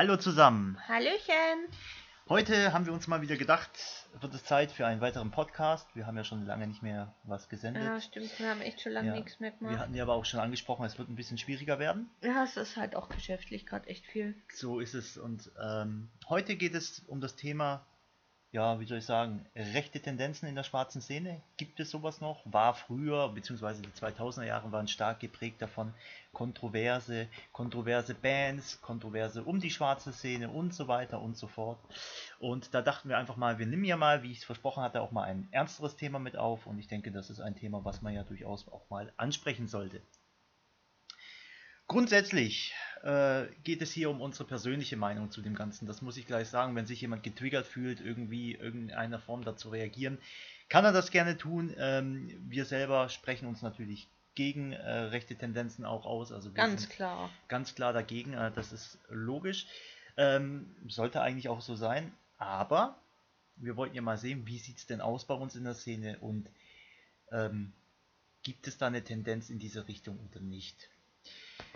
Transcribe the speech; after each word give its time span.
Hallo 0.00 0.16
zusammen. 0.16 0.78
Hallöchen. 0.88 1.68
Heute 2.30 2.72
haben 2.72 2.86
wir 2.86 2.94
uns 2.94 3.06
mal 3.06 3.20
wieder 3.20 3.36
gedacht, 3.36 3.68
wird 4.18 4.32
es 4.32 4.42
Zeit 4.44 4.72
für 4.72 4.86
einen 4.86 5.02
weiteren 5.02 5.30
Podcast. 5.30 5.86
Wir 5.94 6.06
haben 6.06 6.16
ja 6.16 6.24
schon 6.24 6.46
lange 6.46 6.66
nicht 6.66 6.82
mehr 6.82 7.14
was 7.24 7.50
gesendet. 7.50 7.82
Ja, 7.84 8.00
stimmt. 8.00 8.30
Wir 8.38 8.48
haben 8.48 8.62
echt 8.62 8.80
schon 8.80 8.92
lange 8.92 9.08
Ja. 9.08 9.14
nichts 9.16 9.40
mehr 9.40 9.50
Wir 9.52 9.58
gemacht. 9.58 9.78
hatten 9.78 9.94
ja 9.94 10.02
aber 10.04 10.14
auch 10.14 10.24
schon 10.24 10.40
angesprochen, 10.40 10.86
es 10.86 10.96
wird 10.98 11.10
ein 11.10 11.16
bisschen 11.16 11.36
schwieriger 11.36 11.78
werden. 11.78 12.08
Ja, 12.22 12.44
es 12.44 12.56
ist 12.56 12.78
halt 12.78 12.96
auch 12.96 13.10
geschäftlich 13.10 13.66
gerade 13.66 13.88
echt 13.90 14.06
viel. 14.06 14.34
So 14.54 14.80
ist 14.80 14.94
es. 14.94 15.18
Und 15.18 15.50
ähm, 15.62 16.08
heute 16.30 16.56
geht 16.56 16.72
es 16.74 17.00
um 17.00 17.20
das 17.20 17.36
Thema, 17.36 17.84
ja, 18.52 18.80
wie 18.80 18.84
soll 18.84 18.98
ich 18.98 19.06
sagen, 19.06 19.46
rechte 19.54 20.00
Tendenzen 20.00 20.48
in 20.48 20.56
der 20.56 20.64
schwarzen 20.64 21.00
Szene. 21.00 21.40
Gibt 21.56 21.78
es 21.78 21.90
sowas 21.90 22.20
noch? 22.20 22.40
War 22.44 22.74
früher, 22.74 23.28
beziehungsweise 23.28 23.80
die 23.80 23.90
2000er 23.90 24.44
Jahre 24.44 24.72
waren 24.72 24.88
stark 24.88 25.20
geprägt 25.20 25.62
davon. 25.62 25.94
Kontroverse, 26.32 27.28
kontroverse 27.52 28.14
Bands, 28.14 28.80
Kontroverse 28.80 29.44
um 29.44 29.60
die 29.60 29.70
schwarze 29.70 30.12
Szene 30.12 30.50
und 30.50 30.74
so 30.74 30.88
weiter 30.88 31.20
und 31.20 31.36
so 31.36 31.46
fort. 31.46 31.78
Und 32.40 32.74
da 32.74 32.82
dachten 32.82 33.08
wir 33.08 33.18
einfach 33.18 33.36
mal, 33.36 33.60
wir 33.60 33.66
nehmen 33.66 33.84
ja 33.84 33.96
mal, 33.96 34.24
wie 34.24 34.32
ich 34.32 34.38
es 34.38 34.44
versprochen 34.44 34.82
hatte, 34.82 35.00
auch 35.00 35.12
mal 35.12 35.24
ein 35.24 35.46
ernsteres 35.52 35.94
Thema 35.94 36.18
mit 36.18 36.36
auf. 36.36 36.66
Und 36.66 36.80
ich 36.80 36.88
denke, 36.88 37.12
das 37.12 37.30
ist 37.30 37.40
ein 37.40 37.54
Thema, 37.54 37.84
was 37.84 38.02
man 38.02 38.14
ja 38.14 38.24
durchaus 38.24 38.66
auch 38.66 38.90
mal 38.90 39.12
ansprechen 39.16 39.68
sollte. 39.68 40.02
Grundsätzlich 41.90 42.72
äh, 43.02 43.46
geht 43.64 43.82
es 43.82 43.90
hier 43.90 44.10
um 44.10 44.20
unsere 44.20 44.44
persönliche 44.44 44.96
Meinung 44.96 45.32
zu 45.32 45.42
dem 45.42 45.56
Ganzen. 45.56 45.86
Das 45.86 46.02
muss 46.02 46.16
ich 46.16 46.24
gleich 46.24 46.46
sagen. 46.46 46.76
Wenn 46.76 46.86
sich 46.86 47.00
jemand 47.00 47.24
getriggert 47.24 47.66
fühlt, 47.66 48.00
irgendwie 48.00 48.54
irgendeiner 48.54 49.18
Form 49.18 49.42
dazu 49.42 49.70
reagieren, 49.70 50.18
kann 50.68 50.84
er 50.84 50.92
das 50.92 51.10
gerne 51.10 51.36
tun. 51.36 51.74
Ähm, 51.76 52.30
wir 52.48 52.64
selber 52.64 53.08
sprechen 53.08 53.48
uns 53.48 53.60
natürlich 53.62 54.08
gegen 54.36 54.70
äh, 54.70 54.88
rechte 54.88 55.34
Tendenzen 55.34 55.84
auch 55.84 56.06
aus. 56.06 56.30
Also 56.30 56.50
wir 56.50 56.54
Ganz 56.54 56.82
sind 56.82 56.92
klar. 56.92 57.28
ganz 57.48 57.74
klar 57.74 57.92
dagegen. 57.92 58.34
Äh, 58.34 58.52
das 58.52 58.72
ist 58.72 59.00
logisch. 59.08 59.66
Ähm, 60.16 60.72
sollte 60.86 61.22
eigentlich 61.22 61.48
auch 61.48 61.60
so 61.60 61.74
sein. 61.74 62.12
Aber 62.38 63.00
wir 63.56 63.76
wollten 63.76 63.96
ja 63.96 64.02
mal 64.02 64.16
sehen, 64.16 64.46
wie 64.46 64.60
sieht 64.60 64.78
es 64.78 64.86
denn 64.86 65.00
aus 65.00 65.24
bei 65.24 65.34
uns 65.34 65.56
in 65.56 65.64
der 65.64 65.74
Szene 65.74 66.20
und 66.20 66.48
ähm, 67.32 67.72
gibt 68.44 68.68
es 68.68 68.78
da 68.78 68.86
eine 68.86 69.02
Tendenz 69.02 69.50
in 69.50 69.58
diese 69.58 69.88
Richtung 69.88 70.20
oder 70.30 70.38
nicht? 70.38 70.88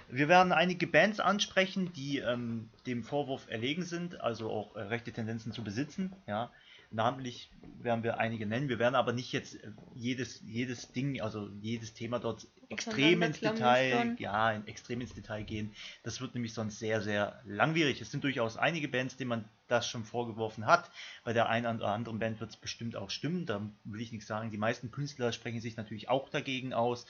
Wir 0.08 0.28
werden 0.28 0.52
einige 0.52 0.86
Bands 0.86 1.20
ansprechen, 1.20 1.92
die 1.92 2.19
ähm, 2.19 2.69
dem 2.86 3.02
Vorwurf 3.02 3.47
erlegen 3.48 3.83
sind, 3.83 4.20
also 4.20 4.50
auch 4.50 4.77
äh, 4.77 4.83
rechte 4.83 5.12
Tendenzen 5.12 5.52
zu 5.52 5.64
besitzen. 5.64 6.12
Ja. 6.27 6.50
Namentlich 6.91 7.50
werden 7.80 8.05
wir 8.05 8.19
einige 8.19 8.47
nennen. 8.47 8.69
Wir 8.69 8.78
werden 8.78 8.94
aber 8.94 9.12
nicht 9.12 9.32
jetzt 9.32 9.56
äh, 9.56 9.70
jedes, 9.94 10.42
jedes 10.47 10.92
Ding, 10.92 11.20
also 11.20 11.48
jedes 11.60 11.94
Thema 11.94 12.19
dort 12.19 12.47
extrem 12.69 13.22
ins 13.22 13.41
Detail, 13.41 14.16
ja, 14.19 14.55
extrem 14.66 15.00
ins 15.00 15.14
Detail 15.14 15.42
gehen. 15.42 15.72
Das 16.02 16.20
wird 16.20 16.34
nämlich 16.34 16.55
sonst 16.55 16.78
sehr, 16.78 17.00
sehr 17.02 17.41
langwierig. 17.47 18.00
Es 18.00 18.10
sind 18.10 18.25
durchaus 18.25 18.56
einige 18.56 18.88
Bands, 18.88 19.16
denen 19.16 19.28
man 19.28 19.44
das 19.69 19.89
schon 19.89 20.05
vorgeworfen 20.05 20.67
hat. 20.67 20.91
Bei 21.25 21.33
der 21.33 21.48
einen 21.48 21.77
oder 21.77 21.89
anderen 21.89 22.19
Band 22.19 22.41
wird 22.41 22.51
es 22.51 22.57
bestimmt 22.57 22.97
auch 22.97 23.11
stimmen. 23.11 23.47
Da 23.47 23.61
will 23.84 24.01
ich 24.01 24.12
nichts 24.12 24.27
sagen. 24.27 24.51
Die 24.51 24.59
meisten 24.59 24.91
Künstler 24.91 25.33
sprechen 25.33 25.61
sich 25.61 25.77
natürlich 25.77 26.09
auch 26.09 26.29
dagegen 26.29 26.73
aus. 26.75 27.06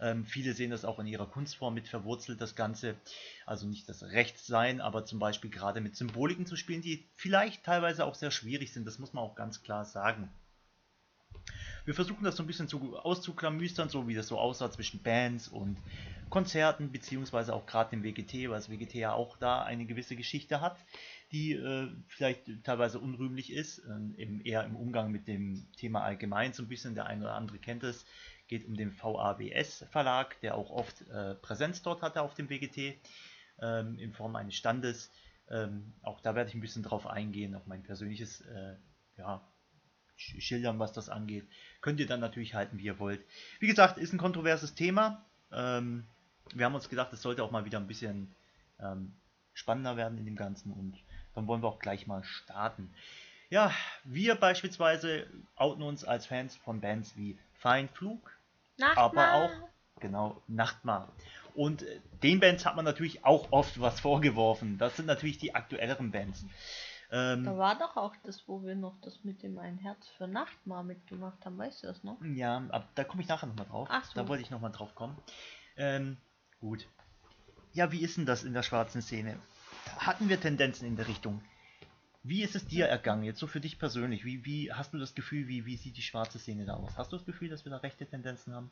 Ähm, 0.00 0.24
viele 0.24 0.54
sehen 0.54 0.70
das 0.70 0.84
auch 0.84 0.98
in 0.98 1.06
ihrer 1.06 1.26
Kunstform 1.26 1.74
mit 1.74 1.88
verwurzelt, 1.88 2.40
das 2.40 2.54
Ganze. 2.54 2.94
Also 3.46 3.66
nicht 3.66 3.88
das 3.88 4.02
Rechtssein, 4.02 4.80
aber 4.80 5.04
zum 5.04 5.18
Beispiel 5.18 5.50
gerade 5.50 5.80
mit 5.80 5.96
Symboliken 5.96 6.46
zu 6.46 6.56
spielen, 6.56 6.82
die 6.82 7.06
vielleicht 7.14 7.64
teilweise 7.64 8.04
auch 8.04 8.14
sehr 8.14 8.30
schwierig 8.30 8.72
sind. 8.72 8.86
Das 8.86 8.98
muss 8.98 9.12
man 9.12 9.24
auch 9.24 9.34
ganz 9.34 9.62
klar 9.62 9.84
sagen. 9.84 10.30
Wir 11.88 11.94
versuchen 11.94 12.22
das 12.22 12.36
so 12.36 12.42
ein 12.42 12.46
bisschen 12.46 12.68
zu, 12.68 12.98
auszuklamüstern, 12.98 13.88
so 13.88 14.06
wie 14.08 14.14
das 14.14 14.28
so 14.28 14.38
aussah 14.38 14.70
zwischen 14.70 15.02
Bands 15.02 15.48
und 15.48 15.78
Konzerten, 16.28 16.92
beziehungsweise 16.92 17.54
auch 17.54 17.64
gerade 17.64 17.88
dem 17.88 18.04
WGT, 18.04 18.50
weil 18.50 18.58
das 18.58 18.68
WGT 18.68 18.96
ja 18.96 19.14
auch 19.14 19.38
da 19.38 19.62
eine 19.62 19.86
gewisse 19.86 20.14
Geschichte 20.14 20.60
hat, 20.60 20.76
die 21.32 21.54
äh, 21.54 21.88
vielleicht 22.08 22.42
teilweise 22.62 22.98
unrühmlich 22.98 23.50
ist, 23.50 23.78
ähm, 23.86 24.14
im, 24.18 24.44
eher 24.44 24.64
im 24.64 24.76
Umgang 24.76 25.10
mit 25.10 25.26
dem 25.26 25.66
Thema 25.78 26.02
allgemein 26.02 26.52
so 26.52 26.62
ein 26.62 26.68
bisschen, 26.68 26.94
der 26.94 27.06
eine 27.06 27.22
oder 27.22 27.34
andere 27.34 27.58
kennt 27.58 27.82
es, 27.84 28.04
geht 28.48 28.66
um 28.66 28.76
den 28.76 28.92
VABS 28.92 29.86
Verlag, 29.90 30.38
der 30.42 30.56
auch 30.56 30.68
oft 30.68 31.08
äh, 31.08 31.36
Präsenz 31.36 31.80
dort 31.80 32.02
hatte 32.02 32.20
auf 32.20 32.34
dem 32.34 32.50
WGT, 32.50 32.98
ähm, 33.62 33.98
in 33.98 34.12
Form 34.12 34.36
eines 34.36 34.56
Standes. 34.56 35.10
Ähm, 35.48 35.94
auch 36.02 36.20
da 36.20 36.34
werde 36.34 36.50
ich 36.50 36.54
ein 36.54 36.60
bisschen 36.60 36.82
drauf 36.82 37.06
eingehen, 37.06 37.54
auf 37.54 37.66
mein 37.66 37.82
persönliches 37.82 38.42
äh, 38.42 38.76
ja, 39.16 39.42
schildern, 40.18 40.78
was 40.78 40.92
das 40.92 41.08
angeht. 41.08 41.46
Könnt 41.80 42.00
ihr 42.00 42.06
dann 42.06 42.20
natürlich 42.20 42.54
halten, 42.54 42.78
wie 42.78 42.84
ihr 42.84 42.98
wollt. 42.98 43.24
Wie 43.60 43.66
gesagt, 43.66 43.98
ist 43.98 44.12
ein 44.12 44.18
kontroverses 44.18 44.74
Thema. 44.74 45.24
Ähm, 45.52 46.04
wir 46.54 46.66
haben 46.66 46.74
uns 46.74 46.88
gedacht, 46.88 47.12
es 47.12 47.22
sollte 47.22 47.42
auch 47.42 47.50
mal 47.50 47.64
wieder 47.64 47.78
ein 47.78 47.86
bisschen 47.86 48.34
ähm, 48.80 49.12
spannender 49.54 49.96
werden 49.96 50.18
in 50.18 50.24
dem 50.24 50.36
Ganzen 50.36 50.72
und 50.72 50.96
dann 51.34 51.46
wollen 51.46 51.62
wir 51.62 51.68
auch 51.68 51.78
gleich 51.78 52.06
mal 52.06 52.22
starten. 52.24 52.92
Ja, 53.50 53.72
wir 54.04 54.34
beispielsweise 54.34 55.26
outen 55.56 55.82
uns 55.82 56.04
als 56.04 56.26
Fans 56.26 56.56
von 56.56 56.80
Bands 56.80 57.16
wie 57.16 57.38
Feinflug, 57.54 58.30
aber 58.94 59.14
Nachtmahl. 59.14 59.44
auch 59.44 60.00
genau 60.00 60.42
Nachtmar. 60.46 61.12
Und 61.54 61.82
äh, 61.82 62.00
den 62.22 62.40
Bands 62.40 62.66
hat 62.66 62.76
man 62.76 62.84
natürlich 62.84 63.24
auch 63.24 63.50
oft 63.50 63.80
was 63.80 64.00
vorgeworfen. 64.00 64.78
Das 64.78 64.96
sind 64.96 65.06
natürlich 65.06 65.38
die 65.38 65.54
aktuelleren 65.54 66.10
Bands. 66.10 66.44
Ähm, 67.10 67.44
Da 67.44 67.56
war 67.56 67.78
doch 67.78 67.96
auch 67.96 68.14
das, 68.24 68.46
wo 68.46 68.62
wir 68.62 68.74
noch 68.74 69.00
das 69.00 69.24
mit 69.24 69.42
dem 69.42 69.58
Ein 69.58 69.78
Herz 69.78 70.06
für 70.16 70.28
Nachtmahl 70.28 70.84
mitgemacht 70.84 71.44
haben. 71.44 71.56
Weißt 71.58 71.82
du 71.82 71.86
das 71.86 72.04
noch? 72.04 72.22
Ja, 72.22 72.58
ab, 72.70 72.88
da 72.94 73.04
komme 73.04 73.22
ich 73.22 73.28
nachher 73.28 73.46
nochmal 73.46 73.66
drauf. 73.66 73.88
Ach 73.90 74.04
so. 74.04 74.14
Da 74.14 74.28
wollte 74.28 74.42
ich 74.42 74.50
nochmal 74.50 74.72
drauf 74.72 74.94
kommen. 74.94 75.16
Ähm, 75.76 76.16
gut. 76.60 76.86
Ja, 77.72 77.92
wie 77.92 78.02
ist 78.02 78.16
denn 78.16 78.26
das 78.26 78.44
in 78.44 78.52
der 78.54 78.62
schwarzen 78.62 79.00
Szene? 79.02 79.38
Hatten 79.98 80.28
wir 80.28 80.40
Tendenzen 80.40 80.86
in 80.86 80.96
der 80.96 81.08
Richtung? 81.08 81.40
Wie 82.24 82.42
ist 82.42 82.56
es 82.56 82.66
dir 82.66 82.86
ergangen, 82.86 83.22
jetzt 83.22 83.38
so 83.38 83.46
für 83.46 83.60
dich 83.60 83.78
persönlich? 83.78 84.24
Wie, 84.24 84.44
wie 84.44 84.72
hast 84.72 84.92
du 84.92 84.98
das 84.98 85.14
Gefühl, 85.14 85.48
wie, 85.48 85.64
wie 85.64 85.76
sieht 85.76 85.96
die 85.96 86.02
schwarze 86.02 86.38
Szene 86.38 86.66
da 86.66 86.74
aus? 86.74 86.98
Hast 86.98 87.12
du 87.12 87.16
das 87.16 87.24
Gefühl, 87.24 87.48
dass 87.48 87.64
wir 87.64 87.70
da 87.70 87.78
rechte 87.78 88.04
Tendenzen 88.06 88.54
haben? 88.54 88.70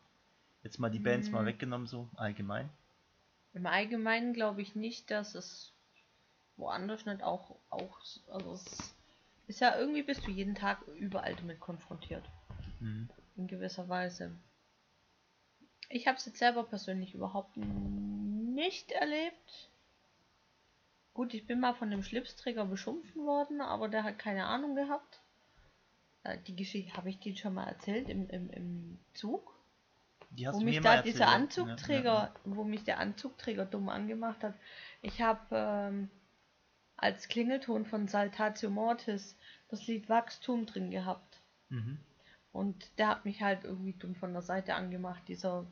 Jetzt 0.62 0.78
mal 0.78 0.90
die 0.90 0.98
Bands 0.98 1.30
mal 1.30 1.40
Hm. 1.40 1.46
weggenommen, 1.46 1.86
so 1.86 2.08
allgemein. 2.16 2.68
Im 3.54 3.66
Allgemeinen 3.66 4.34
glaube 4.34 4.60
ich 4.60 4.74
nicht, 4.74 5.10
dass 5.10 5.34
es 5.34 5.72
woanders 6.56 7.04
nicht 7.06 7.22
auch, 7.22 7.56
auch 7.70 7.98
also 8.28 8.52
es 8.52 8.94
ist 9.46 9.60
ja 9.60 9.76
irgendwie 9.78 10.02
bist 10.02 10.26
du 10.26 10.30
jeden 10.30 10.54
Tag 10.54 10.78
überall 10.98 11.34
damit 11.36 11.60
konfrontiert. 11.60 12.24
Mhm. 12.80 13.08
in 13.36 13.46
gewisser 13.46 13.88
Weise. 13.88 14.32
Ich 15.88 16.06
habe 16.06 16.16
es 16.18 16.26
jetzt 16.26 16.38
selber 16.38 16.64
persönlich 16.64 17.14
überhaupt 17.14 17.56
nicht 17.56 18.92
erlebt. 18.92 19.70
Gut, 21.14 21.32
ich 21.32 21.46
bin 21.46 21.60
mal 21.60 21.72
von 21.74 21.90
dem 21.90 22.02
Schlipsträger 22.02 22.66
beschimpfen 22.66 23.24
worden, 23.24 23.60
aber 23.62 23.88
der 23.88 24.04
hat 24.04 24.18
keine 24.18 24.44
Ahnung 24.46 24.74
gehabt. 24.74 25.20
Äh, 26.24 26.36
Die 26.46 26.54
Geschichte 26.56 26.94
habe 26.96 27.08
ich 27.08 27.18
dir 27.18 27.34
schon 27.36 27.54
mal 27.54 27.64
erzählt 27.66 28.08
im, 28.10 28.28
im, 28.28 28.50
im 28.50 28.98
Zug, 29.14 29.54
Die 30.30 30.46
hast 30.46 30.56
wo 30.56 30.58
du 30.60 30.64
mich 30.66 30.76
mir 30.76 30.82
da 30.82 31.00
dieser 31.02 31.24
erzählt. 31.24 31.40
Anzugträger, 31.40 32.02
Ja, 32.04 32.24
ja, 32.24 32.34
wo 32.44 32.64
mich 32.64 32.84
der 32.84 32.98
Anzugträger 32.98 33.64
dumm 33.64 33.88
angemacht 33.88 34.42
hat. 34.42 34.54
Ich 35.00 35.22
habe 35.22 35.40
ähm, 35.52 36.10
als 36.96 37.28
Klingelton 37.28 37.84
von 37.84 38.08
Saltatio 38.08 38.70
Mortis 38.70 39.36
das 39.68 39.86
Lied 39.86 40.08
Wachstum 40.08 40.66
drin 40.66 40.90
gehabt. 40.90 41.40
Mhm. 41.68 41.98
Und 42.52 42.90
der 42.98 43.08
hat 43.08 43.24
mich 43.24 43.42
halt 43.42 43.64
irgendwie 43.64 43.92
dumm 43.92 44.14
von 44.14 44.32
der 44.32 44.42
Seite 44.42 44.74
angemacht, 44.74 45.22
dieser 45.28 45.66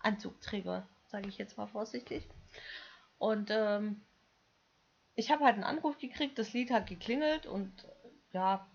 Anzugträger, 0.00 0.86
sage 1.06 1.28
ich 1.28 1.38
jetzt 1.38 1.56
mal 1.56 1.66
vorsichtig. 1.66 2.26
Und 3.18 3.50
ähm, 3.50 4.02
ich 5.14 5.30
habe 5.30 5.44
halt 5.44 5.54
einen 5.54 5.64
Anruf 5.64 5.98
gekriegt, 5.98 6.38
das 6.38 6.52
Lied 6.52 6.70
hat 6.70 6.86
geklingelt 6.86 7.46
und 7.46 7.72
ja, 8.32 8.66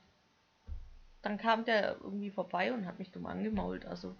dann 1.21 1.37
kam 1.37 1.65
der 1.65 1.97
irgendwie 2.01 2.29
vorbei 2.29 2.73
und 2.73 2.85
hat 2.85 2.99
mich 2.99 3.11
dumm 3.11 3.25
angemault. 3.25 3.85
Also 3.85 4.15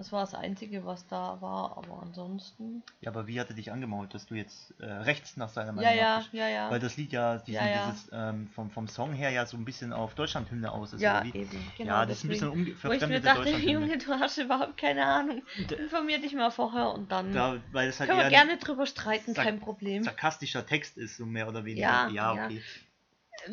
das 0.00 0.12
war 0.12 0.22
das 0.22 0.32
Einzige, 0.32 0.86
was 0.86 1.06
da 1.08 1.42
war, 1.42 1.76
aber 1.76 2.00
ansonsten. 2.02 2.82
ja, 3.02 3.10
aber 3.10 3.26
wie 3.26 3.38
hat 3.38 3.50
er 3.50 3.54
dich 3.54 3.70
angemault, 3.70 4.14
dass 4.14 4.24
du 4.24 4.34
jetzt 4.34 4.72
äh, 4.80 4.86
rechts 4.86 5.36
nach 5.36 5.50
seiner 5.50 5.72
Ja, 5.72 5.72
Meinung 5.74 5.94
ja, 5.94 6.18
nach 6.20 6.32
ja, 6.32 6.48
ja. 6.48 6.70
Weil 6.70 6.80
das 6.80 6.96
Lied 6.96 7.12
ja, 7.12 7.36
diesen, 7.36 7.60
Ja, 7.60 7.68
ja. 7.68 7.90
dieses 7.90 8.08
ähm, 8.10 8.48
vom, 8.54 8.70
vom 8.70 8.88
Song 8.88 9.12
her 9.12 9.28
ja 9.28 9.44
so 9.44 9.58
ein 9.58 9.66
bisschen 9.66 9.92
auf 9.92 10.14
Deutschlandhymne 10.14 10.72
aus 10.72 10.94
ist. 10.94 11.02
Ja, 11.02 11.22
eben, 11.22 11.50
genau. 11.76 11.90
ja, 11.90 12.06
das 12.06 12.16
ist 12.16 12.24
ein 12.24 12.30
deswegen. 12.30 12.30
bisschen 12.30 12.48
umge 12.48 12.82
Wo 12.82 12.92
ich 12.92 13.08
mir 13.08 13.20
dachte. 13.20 13.50
Junge, 13.58 13.98
du 13.98 14.14
hast 14.18 14.38
überhaupt 14.38 14.78
keine 14.78 15.04
Ahnung. 15.04 15.42
Informier 15.78 16.18
dich 16.18 16.32
mal 16.32 16.50
vorher 16.50 16.94
und 16.94 17.12
dann 17.12 17.34
Da, 17.34 17.58
weil 17.72 17.90
es 17.90 18.00
halt 18.00 18.08
können 18.08 18.22
wir 18.22 18.30
gerne 18.30 18.56
drüber 18.56 18.86
streiten, 18.86 19.34
kein 19.34 19.60
Problem. 19.60 20.02
sarkastischer 20.02 20.64
Text 20.64 20.96
ist, 20.96 21.18
so 21.18 21.26
mehr 21.26 21.46
oder 21.46 21.66
weniger. 21.66 21.82
Ja, 21.82 22.08
ja 22.08 22.34
ja. 22.36 22.44
okay. 22.46 22.62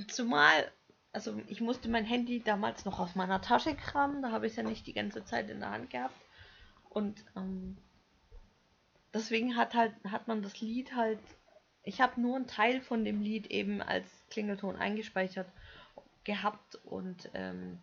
Zumal, 0.07 0.71
also 1.11 1.41
ich 1.49 1.59
musste 1.59 1.89
mein 1.89 2.05
Handy 2.05 2.41
damals 2.41 2.85
noch 2.85 2.99
aus 2.99 3.15
meiner 3.15 3.41
Tasche 3.41 3.75
kramen, 3.75 4.21
da 4.21 4.31
habe 4.31 4.45
ich 4.45 4.53
es 4.53 4.55
ja 4.55 4.63
nicht 4.63 4.87
die 4.87 4.93
ganze 4.93 5.25
Zeit 5.25 5.49
in 5.49 5.59
der 5.59 5.71
Hand 5.71 5.89
gehabt. 5.89 6.15
Und 6.97 7.23
ähm, 7.35 7.77
deswegen 9.13 9.55
hat 9.55 9.75
halt, 9.75 9.93
hat 10.09 10.27
man 10.27 10.41
das 10.41 10.61
Lied 10.61 10.95
halt, 10.95 11.19
ich 11.83 12.01
habe 12.01 12.19
nur 12.19 12.35
einen 12.35 12.47
Teil 12.47 12.81
von 12.81 13.05
dem 13.05 13.21
Lied 13.21 13.45
eben 13.51 13.83
als 13.83 14.09
Klingelton 14.31 14.75
eingespeichert 14.75 15.47
gehabt 16.23 16.73
und 16.85 17.29
ähm, 17.35 17.77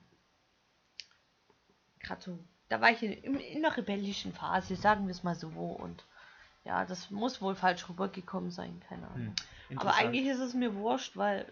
gerade 2.00 2.22
so, 2.22 2.38
da 2.68 2.80
war 2.80 2.90
ich 2.90 3.04
in, 3.04 3.12
in, 3.12 3.36
in 3.36 3.62
der 3.62 3.76
rebellischen 3.76 4.32
Phase, 4.32 4.74
sagen 4.74 5.06
wir 5.06 5.12
es 5.12 5.22
mal 5.22 5.36
so, 5.36 5.46
und 5.48 6.04
Ja, 6.64 6.84
das 6.84 7.12
muss 7.12 7.40
wohl 7.40 7.54
falsch 7.54 7.88
rübergekommen 7.88 8.50
sein, 8.50 8.82
keine 8.88 9.06
Ahnung. 9.06 9.36
Hm, 9.68 9.78
Aber 9.78 9.94
eigentlich 9.94 10.26
ist 10.26 10.40
es 10.40 10.54
mir 10.54 10.74
wurscht, 10.74 11.16
weil 11.16 11.46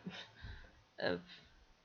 äh, 0.97 1.19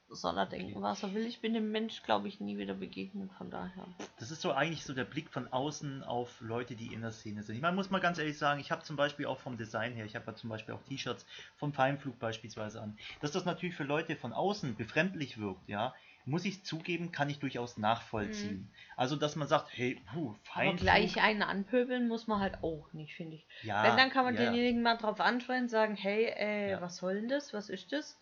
soll 0.09 0.37
er 0.37 0.45
denken, 0.45 0.81
was 0.81 1.03
er 1.03 1.13
will. 1.13 1.25
Ich 1.25 1.41
bin 1.41 1.53
dem 1.53 1.71
Mensch, 1.71 2.03
glaube 2.03 2.27
ich, 2.27 2.39
nie 2.39 2.57
wieder 2.57 2.73
begegnet, 2.73 3.31
von 3.37 3.49
daher. 3.49 3.87
Das 4.19 4.31
ist 4.31 4.41
so 4.41 4.51
eigentlich 4.51 4.83
so 4.83 4.93
der 4.93 5.03
Blick 5.03 5.29
von 5.29 5.51
außen 5.51 6.03
auf 6.03 6.39
Leute, 6.41 6.75
die 6.75 6.93
in 6.93 7.01
der 7.01 7.11
Szene 7.11 7.43
sind. 7.43 7.55
Ich 7.55 7.61
meine, 7.61 7.75
muss 7.75 7.89
mal 7.89 7.99
ganz 7.99 8.17
ehrlich 8.17 8.37
sagen, 8.37 8.59
ich 8.59 8.71
habe 8.71 8.83
zum 8.83 8.95
Beispiel 8.95 9.25
auch 9.25 9.39
vom 9.39 9.57
Design 9.57 9.93
her, 9.93 10.05
ich 10.05 10.15
habe 10.15 10.25
ja 10.27 10.35
zum 10.35 10.49
Beispiel 10.49 10.73
auch 10.73 10.83
T-Shirts 10.83 11.25
vom 11.57 11.73
Feinflug 11.73 12.19
beispielsweise 12.19 12.81
an. 12.81 12.97
Dass 13.21 13.31
das 13.31 13.45
natürlich 13.45 13.75
für 13.75 13.83
Leute 13.83 14.15
von 14.15 14.33
außen 14.33 14.75
befremdlich 14.75 15.37
wirkt, 15.37 15.67
ja, 15.67 15.93
muss 16.25 16.43
ich 16.43 16.63
zugeben, 16.63 17.11
kann 17.11 17.29
ich 17.29 17.39
durchaus 17.39 17.77
nachvollziehen. 17.77 18.59
Mhm. 18.59 18.69
Also, 18.97 19.15
dass 19.15 19.37
man 19.37 19.47
sagt, 19.47 19.69
hey, 19.71 20.01
puh, 20.11 20.35
Feinflug. 20.43 20.89
Aber 20.89 20.99
gleich 20.99 21.21
einen 21.21 21.41
anpöbeln 21.41 22.07
muss 22.07 22.27
man 22.27 22.41
halt 22.41 22.63
auch 22.63 22.91
nicht, 22.91 23.15
finde 23.15 23.37
ich. 23.37 23.47
Ja, 23.63 23.83
Wenn, 23.83 23.95
dann 23.95 24.09
kann 24.09 24.25
man 24.25 24.35
ja. 24.35 24.41
denjenigen 24.41 24.81
mal 24.81 24.97
drauf 24.97 25.21
ansprechen, 25.21 25.69
sagen, 25.69 25.95
hey, 25.95 26.25
äh, 26.25 26.71
ja. 26.71 26.81
was 26.81 26.97
soll 26.97 27.15
denn 27.15 27.29
das, 27.29 27.53
was 27.53 27.69
ist 27.69 27.93
das? 27.93 28.19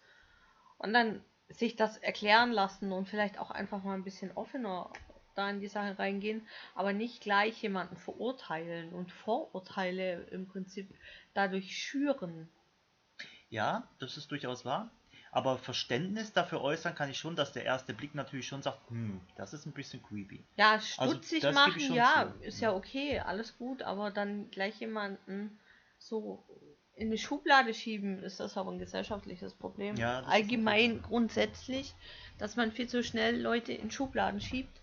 Und 0.78 0.94
dann 0.94 1.22
sich 1.50 1.76
das 1.76 1.98
erklären 1.98 2.52
lassen 2.52 2.92
und 2.92 3.08
vielleicht 3.08 3.40
auch 3.40 3.52
einfach 3.52 3.84
mal 3.84 3.94
ein 3.94 4.04
bisschen 4.04 4.32
offener 4.32 4.90
da 5.36 5.50
in 5.50 5.60
die 5.60 5.68
Sache 5.68 6.00
reingehen, 6.00 6.48
aber 6.76 6.94
nicht 6.94 7.22
gleich 7.22 7.62
jemanden 7.62 7.98
verurteilen 7.98 8.94
und 8.94 9.12
Vorurteile 9.12 10.24
im 10.32 10.48
Prinzip 10.48 10.90
dadurch 11.34 11.78
schüren. 11.78 12.50
Ja, 13.50 13.88
das 14.00 14.18
ist 14.18 14.32
durchaus 14.32 14.66
wahr. 14.66 14.90
Aber 15.32 15.58
Verständnis 15.58 16.32
dafür 16.32 16.62
äußern 16.62 16.96
kann 16.96 17.10
ich 17.10 17.18
schon, 17.18 17.36
dass 17.36 17.52
der 17.52 17.66
erste 17.66 17.94
Blick 17.94 18.16
natürlich 18.16 18.48
schon 18.48 18.62
sagt, 18.62 18.90
hm, 18.90 19.20
das 19.36 19.54
ist 19.54 19.66
ein 19.66 19.74
bisschen 19.74 20.02
creepy. 20.02 20.46
Ja, 20.56 20.72
also 20.72 21.16
stutzig 21.16 21.44
also, 21.44 21.60
machen, 21.60 21.94
ja, 21.94 22.34
zu. 22.38 22.44
ist 22.44 22.62
ja 22.62 22.74
okay, 22.74 23.20
alles 23.20 23.58
gut, 23.58 23.82
aber 23.82 24.12
dann 24.12 24.50
gleich 24.50 24.80
jemanden 24.80 25.60
so 26.00 26.42
in 26.96 27.12
die 27.12 27.18
Schublade 27.18 27.74
schieben, 27.74 28.24
ist 28.24 28.40
das 28.40 28.58
aber 28.58 28.72
ein 28.72 28.80
gesellschaftliches 28.80 29.54
Problem. 29.54 29.96
Ja, 29.96 30.24
Allgemein 30.24 31.02
grundsätzlich, 31.02 31.94
dass 32.38 32.56
man 32.56 32.72
viel 32.72 32.88
zu 32.88 33.04
schnell 33.04 33.40
Leute 33.40 33.74
in 33.74 33.92
Schubladen 33.92 34.40
schiebt. 34.40 34.82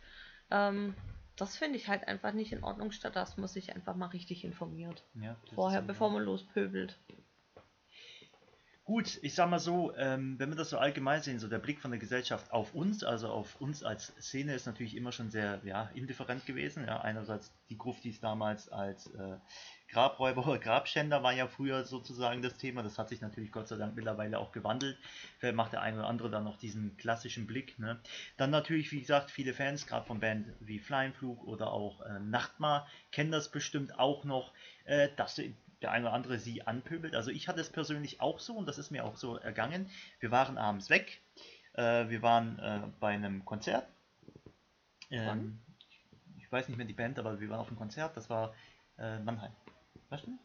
Ähm, 0.51 0.95
das 1.37 1.57
finde 1.57 1.79
ich 1.79 1.89
halt 1.89 2.07
einfach 2.09 2.33
nicht 2.33 2.53
in 2.53 2.63
Ordnung. 2.63 2.93
Statt 2.93 3.17
das 3.17 3.39
muss 3.39 3.55
sich 3.55 3.75
einfach 3.75 3.97
mal 3.97 4.07
richtig 4.07 4.45
informiert. 4.45 5.03
Ja, 5.15 5.37
Vorher, 5.55 5.81
bevor 5.81 6.11
man 6.11 6.23
lospöbelt. 6.23 6.99
Gut, 8.93 9.21
ich 9.23 9.35
sag 9.35 9.49
mal 9.49 9.59
so, 9.59 9.97
ähm, 9.97 10.39
wenn 10.39 10.51
wir 10.51 10.57
das 10.57 10.69
so 10.69 10.77
allgemein 10.77 11.23
sehen, 11.23 11.39
so 11.39 11.49
der 11.49 11.59
Blick 11.59 11.81
von 11.81 11.93
der 11.93 11.99
Gesellschaft 11.99 12.53
auf 12.53 12.75
uns, 12.75 13.03
also 13.03 13.29
auf 13.29 13.59
uns 13.59 13.83
als 13.83 14.13
Szene, 14.21 14.53
ist 14.53 14.67
natürlich 14.67 14.95
immer 14.95 15.13
schon 15.13 15.31
sehr 15.31 15.63
ja, 15.65 15.89
indifferent 15.95 16.45
gewesen. 16.45 16.85
Ja, 16.87 17.01
einerseits 17.01 17.51
die 17.71 17.79
Gruftis 17.79 18.21
damals 18.21 18.69
als 18.69 19.07
äh, 19.15 19.39
Grabräuber 19.89 20.47
oder 20.47 20.59
Grabschänder 20.59 21.23
war 21.23 21.33
ja 21.33 21.47
früher 21.47 21.85
sozusagen 21.85 22.43
das 22.43 22.59
Thema. 22.59 22.83
Das 22.83 22.99
hat 22.99 23.09
sich 23.09 23.23
natürlich 23.23 23.51
Gott 23.51 23.67
sei 23.67 23.77
Dank 23.77 23.97
mittlerweile 23.97 24.39
auch 24.39 24.53
gewandelt. 24.53 24.99
Vielleicht 25.39 25.57
macht 25.57 25.73
der 25.73 25.81
eine 25.81 26.01
oder 26.01 26.09
andere 26.09 26.29
dann 26.29 26.45
noch 26.45 26.59
diesen 26.59 26.95
klassischen 26.99 27.47
Blick. 27.47 27.79
Ne? 27.79 27.99
Dann 28.37 28.51
natürlich, 28.51 28.93
wie 28.93 29.01
gesagt, 29.01 29.31
viele 29.31 29.55
Fans, 29.55 29.87
gerade 29.87 30.05
von 30.05 30.21
Band 30.21 30.49
wie 30.61 30.79
Flyingflug 30.79 31.43
oder 31.45 31.73
auch 31.73 32.03
äh, 32.03 32.21
Nachtmar, 32.21 32.87
kennen 33.11 33.33
das 33.33 33.51
bestimmt 33.51 33.99
auch 33.99 34.25
noch, 34.25 34.53
äh, 34.85 35.09
dass 35.17 35.39
der 35.83 35.93
eine 35.93 36.07
oder 36.07 36.15
andere 36.15 36.39
sie 36.39 36.67
anpöbelt. 36.67 37.15
Also 37.15 37.31
ich 37.31 37.49
hatte 37.49 37.61
es 37.61 37.71
persönlich 37.71 38.21
auch 38.21 38.41
so 38.41 38.55
und 38.55 38.67
das 38.67 38.79
ist 38.79 38.91
mir 38.91 39.05
auch 39.05 39.17
so 39.17 39.37
ergangen. 39.37 39.91
Wir 40.21 40.31
waren 40.31 40.59
abends 40.59 40.91
weg. 40.91 41.21
Äh, 41.75 42.09
wir 42.09 42.23
waren 42.23 42.59
äh, 42.59 42.81
bei 43.01 43.15
einem 43.15 43.45
Konzert. 43.45 43.87
Ähm, 45.11 45.61
ich 46.39 46.51
weiß 46.51 46.69
nicht 46.69 46.77
mehr 46.77 46.87
die 46.87 46.93
Band, 46.93 47.19
aber 47.19 47.41
wir 47.41 47.49
waren 47.51 47.61
auf 47.61 47.69
einem 47.69 47.79
Konzert. 47.79 48.17
Das 48.17 48.31
war 48.31 48.55
äh, 48.99 49.19
Mannheim. 49.21 49.53
Weißt 50.09 50.27
du? 50.27 50.39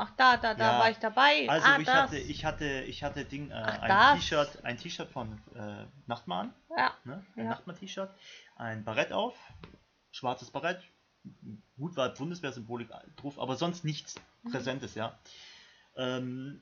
Ach 0.00 0.10
da, 0.16 0.36
da, 0.36 0.54
da 0.54 0.72
ja. 0.72 0.78
war 0.78 0.90
ich 0.90 0.98
dabei. 0.98 1.48
Also 1.48 1.66
ah, 1.66 1.78
ich 1.78 1.86
das. 1.86 1.94
hatte, 1.94 2.18
ich 2.18 2.44
hatte, 2.44 2.82
ich 2.82 3.02
hatte 3.02 3.24
Ding, 3.24 3.50
äh, 3.50 3.54
ein 3.54 4.18
T-Shirt, 4.18 4.64
ein 4.64 4.76
T-Shirt 4.76 5.10
von 5.10 5.40
äh, 5.56 5.86
Nachtmann. 6.06 6.54
Ja. 6.76 6.92
Ne? 7.04 7.24
Ein 7.34 7.44
ja. 7.44 7.50
Nachtmann-T-Shirt, 7.50 8.10
ein 8.56 8.84
Barett 8.84 9.12
auf, 9.12 9.34
schwarzes 10.12 10.52
Barett, 10.52 10.80
gut 11.76 11.96
war 11.96 12.08
Bundeswehr-Symbolik 12.10 12.88
drauf, 13.16 13.38
aber 13.38 13.56
sonst 13.56 13.84
nichts 13.84 14.16
mhm. 14.42 14.50
Präsentes, 14.50 14.94
ja. 14.94 15.18
Ähm, 15.96 16.60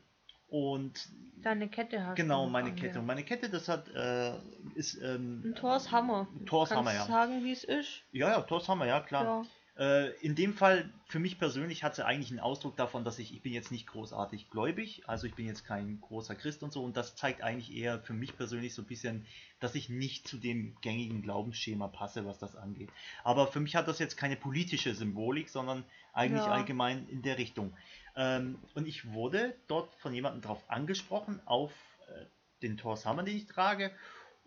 und 0.49 1.09
deine 1.43 1.69
Kette 1.69 2.05
hast 2.05 2.17
genau 2.17 2.47
meine 2.47 2.75
Kette 2.75 2.95
ja. 2.95 3.01
und 3.01 3.07
meine 3.07 3.25
Kette 3.25 3.51
das 3.51 3.69
hat 3.69 3.89
äh, 3.89 4.33
ist 4.77 4.95
ähm, 5.03 5.43
ein 5.45 5.55
Thors 5.57 5.91
Hammer 5.91 6.29
Thors 6.47 6.71
Hammer 6.71 6.95
ja 6.95 7.05
sagen 7.05 7.43
wie 7.43 7.51
es 7.51 7.65
ist 7.65 8.03
ja 8.13 8.29
ja 8.29 8.41
Thors 8.43 8.69
Hammer 8.69 8.87
ja 8.87 9.01
klar 9.01 9.25
ja. 9.25 9.43
Äh, 9.79 10.13
in 10.21 10.35
dem 10.35 10.55
Fall, 10.55 10.91
für 11.07 11.19
mich 11.19 11.39
persönlich, 11.39 11.85
hat 11.85 11.95
sie 11.95 12.05
eigentlich 12.05 12.31
einen 12.31 12.41
Ausdruck 12.41 12.77
davon, 12.77 13.05
dass 13.05 13.19
ich, 13.19 13.35
ich 13.35 13.43
bin 13.43 13.53
jetzt 13.53 13.71
nicht 13.71 13.87
großartig 13.87 14.49
gläubig, 14.49 15.03
also 15.07 15.27
ich 15.27 15.35
bin 15.35 15.47
jetzt 15.47 15.67
kein 15.67 16.01
großer 16.01 16.35
Christ 16.35 16.63
und 16.63 16.73
so, 16.73 16.83
und 16.83 16.97
das 16.97 17.15
zeigt 17.15 17.43
eigentlich 17.43 17.77
eher 17.77 18.01
für 18.01 18.15
mich 18.15 18.35
persönlich 18.37 18.73
so 18.73 18.83
ein 18.83 18.87
bisschen, 18.87 19.27
dass 19.61 19.75
ich 19.75 19.91
nicht 19.91 20.27
zu 20.27 20.39
dem 20.39 20.77
gängigen 20.81 21.21
Glaubensschema 21.21 21.89
passe, 21.89 22.25
was 22.25 22.39
das 22.39 22.57
angeht. 22.57 22.89
Aber 23.23 23.49
für 23.49 23.61
mich 23.61 23.77
hat 23.77 23.87
das 23.87 23.99
jetzt 23.99 24.17
keine 24.17 24.37
politische 24.37 24.95
Symbolik, 24.95 25.51
sondern 25.51 25.85
eigentlich 26.15 26.45
ja. 26.45 26.51
allgemein 26.51 27.07
in 27.09 27.21
der 27.21 27.37
Richtung. 27.37 27.77
Ähm, 28.17 28.59
und 28.75 28.89
ich 28.89 29.13
wurde 29.13 29.55
dort 29.69 29.95
von 29.97 30.15
jemandem 30.15 30.41
darauf 30.41 30.71
angesprochen, 30.71 31.41
auf 31.45 31.73
äh, 32.09 32.25
den 32.63 32.79
Thors 32.79 33.05
Hammer, 33.05 33.25
den 33.25 33.37
ich 33.37 33.47
trage, 33.47 33.93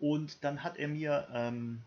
und 0.00 0.42
dann 0.42 0.64
hat 0.64 0.76
er 0.76 0.88
mir 0.88 1.28
ähm, 1.32 1.84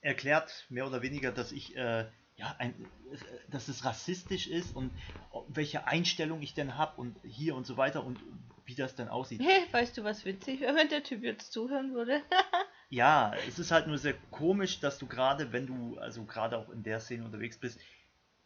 erklärt, 0.00 0.66
mehr 0.68 0.86
oder 0.86 1.02
weniger, 1.02 1.32
dass 1.32 1.52
ich 1.52 1.76
äh, 1.76 2.06
ja, 2.38 2.54
ein, 2.58 2.74
dass 3.50 3.68
es 3.68 3.84
rassistisch 3.84 4.46
ist 4.46 4.74
und 4.74 4.92
welche 5.48 5.86
Einstellung 5.86 6.40
ich 6.40 6.54
denn 6.54 6.76
habe 6.76 7.00
und 7.00 7.16
hier 7.24 7.56
und 7.56 7.66
so 7.66 7.76
weiter 7.76 8.04
und 8.04 8.20
wie 8.64 8.74
das 8.74 8.94
dann 8.94 9.08
aussieht. 9.08 9.40
Hey, 9.42 9.66
weißt 9.72 9.96
du, 9.96 10.04
was 10.04 10.24
witzig 10.24 10.60
wäre, 10.60 10.76
wenn 10.76 10.88
der 10.88 11.02
Typ 11.02 11.22
jetzt 11.22 11.52
zuhören 11.52 11.94
würde? 11.94 12.22
ja, 12.90 13.34
es 13.48 13.58
ist 13.58 13.72
halt 13.72 13.88
nur 13.88 13.98
sehr 13.98 14.14
komisch, 14.30 14.78
dass 14.78 14.98
du 14.98 15.06
gerade, 15.06 15.52
wenn 15.52 15.66
du, 15.66 15.98
also 15.98 16.24
gerade 16.24 16.58
auch 16.58 16.68
in 16.70 16.82
der 16.82 17.00
Szene 17.00 17.24
unterwegs 17.24 17.58
bist, 17.58 17.80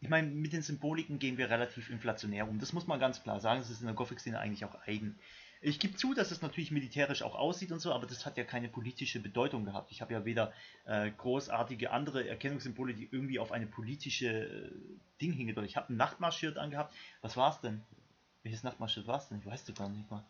ich 0.01 0.09
meine, 0.09 0.29
mit 0.29 0.53
den 0.53 0.63
Symboliken 0.63 1.19
gehen 1.19 1.39
wir 1.39 1.51
relativ 1.51 1.91
inflationär 1.91 2.49
um. 2.49 2.59
Das 2.59 2.73
muss 2.73 2.89
man 2.89 2.99
ganz 2.99 3.23
klar 3.23 3.41
sagen. 3.41 3.61
Das 3.61 3.71
ist 3.71 3.81
in 3.81 3.87
der 3.87 3.95
Gothic-Szene 3.95 4.39
eigentlich 4.39 4.65
auch 4.65 4.75
eigen. 4.87 5.19
Ich 5.65 5.79
gebe 5.79 5.95
zu, 5.95 6.13
dass 6.13 6.33
es 6.33 6.43
natürlich 6.43 6.73
militärisch 6.73 7.23
auch 7.23 7.37
aussieht 7.37 7.71
und 7.71 7.79
so, 7.79 7.93
aber 7.93 8.07
das 8.07 8.27
hat 8.27 8.37
ja 8.37 8.43
keine 8.43 8.69
politische 8.69 9.21
Bedeutung 9.21 9.65
gehabt. 9.65 9.93
Ich 9.93 10.03
habe 10.03 10.13
ja 10.13 10.25
weder 10.25 10.53
äh, 10.87 11.09
großartige 11.13 11.93
andere 11.93 12.29
Erkennungssymbole, 12.29 12.95
die 12.95 13.09
irgendwie 13.11 13.39
auf 13.39 13.53
eine 13.53 13.67
politische 13.67 14.27
äh, 14.27 14.73
Ding 15.21 15.33
hingedeutet. 15.33 15.71
Ich 15.71 15.77
habe 15.77 15.93
ein 15.93 15.97
Nachtmarschiert 15.97 16.59
angehabt. 16.59 16.93
Was 17.21 17.37
war 17.37 17.51
es 17.51 17.61
denn? 17.61 17.81
Welches 18.43 18.65
Nachtmarschiert 18.65 19.07
war 19.07 19.19
es 19.19 19.29
denn? 19.29 19.39
Ich 19.39 19.47
weiß 19.47 19.65
du 19.65 19.73
gar 19.73 19.89
nicht 19.89 20.11
mal. 20.11 20.25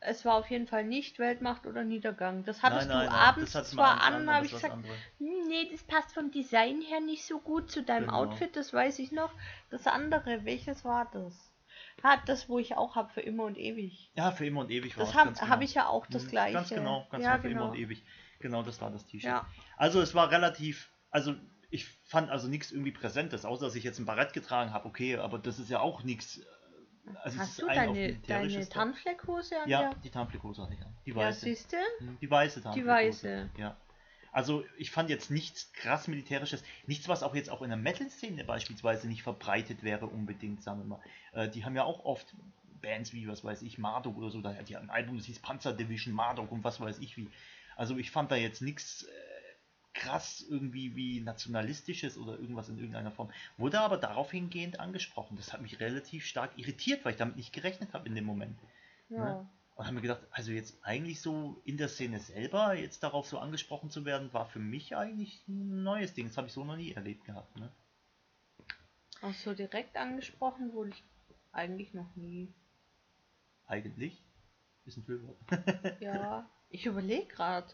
Es 0.00 0.24
war 0.24 0.34
auf 0.34 0.50
jeden 0.50 0.66
Fall 0.66 0.84
nicht 0.84 1.20
Weltmacht 1.20 1.66
oder 1.66 1.84
Niedergang. 1.84 2.44
Das 2.44 2.62
hattest 2.62 2.88
nein, 2.88 2.98
nein, 2.98 3.06
du 3.06 3.12
nein, 3.12 3.20
abends 3.20 3.52
zwar 3.70 4.02
an, 4.02 4.28
habe 4.28 4.46
ich 4.46 4.52
gesagt, 4.52 4.74
hm, 4.74 5.48
nee, 5.48 5.68
das 5.70 5.84
passt 5.84 6.12
vom 6.12 6.32
Design 6.32 6.82
her 6.82 7.00
nicht 7.00 7.24
so 7.24 7.38
gut 7.38 7.70
zu 7.70 7.82
deinem 7.82 8.06
genau. 8.08 8.24
Outfit, 8.24 8.56
das 8.56 8.72
weiß 8.72 8.98
ich 8.98 9.12
noch. 9.12 9.32
Das 9.70 9.86
andere, 9.86 10.44
welches 10.44 10.84
war 10.84 11.08
das? 11.12 11.45
Hat 12.02 12.28
das, 12.28 12.48
wo 12.48 12.58
ich 12.58 12.76
auch 12.76 12.94
habe, 12.94 13.10
für 13.12 13.20
immer 13.20 13.44
und 13.44 13.58
ewig. 13.58 14.10
Ja, 14.14 14.30
für 14.30 14.46
immer 14.46 14.60
und 14.60 14.70
ewig 14.70 14.96
war 14.96 15.04
Das 15.04 15.14
habe 15.14 15.32
genau. 15.32 15.48
hab 15.48 15.62
ich 15.62 15.74
ja 15.74 15.88
auch 15.88 16.06
das 16.06 16.24
mhm, 16.24 16.28
gleiche. 16.28 16.54
Ganz 16.54 16.68
genau, 16.68 17.06
ganz 17.10 17.24
ja, 17.24 17.36
genau, 17.36 17.42
für 17.42 17.48
immer 17.48 17.60
genau. 17.60 17.72
und 17.72 17.78
ewig. 17.78 18.04
Genau, 18.38 18.62
das 18.62 18.80
war 18.80 18.90
das 18.90 19.06
T-Shirt. 19.06 19.30
Ja. 19.30 19.46
Also 19.76 20.00
es 20.00 20.14
war 20.14 20.30
relativ, 20.30 20.90
also 21.10 21.34
ich 21.70 21.86
fand 22.04 22.30
also 22.30 22.48
nichts 22.48 22.70
irgendwie 22.70 22.92
Präsentes, 22.92 23.44
außer 23.44 23.66
dass 23.66 23.74
ich 23.74 23.84
jetzt 23.84 23.98
ein 23.98 24.06
Barett 24.06 24.32
getragen 24.32 24.72
habe, 24.72 24.86
okay, 24.86 25.16
aber 25.16 25.38
das 25.38 25.58
ist 25.58 25.70
ja 25.70 25.80
auch 25.80 26.02
nichts. 26.02 26.38
Äh, 26.38 26.42
also 27.22 27.38
Hast 27.38 27.62
du 27.62 27.66
deine, 27.66 28.14
deine 28.26 28.68
Tarnfleckhose 28.68 29.62
an? 29.62 29.68
Ja, 29.68 29.94
die 30.04 30.10
Tarnfleckhose 30.10 30.62
hatte 30.62 30.74
ich 30.74 30.82
an. 30.82 30.94
Die 31.06 31.14
weiße. 31.14 31.48
Ja, 31.48 31.54
siehst 31.54 31.72
du? 31.72 32.04
Mhm, 32.04 32.18
die 32.20 32.30
weiße 32.30 32.62
Tarnfleckhose. 32.62 32.82
Die 32.82 33.06
weiße. 33.08 33.50
Ja. 33.58 33.76
Also 34.36 34.66
ich 34.76 34.90
fand 34.90 35.08
jetzt 35.08 35.30
nichts 35.30 35.72
krass 35.72 36.08
militärisches, 36.08 36.62
nichts, 36.86 37.08
was 37.08 37.22
auch 37.22 37.34
jetzt 37.34 37.48
auch 37.48 37.62
in 37.62 37.70
der 37.70 37.78
Metal-Szene 37.78 38.44
beispielsweise 38.44 39.08
nicht 39.08 39.22
verbreitet 39.22 39.82
wäre 39.82 40.04
unbedingt, 40.04 40.62
sagen 40.62 40.80
wir 40.80 40.84
mal. 40.84 41.00
Äh, 41.32 41.48
die 41.48 41.64
haben 41.64 41.74
ja 41.74 41.84
auch 41.84 42.04
oft 42.04 42.34
Bands 42.82 43.14
wie, 43.14 43.26
was 43.28 43.44
weiß 43.44 43.62
ich, 43.62 43.78
Marduk 43.78 44.18
oder 44.18 44.28
so, 44.28 44.42
die 44.42 44.76
hatten 44.76 44.90
ein 44.90 44.90
Album, 44.90 45.16
das 45.16 45.24
hieß 45.24 45.38
Panzer 45.38 45.72
Division 45.72 46.12
Marduk 46.12 46.52
und 46.52 46.64
was 46.64 46.78
weiß 46.82 46.98
ich 46.98 47.16
wie. 47.16 47.30
Also 47.76 47.96
ich 47.96 48.10
fand 48.10 48.30
da 48.30 48.36
jetzt 48.36 48.60
nichts 48.60 49.04
äh, 49.04 49.10
krass 49.94 50.44
irgendwie 50.46 50.94
wie 50.94 51.22
nationalistisches 51.22 52.18
oder 52.18 52.38
irgendwas 52.38 52.68
in 52.68 52.76
irgendeiner 52.76 53.12
Form. 53.12 53.32
Wurde 53.56 53.80
aber 53.80 53.96
darauf 53.96 54.30
hingehend 54.30 54.80
angesprochen. 54.80 55.38
Das 55.38 55.54
hat 55.54 55.62
mich 55.62 55.80
relativ 55.80 56.26
stark 56.26 56.50
irritiert, 56.58 57.06
weil 57.06 57.12
ich 57.12 57.18
damit 57.18 57.36
nicht 57.36 57.54
gerechnet 57.54 57.94
habe 57.94 58.06
in 58.06 58.14
dem 58.14 58.26
Moment. 58.26 58.58
Ja. 59.08 59.18
Ne? 59.18 59.48
Und 59.76 59.86
haben 59.86 59.94
mir 59.94 60.00
gedacht, 60.00 60.26
also 60.30 60.52
jetzt 60.52 60.78
eigentlich 60.82 61.20
so 61.20 61.60
in 61.64 61.76
der 61.76 61.88
Szene 61.88 62.18
selber, 62.18 62.74
jetzt 62.74 63.02
darauf 63.02 63.26
so 63.26 63.38
angesprochen 63.38 63.90
zu 63.90 64.06
werden, 64.06 64.32
war 64.32 64.46
für 64.46 64.58
mich 64.58 64.96
eigentlich 64.96 65.46
ein 65.48 65.82
neues 65.82 66.14
Ding. 66.14 66.28
Das 66.28 66.38
habe 66.38 66.46
ich 66.46 66.54
so 66.54 66.64
noch 66.64 66.76
nie 66.76 66.92
erlebt 66.92 67.26
gehabt. 67.26 67.54
Ne? 67.58 67.70
Auch 69.20 69.34
so 69.34 69.52
direkt 69.52 69.96
angesprochen 69.96 70.72
wurde 70.72 70.90
ich 70.90 71.04
eigentlich 71.52 71.92
noch 71.92 72.08
nie. 72.16 72.54
Eigentlich? 73.66 74.24
Ist 74.86 74.96
ein 74.96 75.04
Füllwort. 75.04 75.36
ja, 76.00 76.48
ich 76.70 76.86
überlege 76.86 77.26
gerade. 77.26 77.66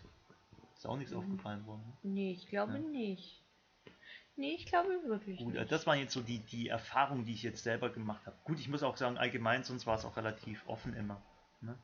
Ist 0.74 0.86
auch 0.86 0.96
nichts 0.96 1.12
mhm. 1.12 1.18
aufgefallen 1.18 1.66
worden. 1.66 1.84
Ne? 1.86 2.10
Nee, 2.10 2.32
ich 2.32 2.48
glaube 2.48 2.74
ja. 2.74 2.78
nicht. 2.80 3.44
Nee, 4.34 4.54
ich 4.54 4.66
glaube 4.66 4.88
wirklich 5.06 5.38
Gut, 5.38 5.54
nicht. 5.54 5.70
das 5.70 5.86
waren 5.86 6.00
jetzt 6.00 6.14
so 6.14 6.20
die, 6.22 6.40
die 6.40 6.66
Erfahrungen, 6.66 7.24
die 7.26 7.34
ich 7.34 7.44
jetzt 7.44 7.62
selber 7.62 7.90
gemacht 7.90 8.26
habe. 8.26 8.36
Gut, 8.42 8.58
ich 8.58 8.68
muss 8.68 8.82
auch 8.82 8.96
sagen, 8.96 9.18
allgemein, 9.18 9.62
sonst 9.62 9.86
war 9.86 9.96
es 9.96 10.04
auch 10.04 10.16
relativ 10.16 10.66
offen 10.66 10.94
immer. 10.94 11.22
Ne? 11.60 11.78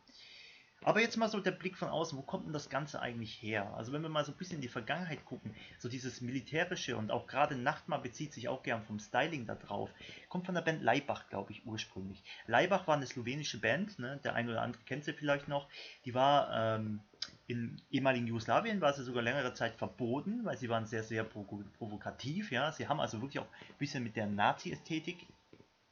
Aber 0.84 1.00
jetzt 1.00 1.16
mal 1.16 1.28
so 1.28 1.40
der 1.40 1.50
Blick 1.50 1.76
von 1.76 1.88
außen, 1.88 2.16
wo 2.16 2.22
kommt 2.22 2.46
denn 2.46 2.52
das 2.52 2.70
Ganze 2.70 3.00
eigentlich 3.00 3.42
her? 3.42 3.74
Also 3.76 3.92
wenn 3.92 4.02
wir 4.02 4.08
mal 4.08 4.24
so 4.24 4.32
ein 4.32 4.38
bisschen 4.38 4.56
in 4.56 4.62
die 4.62 4.68
Vergangenheit 4.68 5.24
gucken, 5.24 5.54
so 5.78 5.88
dieses 5.88 6.20
militärische 6.20 6.96
und 6.96 7.10
auch 7.10 7.26
gerade 7.26 7.56
Nachtmar 7.56 8.00
bezieht 8.00 8.32
sich 8.32 8.48
auch 8.48 8.62
gern 8.62 8.84
vom 8.84 9.00
Styling 9.00 9.44
da 9.44 9.56
drauf, 9.56 9.90
kommt 10.28 10.46
von 10.46 10.54
der 10.54 10.62
Band 10.62 10.82
Leibach, 10.82 11.28
glaube 11.28 11.52
ich, 11.52 11.66
ursprünglich. 11.66 12.22
Leibach 12.46 12.86
war 12.86 12.96
eine 12.96 13.06
slowenische 13.06 13.60
Band, 13.60 13.98
ne? 13.98 14.20
der 14.22 14.34
eine 14.34 14.52
oder 14.52 14.62
andere 14.62 14.82
kennt 14.84 15.04
sie 15.04 15.12
vielleicht 15.12 15.48
noch, 15.48 15.68
die 16.04 16.14
war 16.14 16.76
ähm, 16.76 17.00
in 17.48 17.80
ehemaligen 17.90 18.28
Jugoslawien, 18.28 18.80
war 18.80 18.92
sie 18.92 19.02
sogar 19.02 19.22
längere 19.22 19.54
Zeit 19.54 19.74
verboten, 19.74 20.44
weil 20.44 20.58
sie 20.58 20.68
waren 20.68 20.86
sehr, 20.86 21.02
sehr 21.02 21.24
provokativ, 21.24 22.52
ja, 22.52 22.70
sie 22.70 22.86
haben 22.86 23.00
also 23.00 23.20
wirklich 23.20 23.40
auch 23.40 23.48
ein 23.68 23.78
bisschen 23.78 24.04
mit 24.04 24.14
der 24.14 24.26
Nazi-Ästhetik 24.26 25.26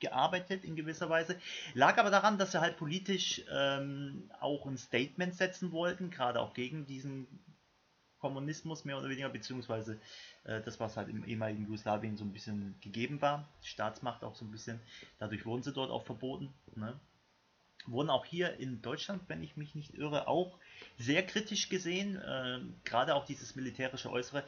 gearbeitet 0.01 0.65
in 0.65 0.77
gewisser 0.77 1.09
Weise. 1.09 1.39
Lag 1.75 1.99
aber 1.99 2.11
daran, 2.11 2.39
dass 2.39 2.53
sie 2.53 2.61
halt 2.61 2.77
politisch 2.77 3.43
ähm, 3.51 4.31
auch 4.41 4.67
ein 4.67 4.77
Statement 4.77 5.35
setzen 5.35 5.73
wollten, 5.73 6.11
gerade 6.11 6.41
auch 6.41 6.55
gegen 6.55 6.87
diesen 6.87 7.27
Kommunismus 8.19 8.85
mehr 8.85 8.99
oder 8.99 9.09
weniger, 9.09 9.29
beziehungsweise 9.29 10.01
äh, 10.45 10.61
das, 10.63 10.81
was 10.81 10.97
halt 10.97 11.09
im 11.09 11.25
ehemaligen 11.25 11.63
Jugoslawien 11.65 12.17
so 12.17 12.25
ein 12.25 12.33
bisschen 12.33 12.75
gegeben 12.81 13.21
war, 13.21 13.49
Staatsmacht 13.63 14.25
auch 14.25 14.35
so 14.35 14.45
ein 14.45 14.51
bisschen, 14.51 14.81
dadurch 15.19 15.45
wurden 15.47 15.63
sie 15.63 15.73
dort 15.73 15.91
auch 15.91 16.05
verboten. 16.05 16.53
Ne? 16.75 16.99
Wurden 17.87 18.11
auch 18.11 18.25
hier 18.25 18.59
in 18.59 18.83
Deutschland, 18.83 19.23
wenn 19.29 19.43
ich 19.43 19.57
mich 19.57 19.75
nicht 19.75 19.95
irre, 19.95 20.27
auch 20.27 20.59
sehr 20.99 21.25
kritisch 21.25 21.69
gesehen, 21.69 22.17
äh, 22.17 22.61
gerade 22.85 23.15
auch 23.15 23.27
dieses 23.27 23.55
militärische 23.55 24.11
Äußere 24.11 24.45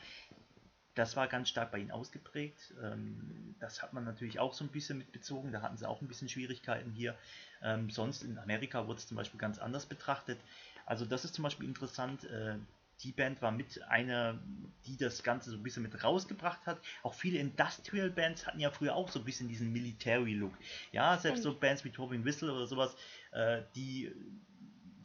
das 0.98 1.16
war 1.16 1.28
ganz 1.28 1.48
stark 1.48 1.70
bei 1.70 1.78
ihnen 1.78 1.92
ausgeprägt. 1.92 2.74
Ähm, 2.82 3.54
das 3.60 3.82
hat 3.82 3.92
man 3.92 4.04
natürlich 4.04 4.40
auch 4.40 4.52
so 4.52 4.64
ein 4.64 4.68
bisschen 4.68 4.98
mitbezogen. 4.98 5.52
Da 5.52 5.62
hatten 5.62 5.76
sie 5.76 5.88
auch 5.88 6.00
ein 6.02 6.08
bisschen 6.08 6.28
Schwierigkeiten 6.28 6.90
hier. 6.90 7.14
Ähm, 7.62 7.88
sonst 7.88 8.22
in 8.22 8.36
Amerika 8.38 8.86
wurde 8.86 8.98
es 8.98 9.06
zum 9.06 9.16
Beispiel 9.16 9.38
ganz 9.38 9.58
anders 9.58 9.86
betrachtet. 9.86 10.38
Also 10.86 11.04
das 11.04 11.24
ist 11.24 11.34
zum 11.34 11.44
Beispiel 11.44 11.68
interessant. 11.68 12.24
Äh, 12.24 12.56
die 13.04 13.12
Band 13.12 13.40
war 13.42 13.52
mit 13.52 13.80
einer, 13.84 14.40
die 14.86 14.96
das 14.96 15.22
Ganze 15.22 15.50
so 15.50 15.56
ein 15.56 15.62
bisschen 15.62 15.84
mit 15.84 16.02
rausgebracht 16.02 16.66
hat. 16.66 16.80
Auch 17.04 17.14
viele 17.14 17.38
Industrial 17.38 18.10
Bands 18.10 18.44
hatten 18.44 18.58
ja 18.58 18.72
früher 18.72 18.96
auch 18.96 19.08
so 19.08 19.20
ein 19.20 19.24
bisschen 19.24 19.46
diesen 19.46 19.72
Military 19.72 20.34
Look. 20.34 20.54
Ja, 20.90 21.16
selbst 21.16 21.44
so 21.44 21.54
Bands 21.54 21.84
wie 21.84 21.90
Tobin 21.90 22.24
Whistle 22.24 22.52
oder 22.52 22.66
sowas, 22.66 22.96
äh, 23.30 23.62
die 23.76 24.12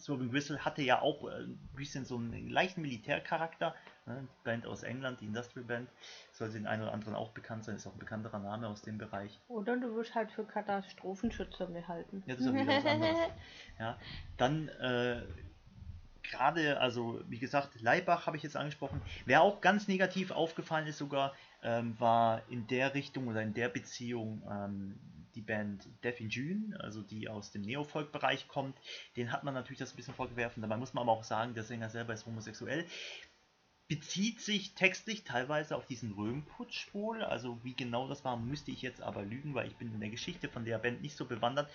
Swerving 0.04 0.34
Whistle 0.34 0.64
hatte 0.66 0.82
ja 0.82 1.02
auch 1.02 1.30
äh, 1.30 1.44
ein 1.44 1.70
bisschen 1.76 2.04
so 2.06 2.18
einen 2.18 2.50
leichten 2.50 2.82
Militärcharakter. 2.82 3.74
Ne? 4.06 4.28
Band 4.44 4.66
aus 4.66 4.84
England, 4.84 5.22
die 5.22 5.26
Industrial 5.26 5.66
Band, 5.66 5.90
soll 6.32 6.52
den 6.52 6.68
einen 6.68 6.84
oder 6.84 6.94
anderen 6.94 7.16
auch 7.16 7.32
bekannt 7.32 7.64
sein, 7.64 7.76
ist 7.76 7.88
auch 7.88 7.94
ein 7.94 8.00
bekannterer 8.00 8.40
Name 8.40 8.68
aus 8.68 8.82
dem 8.82 8.98
Bereich. 8.98 9.40
Oder 9.48 9.78
du 9.78 9.96
wirst 9.96 10.14
halt 10.14 10.32
für 10.32 10.44
Katastrophenschützer 10.44 11.68
behalten. 11.68 12.22
Ja, 12.26 12.36
das 12.36 12.46
ist 12.46 12.54
wieder 12.54 12.68
was 12.68 12.86
anderes. 12.86 13.18
Ja, 13.80 13.98
dann 14.38 14.68
äh, 14.68 15.24
gerade, 16.24 16.80
also 16.80 17.22
wie 17.28 17.40
gesagt, 17.40 17.80
Leibach 17.82 18.28
habe 18.28 18.38
ich 18.38 18.44
jetzt 18.44 18.58
angesprochen. 18.58 19.02
Wer 19.26 19.42
auch 19.42 19.62
ganz 19.62 19.88
negativ 19.88 20.32
aufgefallen 20.32 20.88
ist 20.88 20.98
sogar, 20.98 21.34
ähm, 21.62 21.98
war 22.00 22.42
in 22.50 22.68
der 22.68 22.94
Richtung 22.94 23.28
oder 23.28 23.42
in 23.42 23.54
der 23.54 23.70
Beziehung 23.70 24.44
ähm, 24.50 25.00
die 25.36 25.42
Band 25.42 25.88
Deaf 26.04 26.20
in 26.20 26.30
June, 26.30 26.78
also 26.80 27.02
die 27.02 27.28
aus 27.28 27.52
dem 27.52 27.64
Neofolk-Bereich 27.64 28.48
kommt, 28.48 28.78
den 29.16 29.32
hat 29.32 29.44
man 29.44 29.54
natürlich 29.54 29.80
das 29.80 29.94
ein 29.94 29.96
bisschen 29.96 30.14
vorgewerfen. 30.14 30.62
Dabei 30.62 30.78
muss 30.78 30.94
man 30.94 31.04
aber 31.04 31.14
auch 31.14 31.24
sagen, 31.24 31.54
der 31.54 31.64
Sänger 31.64 31.90
selber 31.90 32.14
ist 32.14 32.26
homosexuell 32.26 32.86
bezieht 33.94 34.42
sich 34.42 34.74
textlich 34.74 35.24
teilweise 35.24 35.76
auf 35.76 35.86
diesen 35.86 36.14
Röhmputsch 36.14 36.92
wohl. 36.94 37.24
Also 37.24 37.60
wie 37.62 37.76
genau 37.76 38.08
das 38.08 38.26
war, 38.26 38.38
müsste 38.38 38.72
ich 38.72 38.82
jetzt 38.82 39.04
aber 39.04 39.22
lügen, 39.22 39.54
weil 39.54 39.68
ich 39.68 39.76
bin 39.76 39.94
in 39.94 40.00
der 40.00 40.10
Geschichte 40.10 40.50
von 40.50 40.66
der 40.66 40.80
Band 40.80 41.04
nicht 41.04 41.16
so 41.16 41.26
bewandert. 41.26 41.70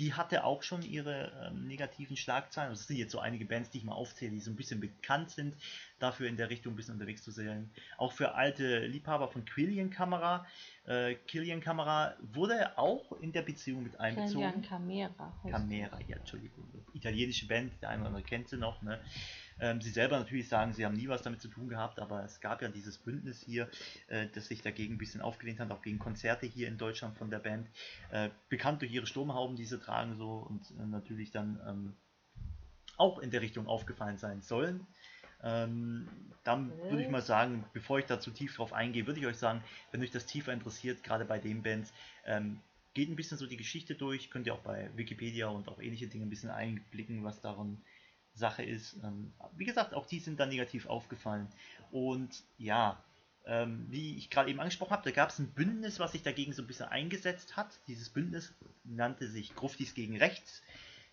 Die 0.00 0.14
hatte 0.14 0.42
auch 0.42 0.64
schon 0.64 0.82
ihre 0.82 1.30
ähm, 1.46 1.68
negativen 1.68 2.16
Schlagzeilen. 2.16 2.70
Das 2.70 2.88
sind 2.88 2.96
jetzt 2.96 3.12
so 3.12 3.20
einige 3.20 3.44
Bands, 3.44 3.70
die 3.70 3.78
ich 3.78 3.84
mal 3.84 3.92
aufzähle, 3.92 4.32
die 4.32 4.40
so 4.40 4.50
ein 4.50 4.56
bisschen 4.56 4.80
bekannt 4.80 5.30
sind, 5.30 5.54
dafür 6.00 6.26
in 6.26 6.36
der 6.36 6.50
Richtung 6.50 6.72
ein 6.72 6.76
bisschen 6.76 6.94
unterwegs 6.94 7.22
zu 7.22 7.30
sein. 7.30 7.70
Auch 7.98 8.12
für 8.12 8.34
alte 8.34 8.84
Liebhaber 8.86 9.28
von 9.28 9.44
Quillian 9.44 9.90
Kamera. 9.90 10.48
Äh, 10.84 11.14
Killian 11.26 11.60
Kamera 11.60 12.14
wurde 12.20 12.76
auch 12.78 13.12
in 13.20 13.32
der 13.32 13.42
Beziehung 13.42 13.82
mit 13.82 14.00
einbezogen. 14.00 14.32
Killian 14.32 14.62
Camera. 14.62 15.32
Camera, 15.48 15.98
ja, 16.08 16.16
Entschuldigung. 16.16 16.64
Italienische 16.94 17.46
Band, 17.46 17.72
der 17.82 17.90
eine 17.90 18.00
oder 18.00 18.08
andere 18.08 18.24
kennt 18.24 18.48
sie 18.48 18.56
noch, 18.56 18.80
ne? 18.82 18.98
Ähm, 19.60 19.80
sie 19.82 19.90
selber 19.90 20.18
natürlich 20.18 20.48
sagen, 20.48 20.72
sie 20.72 20.86
haben 20.86 20.96
nie 20.96 21.08
was 21.08 21.22
damit 21.22 21.42
zu 21.42 21.48
tun 21.48 21.68
gehabt, 21.68 22.00
aber 22.00 22.24
es 22.24 22.40
gab 22.40 22.62
ja 22.62 22.68
dieses 22.68 22.96
Bündnis 22.96 23.42
hier, 23.42 23.68
äh, 24.08 24.26
das 24.34 24.46
sich 24.48 24.62
dagegen 24.62 24.94
ein 24.94 24.98
bisschen 24.98 25.20
aufgelehnt 25.20 25.60
hat, 25.60 25.70
auch 25.70 25.82
gegen 25.82 25.98
Konzerte 25.98 26.46
hier 26.46 26.66
in 26.66 26.78
Deutschland 26.78 27.16
von 27.18 27.30
der 27.30 27.40
Band. 27.40 27.68
Äh, 28.10 28.30
bekannt 28.48 28.80
durch 28.80 28.92
ihre 28.92 29.06
Sturmhauben, 29.06 29.56
die 29.56 29.66
sie 29.66 29.78
tragen 29.78 30.16
so 30.16 30.46
und 30.48 30.70
äh, 30.80 30.86
natürlich 30.86 31.30
dann 31.30 31.60
ähm, 31.66 31.96
auch 32.96 33.18
in 33.18 33.30
der 33.30 33.42
Richtung 33.42 33.66
aufgefallen 33.66 34.18
sein 34.18 34.40
sollen. 34.40 34.86
Ähm, 35.42 36.08
dann 36.44 36.72
würde 36.88 37.02
ich 37.02 37.08
mal 37.08 37.22
sagen, 37.22 37.64
bevor 37.72 37.98
ich 37.98 38.06
da 38.06 38.18
zu 38.18 38.30
tief 38.30 38.56
drauf 38.56 38.72
eingehe, 38.72 39.06
würde 39.06 39.20
ich 39.20 39.26
euch 39.26 39.36
sagen, 39.36 39.62
wenn 39.92 40.02
euch 40.02 40.10
das 40.10 40.26
tiefer 40.26 40.52
interessiert, 40.52 41.02
gerade 41.04 41.24
bei 41.24 41.38
den 41.38 41.62
Bands, 41.62 41.92
ähm, 42.24 42.60
geht 42.94 43.08
ein 43.08 43.16
bisschen 43.16 43.38
so 43.38 43.46
die 43.46 43.56
Geschichte 43.56 43.94
durch, 43.94 44.30
könnt 44.30 44.46
ihr 44.46 44.54
auch 44.54 44.60
bei 44.60 44.90
Wikipedia 44.96 45.48
und 45.48 45.68
auch 45.68 45.80
ähnliche 45.80 46.08
Dinge 46.08 46.26
ein 46.26 46.30
bisschen 46.30 46.50
einblicken, 46.50 47.24
was 47.24 47.40
daran 47.40 47.80
Sache 48.34 48.62
ist. 48.62 48.96
Ähm, 49.04 49.32
wie 49.56 49.64
gesagt, 49.64 49.94
auch 49.94 50.06
die 50.06 50.18
sind 50.18 50.40
dann 50.40 50.48
negativ 50.48 50.86
aufgefallen. 50.86 51.48
Und 51.90 52.42
ja, 52.58 53.02
ähm, 53.46 53.86
wie 53.90 54.16
ich 54.16 54.30
gerade 54.30 54.50
eben 54.50 54.60
angesprochen 54.60 54.92
habe, 54.92 55.04
da 55.04 55.10
gab 55.10 55.30
es 55.30 55.38
ein 55.38 55.52
Bündnis, 55.52 55.98
was 55.98 56.12
sich 56.12 56.22
dagegen 56.22 56.52
so 56.52 56.62
ein 56.62 56.66
bisschen 56.66 56.88
eingesetzt 56.88 57.56
hat. 57.56 57.80
Dieses 57.86 58.08
Bündnis 58.08 58.54
nannte 58.84 59.28
sich 59.28 59.54
Gruftis 59.54 59.94
gegen 59.94 60.16
Rechts. 60.16 60.62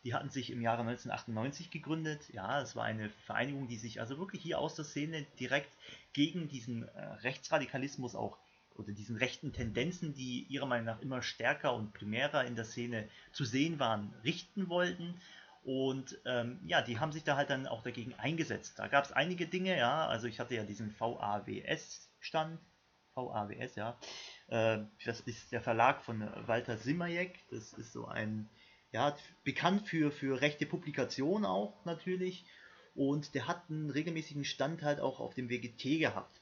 Die 0.07 0.13
hatten 0.13 0.29
sich 0.29 0.51
im 0.51 0.61
Jahre 0.61 0.83
1998 0.83 1.69
gegründet. 1.69 2.29
Ja, 2.31 2.61
es 2.61 2.77
war 2.77 2.85
eine 2.85 3.09
Vereinigung, 3.25 3.67
die 3.67 3.75
sich 3.75 3.99
also 3.99 4.17
wirklich 4.17 4.41
hier 4.41 4.57
aus 4.57 4.73
der 4.73 4.85
Szene 4.85 5.25
direkt 5.37 5.69
gegen 6.13 6.47
diesen 6.47 6.87
äh, 6.87 7.03
Rechtsradikalismus 7.23 8.15
auch 8.15 8.37
oder 8.75 8.93
diesen 8.93 9.17
rechten 9.17 9.51
Tendenzen, 9.51 10.13
die 10.13 10.43
ihrer 10.43 10.65
Meinung 10.65 10.85
nach 10.85 11.01
immer 11.01 11.21
stärker 11.21 11.73
und 11.73 11.91
primärer 11.91 12.45
in 12.45 12.55
der 12.55 12.63
Szene 12.63 13.09
zu 13.33 13.43
sehen 13.43 13.79
waren, 13.79 14.13
richten 14.23 14.69
wollten. 14.69 15.19
Und 15.65 16.17
ähm, 16.23 16.61
ja, 16.63 16.81
die 16.81 16.99
haben 16.99 17.11
sich 17.11 17.25
da 17.25 17.35
halt 17.35 17.49
dann 17.49 17.67
auch 17.67 17.83
dagegen 17.83 18.13
eingesetzt. 18.13 18.79
Da 18.79 18.87
gab 18.87 19.03
es 19.03 19.11
einige 19.11 19.45
Dinge, 19.45 19.77
ja, 19.77 20.07
also 20.07 20.27
ich 20.27 20.39
hatte 20.39 20.55
ja 20.55 20.63
diesen 20.63 20.97
VAWS-Stand, 20.97 22.61
VAWS, 23.13 23.75
ja, 23.75 23.99
äh, 24.47 24.79
das 25.03 25.19
ist 25.19 25.51
der 25.51 25.61
Verlag 25.61 26.01
von 26.01 26.21
Walter 26.47 26.77
Simmerjeck, 26.77 27.43
das 27.49 27.73
ist 27.73 27.91
so 27.91 28.05
ein, 28.05 28.47
ja, 28.91 29.15
bekannt 29.43 29.87
für, 29.87 30.11
für 30.11 30.41
rechte 30.41 30.65
Publikationen 30.65 31.45
auch 31.45 31.73
natürlich 31.85 32.45
und 32.95 33.35
der 33.35 33.47
hat 33.47 33.61
einen 33.69 33.89
regelmäßigen 33.89 34.43
Stand 34.43 34.81
halt 34.81 34.99
auch 34.99 35.19
auf 35.19 35.33
dem 35.33 35.49
WGT 35.49 35.99
gehabt. 35.99 36.39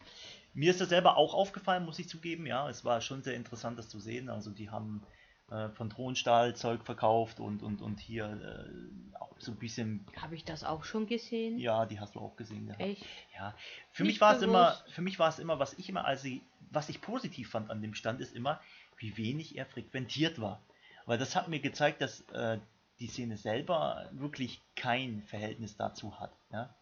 Mir 0.53 0.71
ist 0.71 0.79
das 0.79 0.89
selber 0.89 1.17
auch 1.17 1.33
aufgefallen, 1.33 1.83
muss 1.83 1.99
ich 1.99 2.07
zugeben, 2.07 2.45
ja, 2.45 2.69
es 2.69 2.85
war 2.85 3.01
schon 3.01 3.23
sehr 3.23 3.35
interessant, 3.35 3.77
das 3.77 3.89
zu 3.89 3.99
sehen, 3.99 4.29
also 4.29 4.51
die 4.51 4.69
haben 4.69 5.03
äh, 5.51 5.69
von 5.69 5.89
Thronstahl 5.89 6.55
Zeug 6.55 6.85
verkauft 6.85 7.39
und, 7.39 7.61
und, 7.61 7.81
und 7.81 7.99
hier 7.99 8.25
äh, 8.25 9.19
auch 9.19 9.35
so 9.37 9.51
ein 9.51 9.57
bisschen. 9.57 10.05
Habe 10.15 10.35
ich 10.35 10.43
das 10.43 10.63
auch 10.63 10.83
schon 10.85 11.07
gesehen? 11.07 11.59
Ja, 11.59 11.85
die 11.85 11.99
hast 11.99 12.15
du 12.15 12.19
auch 12.19 12.35
gesehen. 12.35 12.67
Ja. 12.67 12.75
Echt? 12.83 13.05
Ja. 13.37 13.53
Für 13.91 14.05
mich 14.05 14.21
war 14.21 14.35
es 14.35 14.41
immer, 14.41 14.75
für 14.87 15.01
mich 15.01 15.19
war 15.19 15.29
es 15.29 15.39
immer, 15.39 15.59
was 15.59 15.73
ich 15.73 15.89
immer, 15.89 16.05
also 16.05 16.29
was 16.71 16.89
ich 16.89 17.01
positiv 17.01 17.49
fand 17.49 17.69
an 17.69 17.81
dem 17.81 17.93
Stand, 17.93 18.21
ist 18.21 18.33
immer, 18.33 18.59
wie 18.97 19.17
wenig 19.17 19.57
er 19.57 19.65
frequentiert 19.65 20.41
war. 20.41 20.61
Weil 21.05 21.17
das 21.17 21.35
hat 21.35 21.47
mir 21.47 21.59
gezeigt, 21.59 22.01
dass 22.01 22.21
äh, 22.29 22.59
die 22.99 23.07
Szene 23.07 23.37
selber 23.37 24.09
wirklich 24.13 24.61
kein 24.75 25.21
Verhältnis 25.23 25.75
dazu 25.77 26.19
hat. 26.19 26.31
Ja? 26.51 26.75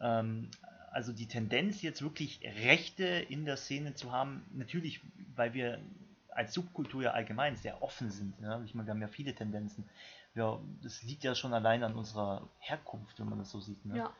Ähm, 0.00 0.50
also 0.90 1.12
die 1.12 1.28
Tendenz 1.28 1.82
jetzt 1.82 2.02
wirklich 2.02 2.40
Rechte 2.42 3.04
in 3.04 3.44
der 3.44 3.56
Szene 3.56 3.94
zu 3.94 4.12
haben, 4.12 4.44
natürlich, 4.52 5.00
weil 5.34 5.54
wir 5.54 5.80
als 6.30 6.52
Subkultur 6.52 7.02
ja 7.02 7.10
allgemein 7.12 7.56
sehr 7.56 7.82
offen 7.82 8.10
sind. 8.10 8.38
Ja? 8.40 8.62
Ich 8.64 8.74
meine, 8.74 8.88
wir 8.88 8.94
haben 8.94 9.02
ja 9.02 9.08
viele 9.08 9.34
Tendenzen. 9.34 9.88
Ja, 10.34 10.60
das 10.82 11.02
liegt 11.02 11.24
ja 11.24 11.34
schon 11.34 11.54
allein 11.54 11.82
an 11.82 11.94
unserer 11.94 12.48
Herkunft, 12.58 13.18
wenn 13.18 13.28
man 13.28 13.38
das 13.38 13.50
so 13.50 13.60
sieht. 13.60 13.84
Ne? 13.86 13.96
Ja. 13.96 14.12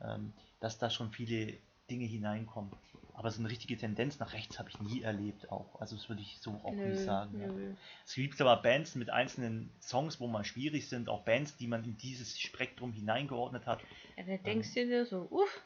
Ähm, 0.00 0.32
dass 0.60 0.78
da 0.78 0.88
schon 0.88 1.10
viele 1.10 1.58
Dinge 1.90 2.04
hineinkommen. 2.04 2.72
Aber 3.16 3.30
so 3.30 3.40
eine 3.40 3.48
richtige 3.48 3.76
Tendenz 3.76 4.18
nach 4.18 4.32
rechts 4.32 4.58
habe 4.58 4.70
ich 4.70 4.80
nie 4.80 5.02
erlebt 5.02 5.50
auch. 5.50 5.80
Also 5.80 5.94
das 5.94 6.08
würde 6.08 6.20
ich 6.20 6.38
so 6.40 6.60
auch 6.64 6.72
nö, 6.72 6.88
nicht 6.88 7.04
sagen. 7.04 7.40
Ja. 7.40 7.76
Es 8.04 8.14
gibt 8.14 8.40
aber 8.40 8.56
Bands 8.56 8.96
mit 8.96 9.08
einzelnen 9.08 9.70
Songs, 9.80 10.18
wo 10.18 10.26
mal 10.26 10.44
schwierig 10.44 10.88
sind, 10.88 11.08
auch 11.08 11.22
Bands, 11.22 11.56
die 11.56 11.68
man 11.68 11.84
in 11.84 11.96
dieses 11.96 12.40
Spektrum 12.40 12.92
hineingeordnet 12.92 13.66
hat. 13.66 13.80
Ja, 14.16 14.24
da 14.24 14.36
denkst 14.36 14.76
ähm, 14.76 14.88
du 14.88 14.94
dir 14.96 15.06
so, 15.06 15.28
uff. 15.30 15.62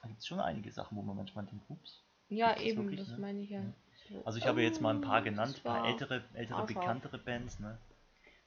Da 0.00 0.08
gibt 0.08 0.20
es 0.20 0.26
schon 0.26 0.40
einige 0.40 0.70
Sachen, 0.70 0.96
wo 0.96 1.02
man 1.02 1.16
manchmal 1.16 1.46
denkt, 1.46 1.64
ups. 1.68 2.00
Ja, 2.28 2.56
eben, 2.58 2.82
wirklich, 2.82 3.00
das 3.00 3.08
ne? 3.10 3.18
meine 3.18 3.40
ich 3.40 3.50
ja. 3.50 3.60
ja. 3.60 4.20
Also 4.24 4.38
ich 4.38 4.46
habe 4.46 4.62
jetzt 4.62 4.80
mal 4.80 4.94
ein 4.94 5.00
paar 5.00 5.22
genannt, 5.22 5.56
ein 5.58 5.62
paar 5.62 5.86
ältere, 5.86 6.22
ältere 6.34 6.64
bekanntere 6.64 7.18
Bands. 7.18 7.58
Ne? 7.58 7.76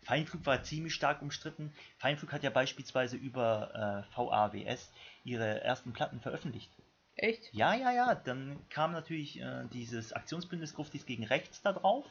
Feinflug 0.05 0.45
war 0.45 0.63
ziemlich 0.63 0.93
stark 0.93 1.21
umstritten. 1.21 1.73
Feinflug 1.97 2.31
hat 2.31 2.43
ja 2.43 2.51
beispielsweise 2.51 3.17
über 3.17 4.05
äh, 4.13 4.15
VAWS 4.15 4.91
ihre 5.23 5.61
ersten 5.61 5.93
Platten 5.93 6.19
veröffentlicht. 6.19 6.71
Echt? 7.15 7.53
Ja, 7.53 7.73
ja, 7.73 7.91
ja. 7.91 8.15
Dann 8.15 8.59
kam 8.69 8.91
natürlich 8.91 9.39
äh, 9.39 9.65
dieses 9.73 10.13
Aktionsbündnis 10.13 10.75
Gruftis 10.75 11.05
gegen 11.05 11.25
Rechts 11.25 11.61
da 11.61 11.73
drauf. 11.73 12.05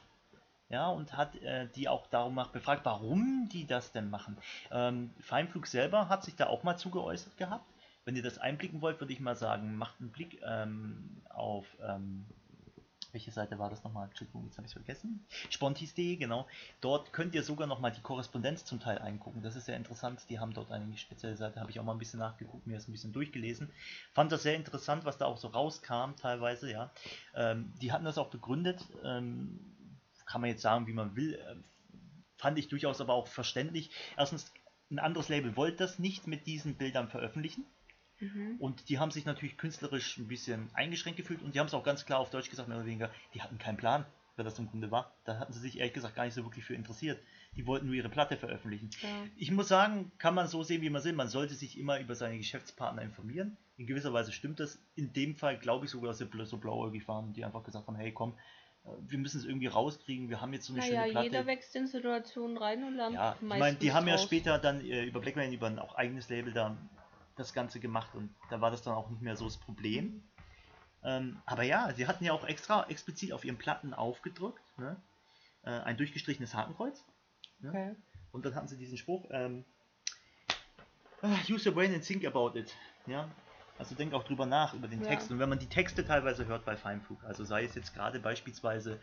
Ja, 0.71 0.89
und 0.89 1.17
hat 1.17 1.37
äh, 1.37 1.69
die 1.77 1.89
auch 1.89 2.07
darum 2.09 2.41
befragt, 2.53 2.85
warum 2.85 3.49
die 3.53 3.67
das 3.67 3.93
denn 3.93 4.11
machen. 4.11 4.37
Ähm, 4.73 5.11
Feinflug 5.21 5.67
selber 5.67 6.09
hat 6.09 6.25
sich 6.25 6.37
da 6.37 6.47
auch 6.47 6.63
mal 6.63 6.77
zugeäußert 6.77 7.37
gehabt. 7.37 7.71
Wenn 8.05 8.17
ihr 8.17 8.23
das 8.23 8.39
einblicken 8.39 8.81
wollt, 8.81 8.99
würde 9.01 9.13
ich 9.13 9.21
mal 9.21 9.37
sagen, 9.37 9.77
macht 9.77 10.01
einen 10.01 10.11
Blick 10.11 10.41
ähm, 10.45 11.23
auf 11.31 11.67
ähm, 11.87 12.27
welche 13.15 13.31
Seite 13.31 13.59
war 13.59 13.71
das 13.71 13.83
nochmal? 13.85 14.09
Entschuldigung, 14.09 14.45
jetzt 14.45 14.59
habe 14.59 14.67
ich 14.67 14.71
es 14.71 14.75
vergessen. 14.75 15.25
Spontis.de, 15.49 16.17
genau. 16.17 16.47
Dort 16.81 17.13
könnt 17.13 17.35
ihr 17.35 17.43
sogar 17.43 17.67
nochmal 17.67 17.93
die 17.93 18.03
Korrespondenz 18.03 18.65
zum 18.65 18.81
Teil 18.81 18.99
eingucken. 18.99 19.43
Das 19.43 19.57
ist 19.57 19.67
sehr 19.67 19.77
interessant. 19.77 20.21
Die 20.29 20.39
haben 20.39 20.53
dort 20.53 20.71
eine 20.71 20.97
spezielle 20.99 21.37
Seite, 21.37 21.61
habe 21.61 21.71
ich 21.71 21.81
auch 21.81 21.85
mal 21.85 21.93
ein 21.93 21.99
bisschen 21.99 22.19
nachgeguckt, 22.19 22.67
mir 22.67 22.75
das 22.75 22.89
ein 22.89 22.93
bisschen 22.93 23.13
durchgelesen. 23.13 23.71
Fand 24.13 24.33
das 24.33 24.43
sehr 24.43 24.57
interessant, 24.57 25.05
was 25.05 25.17
da 25.17 25.27
auch 25.27 25.39
so 25.39 25.49
rauskam, 25.49 26.17
teilweise, 26.17 26.71
ja. 26.71 26.91
Ähm, 27.35 27.73
die 27.81 27.93
hatten 27.93 28.05
das 28.05 28.19
auch 28.19 28.31
begründet. 28.31 28.85
Ähm, 29.03 29.61
kann 30.27 30.41
man 30.41 30.51
jetzt 30.51 30.63
sagen, 30.63 30.87
wie 30.87 30.93
man 30.93 31.17
will. 31.17 31.39
Ähm, 31.49 31.65
fand 32.37 32.59
ich 32.59 32.69
durchaus 32.69 33.01
aber 33.01 33.15
auch 33.15 33.29
verständlich. 33.29 33.91
Erstens, 34.17 34.53
ein 34.91 34.99
anderes 34.99 35.29
Label 35.29 35.57
wollte 35.57 35.79
das 35.79 35.99
nicht 35.99 36.27
mit 36.27 36.47
diesen 36.47 36.75
Bildern 36.75 37.09
veröffentlichen. 37.09 37.65
Mhm. 38.21 38.57
Und 38.59 38.89
die 38.89 38.99
haben 38.99 39.11
sich 39.11 39.25
natürlich 39.25 39.57
künstlerisch 39.57 40.19
ein 40.19 40.29
bisschen 40.29 40.71
eingeschränkt 40.75 41.17
gefühlt 41.17 41.43
und 41.43 41.55
die 41.55 41.61
haben 41.61 41.67
es 41.67 41.75
auch 41.75 41.85
ganz 41.85 42.07
klar 42.07 42.19
auf 42.21 42.31
Deutsch 42.31 42.51
gesagt, 42.51 42.69
mehr 42.69 42.79
oder 42.79 42.87
weniger, 42.87 43.11
die 43.35 43.43
hatten 43.43 43.59
keinen 43.59 43.77
Plan, 43.77 44.07
wer 44.37 44.45
das 44.45 44.59
im 44.59 44.69
Grunde 44.69 44.91
war. 44.91 45.15
Da 45.25 45.39
hatten 45.39 45.53
sie 45.53 45.61
sich 45.61 45.79
ehrlich 45.79 45.95
gesagt 45.95 46.15
gar 46.15 46.25
nicht 46.25 46.35
so 46.35 46.45
wirklich 46.45 46.65
für 46.65 46.75
interessiert. 46.75 47.21
Die 47.57 47.67
wollten 47.67 47.87
nur 47.87 47.95
ihre 47.95 48.09
Platte 48.09 48.37
veröffentlichen. 48.37 48.91
Ja. 49.01 49.09
Ich 49.37 49.51
muss 49.51 49.69
sagen, 49.69 50.11
kann 50.19 50.35
man 50.35 50.49
so 50.49 50.63
sehen, 50.63 50.83
wie 50.83 50.91
man 50.91 51.05
will. 51.05 51.13
Man 51.13 51.29
sollte 51.29 51.55
sich 51.55 51.79
immer 51.79 52.01
über 52.01 52.15
seine 52.15 52.37
Geschäftspartner 52.39 53.03
informieren. 53.03 53.57
In 53.77 53.87
gewisser 53.87 54.13
Weise 54.13 54.33
stimmt 54.33 54.61
das. 54.61 54.79
In 54.97 55.13
dem 55.13 55.37
Fall 55.37 55.59
glaube 55.59 55.85
ich 55.85 55.91
sogar, 55.91 56.09
dass 56.09 56.19
sie 56.19 56.29
so 56.45 56.57
blauäugig 56.59 57.07
waren, 57.09 57.33
die 57.33 57.45
einfach 57.45 57.65
gesagt 57.65 57.87
haben, 57.87 57.97
hey 57.97 58.13
komm, 58.13 58.35
äh, 58.85 58.89
wir 59.09 59.19
müssen 59.19 59.39
es 59.39 59.45
irgendwie 59.45 59.67
rauskriegen, 59.67 60.29
wir 60.29 60.41
haben 60.41 60.53
jetzt 60.53 60.67
so 60.67 60.73
eine 60.73 60.83
naja, 60.83 61.03
schöne 61.03 61.13
Platte. 61.13 61.27
jeder 61.27 61.47
wächst 61.47 61.75
in 61.77 61.87
Situationen 61.87 62.57
rein 62.57 62.85
und 62.85 62.95
lernt 62.95 63.15
Ja, 63.15 63.37
ich 63.41 63.47
meine, 63.47 63.77
die 63.77 63.93
haben 63.93 64.09
raus. 64.09 64.21
ja 64.21 64.27
später 64.27 64.59
dann 64.59 64.81
äh, 64.81 65.05
über 65.05 65.21
Blackman, 65.21 65.53
über 65.53 65.67
ein 65.67 65.79
auch 65.79 65.95
eigenes 65.97 66.29
Label 66.29 66.53
da 66.53 66.77
das 67.37 67.53
Ganze 67.53 67.81
gemacht 67.81 68.15
und 68.15 68.35
da 68.51 68.61
war 68.61 68.71
das 68.71 68.83
dann 68.83 68.95
auch 68.95 69.11
nicht 69.11 69.23
mehr 69.23 69.37
so 69.37 69.45
das 69.45 69.57
Problem. 69.57 70.23
Ähm, 71.03 71.41
aber 71.45 71.63
ja, 71.63 71.93
sie 71.93 72.07
hatten 72.07 72.25
ja 72.25 72.33
auch 72.33 72.45
extra 72.45 72.87
explizit 72.89 73.33
auf 73.33 73.45
ihren 73.45 73.59
Platten 73.59 73.93
aufgedrückt, 73.93 74.63
ne? 74.79 74.97
äh, 75.65 75.71
ein 75.71 75.97
durchgestrichenes 75.97 76.55
Hakenkreuz. 76.55 77.05
Ne? 77.61 77.69
Okay. 77.69 77.97
Und 78.33 78.45
dann 78.45 78.55
hatten 78.55 78.69
sie 78.69 78.79
diesen 78.79 78.97
Spruch, 78.97 79.27
ähm, 79.31 79.65
ah, 81.23 81.37
use 81.49 81.69
your 81.69 81.75
brain 81.75 81.93
and 81.93 82.05
think 82.05 82.25
about 82.25 82.59
it. 82.59 82.75
Ja? 83.07 83.29
Also 83.79 83.95
denk 83.95 84.15
auch 84.15 84.25
drüber 84.25 84.47
nach, 84.47 84.73
über 84.75 84.89
den 84.89 85.03
ja. 85.03 85.09
Text. 85.09 85.31
Und 85.31 85.39
wenn 85.39 85.49
man 85.49 85.59
die 85.59 85.69
Texte 85.69 86.05
teilweise 86.07 86.47
hört 86.47 86.65
bei 86.65 86.77
Feinflug, 86.77 87.23
also 87.25 87.45
sei 87.45 87.65
es 87.65 87.75
jetzt 87.75 87.93
gerade 87.93 88.21
beispielsweise 88.21 89.01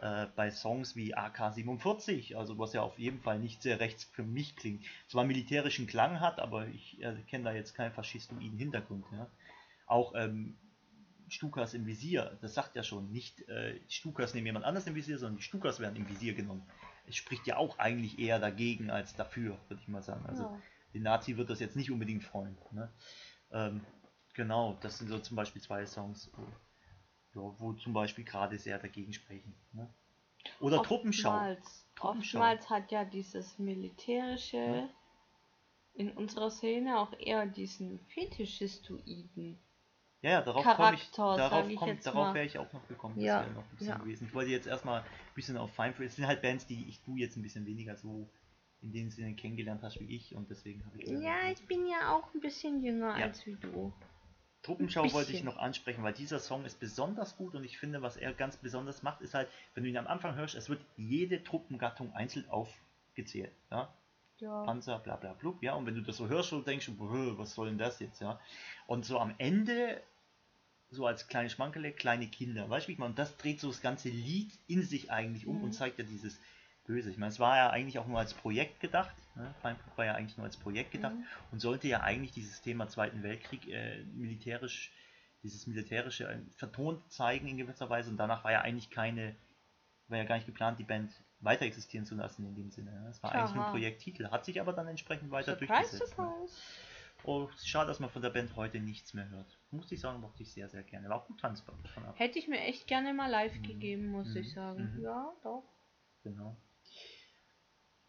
äh, 0.00 0.26
bei 0.36 0.50
Songs 0.50 0.96
wie 0.96 1.14
AK-47, 1.14 2.36
also 2.36 2.58
was 2.58 2.72
ja 2.72 2.82
auf 2.82 2.98
jeden 2.98 3.20
Fall 3.20 3.38
nicht 3.38 3.62
sehr 3.62 3.80
rechts 3.80 4.04
für 4.04 4.22
mich 4.22 4.56
klingt. 4.56 4.84
Zwar 5.08 5.24
militärischen 5.24 5.86
Klang 5.86 6.20
hat, 6.20 6.38
aber 6.38 6.66
ich 6.68 7.02
äh, 7.02 7.14
kenne 7.28 7.44
da 7.44 7.52
jetzt 7.52 7.74
keinen 7.74 7.92
faschistoiden 7.92 8.58
Hintergrund. 8.58 9.04
Ja. 9.12 9.26
Auch 9.86 10.14
ähm, 10.14 10.56
Stukas 11.28 11.74
im 11.74 11.86
Visier, 11.86 12.38
das 12.40 12.54
sagt 12.54 12.76
ja 12.76 12.82
schon, 12.82 13.10
nicht 13.10 13.48
äh, 13.48 13.80
Stukas 13.88 14.34
nehmen 14.34 14.46
jemand 14.46 14.64
anders 14.64 14.86
im 14.86 14.94
Visier, 14.94 15.18
sondern 15.18 15.38
die 15.38 15.42
Stukas 15.42 15.80
werden 15.80 15.96
im 15.96 16.08
Visier 16.08 16.34
genommen. 16.34 16.62
Es 17.06 17.16
spricht 17.16 17.46
ja 17.46 17.56
auch 17.56 17.78
eigentlich 17.78 18.18
eher 18.18 18.38
dagegen 18.38 18.90
als 18.90 19.14
dafür, 19.14 19.58
würde 19.68 19.82
ich 19.82 19.88
mal 19.88 20.02
sagen. 20.02 20.24
Also 20.26 20.44
ja. 20.44 20.60
den 20.94 21.02
Nazi 21.02 21.36
wird 21.36 21.50
das 21.50 21.60
jetzt 21.60 21.76
nicht 21.76 21.90
unbedingt 21.90 22.24
freuen. 22.24 22.56
Ne? 22.70 22.90
Ähm, 23.50 23.80
genau, 24.34 24.78
das 24.80 24.98
sind 24.98 25.08
so 25.08 25.18
zum 25.18 25.36
Beispiel 25.36 25.62
zwei 25.62 25.84
Songs, 25.86 26.30
ja, 27.38 27.54
wo 27.58 27.72
zum 27.74 27.92
Beispiel 27.92 28.24
gerade 28.24 28.58
sehr 28.58 28.78
dagegen 28.78 29.12
sprechen. 29.12 29.54
Ne? 29.72 29.88
Oder 30.60 30.80
oftmals, 30.80 30.88
Truppenschau. 30.88 31.56
Truppenschau. 31.96 32.38
Oftmals 32.38 32.70
hat 32.70 32.90
ja 32.90 33.04
dieses 33.04 33.58
militärische 33.58 34.56
ja. 34.56 34.88
in 35.94 36.10
unserer 36.12 36.50
Szene 36.50 36.98
auch 36.98 37.12
eher 37.18 37.46
diesen 37.46 37.98
Fetischistoiden. 38.08 39.58
Ja, 40.20 40.30
ja, 40.30 40.42
darauf 40.42 40.64
komme 40.64 40.94
ich, 40.94 41.10
darauf, 41.12 41.74
kommt, 41.76 42.04
darauf 42.04 42.34
wäre 42.34 42.44
ich 42.44 42.58
auch 42.58 42.72
noch 42.72 42.86
gekommen. 42.88 43.14
Das 43.14 43.24
ja, 43.24 43.40
wäre 43.42 43.52
noch 43.52 43.62
ein 43.62 43.76
bisschen 43.76 43.88
ja. 43.88 43.98
gewesen. 43.98 44.26
Ich 44.26 44.34
wollte 44.34 44.50
jetzt 44.50 44.66
erstmal 44.66 45.02
ein 45.02 45.06
bisschen 45.36 45.56
auf 45.56 45.72
Fine 45.72 45.94
Es 46.00 46.16
sind 46.16 46.26
halt 46.26 46.42
Bands, 46.42 46.66
die 46.66 46.88
ich 46.88 47.00
du 47.04 47.16
jetzt 47.16 47.36
ein 47.36 47.42
bisschen 47.42 47.66
weniger 47.66 47.94
so 47.96 48.28
in 48.80 48.92
dem 48.92 49.10
Sinne 49.10 49.34
kennengelernt 49.34 49.82
hast 49.82 50.00
wie 50.00 50.16
ich 50.16 50.34
und 50.34 50.50
deswegen 50.50 50.84
habe 50.84 50.98
ich. 50.98 51.08
Ja, 51.08 51.50
ich 51.52 51.64
bin 51.66 51.86
ja 51.86 52.14
auch 52.14 52.34
ein 52.34 52.40
bisschen 52.40 52.82
jünger 52.82 53.14
als 53.14 53.46
wie 53.46 53.54
du. 53.54 53.92
Truppenschau 54.68 55.10
wollte 55.14 55.32
ich 55.32 55.42
noch 55.42 55.56
ansprechen, 55.56 56.02
weil 56.02 56.12
dieser 56.12 56.38
Song 56.38 56.66
ist 56.66 56.78
besonders 56.78 57.38
gut 57.38 57.54
und 57.54 57.64
ich 57.64 57.78
finde, 57.78 58.02
was 58.02 58.18
er 58.18 58.34
ganz 58.34 58.58
besonders 58.58 59.02
macht, 59.02 59.22
ist 59.22 59.32
halt, 59.32 59.48
wenn 59.72 59.82
du 59.82 59.88
ihn 59.88 59.96
am 59.96 60.06
Anfang 60.06 60.34
hörst, 60.34 60.54
es 60.54 60.68
wird 60.68 60.82
jede 60.98 61.42
Truppengattung 61.42 62.12
einzeln 62.12 62.44
aufgezählt. 62.50 63.50
Ja? 63.70 63.88
ja. 64.40 64.64
Panzer, 64.64 64.98
bla 64.98 65.16
bla 65.16 65.32
blub, 65.32 65.62
ja, 65.62 65.72
und 65.72 65.86
wenn 65.86 65.94
du 65.94 66.02
das 66.02 66.18
so 66.18 66.28
hörst, 66.28 66.52
und 66.52 66.66
denkst 66.66 66.84
du, 66.84 67.38
was 67.38 67.54
soll 67.54 67.68
denn 67.68 67.78
das 67.78 67.98
jetzt, 67.98 68.20
ja? 68.20 68.38
Und 68.86 69.06
so 69.06 69.18
am 69.18 69.34
Ende, 69.38 70.02
so 70.90 71.06
als 71.06 71.28
kleine 71.28 71.48
Schmankele, 71.48 71.90
kleine 71.90 72.26
Kinder, 72.26 72.68
weißt 72.68 72.84
du, 72.84 72.88
wie 72.88 72.92
ich 72.92 72.98
meine, 72.98 73.12
und 73.12 73.18
das 73.18 73.38
dreht 73.38 73.60
so 73.60 73.68
das 73.68 73.80
ganze 73.80 74.10
Lied 74.10 74.52
in 74.66 74.82
sich 74.82 75.10
eigentlich 75.10 75.46
um 75.46 75.56
mhm. 75.56 75.64
und 75.64 75.72
zeigt 75.72 75.98
ja 75.98 76.04
dieses 76.04 76.38
böse. 76.88 77.10
Ich 77.10 77.18
meine, 77.18 77.30
es 77.30 77.38
war 77.38 77.56
ja 77.56 77.70
eigentlich 77.70 77.98
auch 77.98 78.06
nur 78.06 78.18
als 78.18 78.34
Projekt 78.34 78.80
gedacht. 78.80 79.14
Ne? 79.36 79.54
Feinbruch 79.60 79.96
war 79.96 80.06
ja 80.06 80.14
eigentlich 80.14 80.36
nur 80.36 80.46
als 80.46 80.56
Projekt 80.56 80.90
gedacht 80.90 81.14
mhm. 81.14 81.24
und 81.52 81.60
sollte 81.60 81.86
ja 81.86 82.00
eigentlich 82.00 82.32
dieses 82.32 82.62
Thema 82.62 82.88
Zweiten 82.88 83.22
Weltkrieg 83.22 83.68
äh, 83.68 84.02
militärisch, 84.14 84.90
dieses 85.42 85.66
militärische 85.66 86.28
äh, 86.28 86.38
vertont 86.56 87.12
zeigen 87.12 87.46
in 87.46 87.58
gewisser 87.58 87.88
Weise. 87.90 88.10
Und 88.10 88.16
danach 88.16 88.42
war 88.42 88.52
ja 88.52 88.62
eigentlich 88.62 88.90
keine, 88.90 89.36
war 90.08 90.18
ja 90.18 90.24
gar 90.24 90.36
nicht 90.36 90.46
geplant, 90.46 90.78
die 90.78 90.84
Band 90.84 91.12
weiter 91.40 91.66
existieren 91.66 92.06
zu 92.06 92.16
lassen 92.16 92.44
in 92.46 92.54
dem 92.56 92.70
Sinne. 92.70 93.06
Es 93.10 93.22
war 93.22 93.30
Aha. 93.30 93.40
eigentlich 93.40 93.54
nur 93.54 93.66
ein 93.66 93.70
Projekttitel, 93.70 94.30
hat 94.30 94.46
sich 94.46 94.60
aber 94.60 94.72
dann 94.72 94.88
entsprechend 94.88 95.30
weiter 95.30 95.52
surprise, 95.52 95.68
durchgesetzt. 95.68 96.18
Ne? 96.18 96.24
Surprise. 96.24 96.54
Ne? 96.54 97.24
Oh, 97.24 97.48
schade, 97.64 97.88
dass 97.88 98.00
man 98.00 98.10
von 98.10 98.22
der 98.22 98.30
Band 98.30 98.56
heute 98.56 98.80
nichts 98.80 99.12
mehr 99.12 99.28
hört. 99.28 99.58
Muss 99.70 99.92
ich 99.92 100.00
sagen, 100.00 100.20
mochte 100.20 100.42
ich 100.42 100.52
sehr, 100.52 100.68
sehr 100.68 100.82
gerne. 100.84 101.08
War 101.08 101.16
auch 101.16 101.26
gut 101.26 101.40
tanzbar. 101.40 101.76
Hätte 102.14 102.38
ich 102.38 102.48
mir 102.48 102.60
echt 102.60 102.86
gerne 102.86 103.12
mal 103.12 103.30
live 103.30 103.56
mhm. 103.56 103.62
gegeben, 103.64 104.06
muss 104.06 104.28
mhm. 104.28 104.36
ich 104.36 104.52
sagen. 104.52 104.94
Mhm. 104.94 105.02
Ja, 105.02 105.32
doch. 105.42 105.64
Genau. 106.22 106.56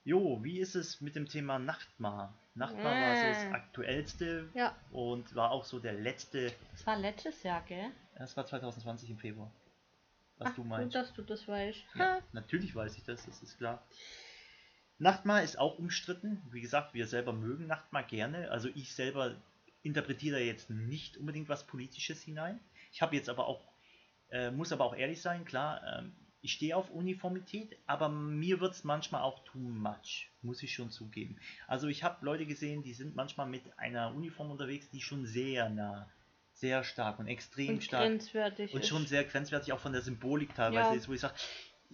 Jo, 0.09 0.43
wie 0.43 0.57
ist 0.57 0.73
es 0.73 1.01
mit 1.01 1.15
dem 1.15 1.27
Thema 1.27 1.59
Nachtmar? 1.59 2.35
Nachtmar 2.55 2.95
äh. 2.95 3.01
war 3.03 3.15
so 3.15 3.27
das 3.27 3.53
aktuellste 3.53 4.49
ja. 4.55 4.75
und 4.89 5.35
war 5.35 5.51
auch 5.51 5.63
so 5.63 5.77
der 5.77 5.93
letzte. 5.93 6.51
Das 6.71 6.87
war 6.87 6.97
letztes 6.97 7.43
Jahr, 7.43 7.61
gell? 7.67 7.91
Das 8.15 8.35
war 8.35 8.43
2020 8.43 9.11
im 9.11 9.19
Februar. 9.19 9.51
Was 10.39 10.47
Ach, 10.49 10.55
du 10.55 10.63
meinst. 10.63 10.95
Gut, 10.95 10.95
dass 10.95 11.13
du 11.13 11.21
das 11.21 11.47
weißt. 11.47 11.83
Ja, 11.93 12.21
natürlich 12.31 12.73
weiß 12.73 12.97
ich 12.97 13.03
das, 13.03 13.23
das 13.27 13.43
ist 13.43 13.59
klar. 13.59 13.85
Nachtmar 14.97 15.43
ist 15.43 15.59
auch 15.59 15.77
umstritten. 15.77 16.41
Wie 16.49 16.61
gesagt, 16.61 16.95
wir 16.95 17.05
selber 17.05 17.31
mögen 17.31 17.67
Nachtmar 17.67 18.01
gerne. 18.01 18.49
Also 18.49 18.67
ich 18.73 18.95
selber 18.95 19.35
interpretiere 19.83 20.39
da 20.39 20.43
jetzt 20.43 20.71
nicht 20.71 21.17
unbedingt 21.17 21.49
was 21.49 21.67
Politisches 21.67 22.23
hinein. 22.23 22.59
Ich 22.91 23.03
habe 23.03 23.15
jetzt 23.15 23.29
aber 23.29 23.45
auch, 23.45 23.61
äh, 24.31 24.49
muss 24.49 24.71
aber 24.71 24.85
auch 24.85 24.95
ehrlich 24.95 25.21
sein, 25.21 25.45
klar, 25.45 25.83
ähm, 25.99 26.15
ich 26.41 26.53
stehe 26.53 26.75
auf 26.75 26.89
Uniformität, 26.89 27.77
aber 27.85 28.09
mir 28.09 28.59
wird 28.59 28.73
es 28.73 28.83
manchmal 28.83 29.21
auch 29.21 29.43
too 29.43 29.59
much, 29.59 30.29
muss 30.41 30.63
ich 30.63 30.73
schon 30.73 30.89
zugeben. 30.89 31.37
Also 31.67 31.87
ich 31.87 32.03
habe 32.03 32.25
Leute 32.25 32.45
gesehen, 32.45 32.81
die 32.81 32.93
sind 32.93 33.15
manchmal 33.15 33.47
mit 33.47 33.63
einer 33.77 34.13
Uniform 34.15 34.51
unterwegs, 34.51 34.89
die 34.89 35.01
schon 35.01 35.25
sehr 35.25 35.69
nah, 35.69 36.09
sehr 36.53 36.83
stark 36.83 37.19
und 37.19 37.27
extrem 37.27 37.75
und 37.75 37.83
stark 37.83 38.03
grenzwertig 38.03 38.73
und 38.73 38.85
schon 38.85 39.05
sehr 39.05 39.23
grenzwertig 39.23 39.73
auch 39.73 39.79
von 39.79 39.91
der 39.91 40.01
Symbolik 40.01 40.53
teilweise 40.55 40.89
ja. 40.89 40.95
ist, 40.95 41.09
wo 41.09 41.13
ich 41.13 41.21
sage, 41.21 41.35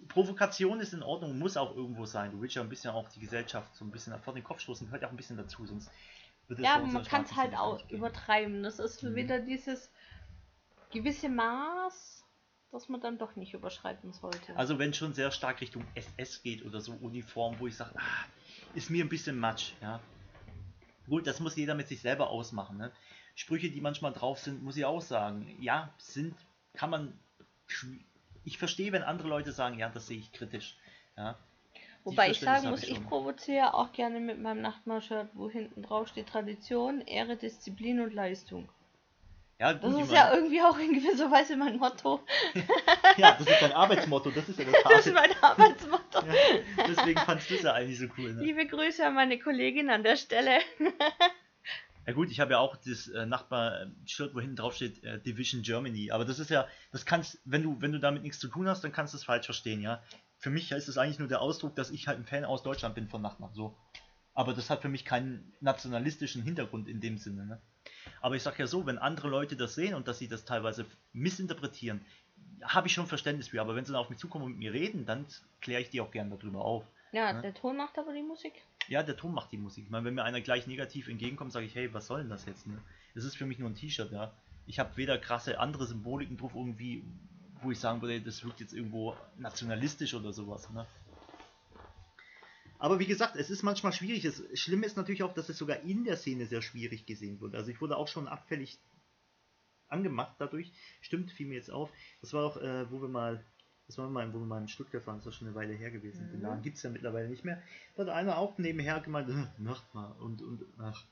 Provokation 0.08 0.80
ist 0.80 0.94
in 0.94 1.04
Ordnung, 1.04 1.40
muss 1.40 1.58
auch 1.58 1.76
irgendwo 1.76 2.06
sein. 2.06 2.32
Du 2.32 2.42
willst 2.42 2.56
ja 2.56 2.62
ein 2.62 2.70
bisschen 2.70 2.92
auch 2.92 3.08
die 3.10 3.20
Gesellschaft 3.20 3.74
so 3.76 3.86
ein 3.86 3.92
bisschen 3.92 4.18
vor 4.20 4.34
den 4.34 4.44
Kopf 4.44 4.60
stoßen, 4.60 4.88
gehört 4.88 5.02
ja 5.02 5.08
auch 5.08 5.14
ein 5.14 5.18
bisschen 5.18 5.38
dazu, 5.38 5.66
sonst 5.66 5.90
wird 6.48 6.60
es 6.60 6.66
Ja, 6.66 6.76
aber 6.76 6.88
man 6.88 7.04
kann 7.04 7.24
es 7.24 7.36
halt 7.36 7.56
auch 7.56 7.90
übertreiben. 7.90 8.62
Das 8.62 8.80
ist 8.80 9.02
mhm. 9.04 9.16
wieder 9.16 9.40
dieses 9.40 9.92
gewisse 10.92 11.30
Maß 11.30 12.25
dass 12.72 12.90
man 12.90 13.02
dann 13.02 13.18
doch 13.18 13.36
nicht 13.36 13.54
überschreiten 13.54 14.12
sollte. 14.12 14.56
Also 14.56 14.80
wenn 14.80 14.94
schon 14.94 15.14
sehr 15.14 15.32
stark 15.32 15.62
Richtung 15.62 15.86
SS 15.96 16.44
geht 16.44 16.66
oder 16.66 16.82
so 16.82 16.94
Uniform, 16.94 17.56
wo 17.60 17.68
ich 17.68 17.76
sage, 17.76 17.92
ah, 17.98 18.26
ist 18.74 18.90
mir 18.90 19.04
ein 19.04 19.10
bisschen 19.10 19.40
Matsch, 19.40 19.74
ja. 19.82 20.00
Gut, 21.08 21.28
das 21.28 21.40
muss 21.40 21.56
jeder 21.56 21.76
mit 21.76 21.88
sich 21.88 22.02
selber 22.02 22.30
ausmachen. 22.30 22.78
Ne? 22.78 22.92
Sprüche, 23.36 23.70
die 23.70 23.82
manchmal 23.82 24.12
drauf 24.12 24.40
sind, 24.40 24.64
muss 24.64 24.78
ich 24.78 24.86
auch 24.86 25.02
sagen, 25.02 25.56
ja, 25.60 25.94
sind, 25.98 26.36
kann 26.74 26.90
man, 26.90 27.20
ich 28.44 28.58
verstehe, 28.58 28.92
wenn 28.92 29.04
andere 29.04 29.28
Leute 29.28 29.52
sagen, 29.52 29.78
ja, 29.78 29.90
das 29.90 30.08
sehe 30.08 30.18
ich 30.18 30.32
kritisch, 30.32 30.78
ja. 31.16 31.38
Wobei 32.06 32.30
ich 32.30 32.40
sagen 32.40 32.70
muss, 32.70 32.84
ich, 32.84 32.92
ich 32.92 33.04
provoziere 33.04 33.74
auch 33.74 33.92
gerne 33.92 34.20
mit 34.20 34.40
meinem 34.40 34.62
Nachtmarschirt, 34.62 35.30
wo 35.34 35.50
hinten 35.50 35.82
drauf 35.82 36.08
steht 36.08 36.28
Tradition, 36.28 37.02
Ehre, 37.02 37.36
Disziplin 37.36 38.00
und 38.00 38.14
Leistung. 38.14 38.70
Ja, 39.58 39.72
gut, 39.72 39.84
das 39.84 40.02
ist 40.02 40.12
ja 40.12 40.34
irgendwie 40.34 40.62
auch 40.62 40.78
in 40.78 40.94
gewisser 40.94 41.32
Weise 41.32 41.56
mein 41.56 41.78
Motto. 41.78 42.22
ja, 43.18 43.38
das 43.38 43.48
ist 43.48 43.62
dein 43.62 43.72
Arbeitsmotto, 43.72 44.32
das 44.32 44.50
ist 44.50 44.60
ja 44.60 44.66
das 44.66 44.84
Das 44.90 45.08
ist 45.08 45.14
mein 45.14 45.32
Arbeitsmotto. 45.42 46.26
ja, 46.78 46.88
deswegen 46.88 47.20
fandst 47.22 47.50
du 47.50 47.56
es 47.56 47.62
ja 47.62 47.74
eigentlich 47.74 47.98
so 47.98 48.08
cool. 48.18 48.34
Ne? 48.34 48.44
Liebe 48.44 48.68
Grüße 48.68 49.06
an 49.06 49.16
meine 49.16 49.40
Kollegin 49.40 49.90
an 49.90 50.04
der 50.04 50.18
Stelle. 50.18 50.60
Ja 52.08 52.14
gut, 52.14 52.30
ich 52.30 52.40
habe 52.40 52.52
ja 52.52 52.60
auch 52.60 52.78
das 52.78 53.08
äh, 53.08 53.26
Nachbar-Shirt, 53.26 54.36
wo 54.36 54.40
hinten 54.40 54.56
drauf 54.56 54.76
steht 54.76 55.04
äh, 55.04 55.20
Division 55.20 55.64
Germany. 55.64 56.12
Aber 56.12 56.24
das 56.24 56.38
ist 56.38 56.52
ja, 56.52 56.68
das 56.92 57.04
kannst, 57.04 57.40
wenn 57.46 57.64
du, 57.64 57.82
wenn 57.82 57.94
du 57.94 58.00
damit 58.00 58.22
nichts 58.22 58.38
zu 58.38 58.48
tun 58.48 58.70
hast, 58.70 58.84
dann 58.84 58.92
kannst 58.92 59.14
du 59.14 59.18
es 59.18 59.24
falsch 59.24 59.46
verstehen, 59.46 59.82
ja. 59.82 60.04
Für 60.38 60.52
mich 60.52 60.72
ist 60.72 60.88
es 60.88 61.00
eigentlich 61.00 61.18
nur 61.18 61.28
der 61.28 61.42
Ausdruck, 61.42 61.76
dass 61.76 61.90
ich 61.90 62.08
halt 62.08 62.20
ein 62.20 62.26
Fan 62.26 62.46
aus 62.46 62.62
Deutschland 62.62 62.94
bin 62.94 63.08
von 63.08 63.24
Nachbar. 63.24 63.50
So. 63.56 63.76
Aber 64.36 64.54
das 64.54 64.70
hat 64.70 64.84
für 64.84 64.90
mich 64.90 65.04
keinen 65.04 65.52
nationalistischen 65.62 66.44
Hintergrund 66.44 66.88
in 66.88 67.02
dem 67.02 67.18
Sinne. 67.18 67.48
Ne? 67.48 67.62
Aber 68.26 68.36
ich 68.36 68.42
sage 68.42 68.58
ja 68.58 68.66
so, 68.66 68.88
wenn 68.88 68.98
andere 68.98 69.28
Leute 69.28 69.56
das 69.56 69.76
sehen 69.76 69.94
und 69.94 70.08
dass 70.08 70.18
sie 70.18 70.28
das 70.28 70.46
teilweise 70.46 70.88
missinterpretieren, 71.14 72.04
habe 72.64 72.88
ich 72.88 72.94
schon 72.96 73.06
Verständnis 73.06 73.50
für. 73.50 73.62
Aber 73.62 73.76
wenn 73.76 73.86
sie 73.86 73.92
dann 73.92 74.02
auf 74.02 74.10
mich 74.10 74.18
zukommen 74.18 74.46
und 74.46 74.52
mit 74.54 74.58
mir 74.62 74.74
reden, 74.74 75.06
dann 75.06 75.28
kläre 75.62 75.84
ich 75.84 75.92
die 75.92 76.02
auch 76.02 76.10
gerne 76.10 76.36
darüber 76.36 76.66
auf. 76.66 76.84
Ja, 77.12 77.34
ne? 77.34 77.44
der 77.44 77.54
Ton 77.54 77.78
macht 77.78 78.00
aber 78.00 78.14
die 78.14 78.24
Musik. 78.24 78.54
Ja, 78.88 79.04
der 79.04 79.16
Ton 79.16 79.32
macht 79.32 79.52
die 79.52 79.58
Musik. 79.58 79.84
Ich 79.84 79.92
meine, 79.92 80.06
wenn 80.06 80.16
mir 80.16 80.24
einer 80.24 80.42
gleich 80.42 80.66
negativ 80.66 81.08
entgegenkommt, 81.08 81.52
sage 81.52 81.68
ich, 81.68 81.76
hey, 81.76 81.94
was 81.94 82.08
soll 82.08 82.22
denn 82.22 82.30
das 82.32 82.48
jetzt? 82.48 82.66
Ne? 82.66 82.80
Das 83.14 83.26
ist 83.26 83.38
für 83.38 83.46
mich 83.46 83.60
nur 83.60 83.70
ein 83.70 83.76
T-Shirt, 83.76 84.12
ja. 84.12 84.34
Ich 84.66 84.80
habe 84.80 84.98
weder 84.98 85.20
krasse 85.20 85.60
andere 85.60 85.86
Symboliken 85.86 86.36
drauf 86.36 86.56
irgendwie, 86.56 87.04
wo 87.62 87.70
ich 87.70 87.80
sagen 87.80 88.02
würde, 88.02 88.20
das 88.22 88.44
wirkt 88.44 88.60
jetzt 88.60 88.74
irgendwo 88.74 89.16
nationalistisch 89.38 90.16
oder 90.16 90.34
sowas. 90.34 90.68
Ne? 90.72 90.88
Aber 92.80 93.00
wie 93.00 93.06
gesagt, 93.06 93.36
es 93.36 93.50
ist 93.50 93.64
manchmal 93.64 93.94
schwierig. 93.94 94.24
Das 94.24 94.44
Schlimme 94.60 94.86
ist 94.86 94.98
natürlich 94.98 95.24
auch, 95.24 95.34
dass 95.34 95.50
es 95.50 95.58
sogar 95.58 95.82
in 95.82 96.04
der 96.04 96.18
Szene 96.18 96.46
sehr 96.46 96.62
schwierig 96.62 97.06
gesehen 97.06 97.40
wird. 97.42 97.56
Also 97.56 97.72
ich 97.72 97.82
wurde 97.82 97.98
auch 97.98 98.08
schon 98.08 98.28
abfällig 98.28 98.80
angemacht 99.88 100.36
dadurch. 100.40 100.72
Stimmt, 101.02 101.32
fiel 101.32 101.48
mir 101.48 101.56
jetzt 101.56 101.72
auf. 101.72 101.92
Das 102.22 102.34
war 102.34 102.44
auch, 102.44 102.58
äh, 102.58 102.90
wo 102.92 103.02
wir 103.02 103.08
mal, 103.08 103.44
das 103.88 103.98
war 103.98 104.10
mal, 104.10 104.34
wo 104.34 104.40
wir 104.40 104.46
mal 104.46 104.62
in 104.62 104.68
Stuttgart 104.68 105.06
waren, 105.08 105.18
das 105.18 105.26
war 105.26 105.34
schon 105.34 105.48
eine 105.48 105.56
Weile 105.56 105.74
her 105.74 105.92
gewesen. 105.92 106.28
Mhm. 106.28 106.32
Den 106.32 106.42
Laden 106.42 106.62
gibt 106.64 106.78
es 106.78 106.84
ja 106.84 106.90
mittlerweile 106.90 107.30
nicht 107.30 107.46
mehr. 107.46 107.62
Da 107.96 108.04
hat 108.04 108.10
einer 108.10 108.38
auch 108.38 108.58
nebenher 108.58 109.00
gemeint, 109.00 109.30
äh, 109.30 109.62
macht 109.62 109.94
mal 109.94 110.12
und, 110.14 110.42
und 110.42 110.66
ach, 110.80 111.06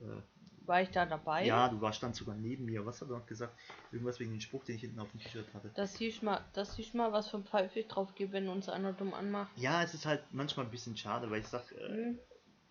äh, 0.00 0.22
war 0.70 0.80
ich 0.80 0.90
da 0.90 1.04
dabei? 1.04 1.44
Ja, 1.44 1.68
du 1.68 1.80
warst 1.80 1.98
stand 1.98 2.14
sogar 2.14 2.36
neben 2.36 2.64
mir. 2.64 2.86
Was 2.86 3.02
hat 3.02 3.10
er 3.10 3.18
noch 3.18 3.26
gesagt? 3.26 3.52
Irgendwas 3.90 4.20
wegen 4.20 4.30
dem 4.30 4.40
Spruch, 4.40 4.64
den 4.64 4.76
ich 4.76 4.82
hinten 4.82 5.00
auf 5.00 5.10
dem 5.10 5.20
T-Shirt 5.20 5.52
hatte. 5.52 5.70
Das 5.74 5.94
siehst 5.94 6.22
mal, 6.22 6.42
das 6.54 6.76
siehst 6.76 6.94
mal, 6.94 7.12
was 7.12 7.28
für 7.28 7.38
ein 7.38 7.70
ich 7.74 7.88
drauf 7.88 8.14
gebe, 8.14 8.32
wenn 8.32 8.48
uns 8.48 8.68
einer 8.68 8.92
dumm 8.92 9.12
anmacht. 9.12 9.50
Ja, 9.56 9.82
es 9.82 9.92
ist 9.92 10.06
halt 10.06 10.22
manchmal 10.30 10.66
ein 10.66 10.70
bisschen 10.70 10.96
schade, 10.96 11.28
weil 11.30 11.40
ich 11.40 11.48
sag, 11.48 11.64
äh, 11.72 11.88
mhm. 11.88 12.18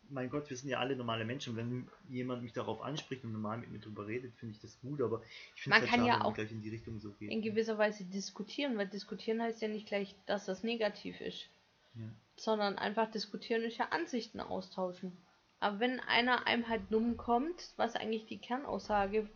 mein 0.10 0.30
Gott, 0.30 0.50
wir 0.50 0.56
sind 0.56 0.70
ja 0.70 0.80
alle 0.80 0.96
normale 0.96 1.26
Menschen. 1.26 1.58
Wenn 1.58 1.90
jemand 2.08 2.42
mich 2.42 2.54
darauf 2.54 2.82
anspricht 2.82 3.26
und 3.26 3.34
normal 3.34 3.58
mit 3.58 3.70
mir 3.70 3.80
drüber 3.80 4.08
redet, 4.08 4.34
finde 4.38 4.56
ich 4.56 4.62
das 4.62 4.80
gut, 4.80 5.02
aber 5.02 5.22
ich 5.56 5.64
finde 5.64 5.78
es 5.78 5.82
halt 5.82 5.92
kann 5.92 6.00
schade, 6.08 6.22
ja 6.22 6.26
auch 6.26 6.34
gleich 6.34 6.52
in 6.52 6.62
die 6.62 6.70
Richtung 6.70 7.00
so 7.00 7.12
geht. 7.12 7.30
In 7.30 7.42
gewisser 7.42 7.78
Weise 7.78 8.06
diskutieren, 8.06 8.78
weil 8.78 8.88
diskutieren 8.88 9.42
heißt 9.42 9.62
ja 9.62 9.68
nicht 9.68 9.88
gleich, 9.88 10.16
dass 10.26 10.46
das 10.46 10.64
negativ 10.64 11.20
ist. 11.20 11.50
Ja. 11.96 12.06
Sondern 12.38 12.78
einfach 12.78 13.12
diskutieren 13.12 13.64
ist 13.64 13.78
ja 13.78 13.90
Ansichten 13.90 14.40
austauschen. 14.40 15.18
Aber 15.60 15.80
wenn 15.80 16.00
einer 16.00 16.48
einem 16.48 16.68
halt 16.68 16.84
dumm 16.92 17.18
kommt, 17.18 17.74
was 17.76 17.96
eigentlich 17.96 18.26
die 18.26 18.38
Kernaussage 18.38 19.30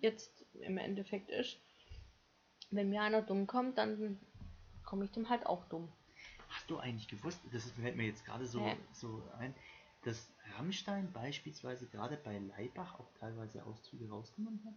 jetzt 0.00 0.44
im 0.60 0.78
Endeffekt 0.78 1.30
ist, 1.30 1.58
wenn 2.70 2.90
mir 2.90 3.02
einer 3.02 3.22
dumm 3.22 3.46
kommt, 3.46 3.78
dann 3.78 4.20
komme 4.84 5.04
ich 5.04 5.10
dem 5.10 5.28
halt 5.28 5.46
auch 5.46 5.64
dumm. 5.66 5.88
Hast 6.48 6.70
du 6.70 6.78
eigentlich 6.78 7.08
gewusst, 7.08 7.40
das 7.52 7.70
fällt 7.72 7.96
mir 7.96 8.06
jetzt 8.06 8.24
gerade 8.24 8.46
so, 8.46 8.60
ja. 8.60 8.76
so 8.92 9.22
ein, 9.38 9.54
dass 10.04 10.32
Rammstein 10.56 11.10
beispielsweise 11.12 11.86
gerade 11.86 12.16
bei 12.16 12.38
Leibach 12.38 12.98
auch 12.98 13.10
teilweise 13.18 13.64
Auszüge 13.64 14.08
rausgenommen 14.08 14.62
hat? 14.64 14.74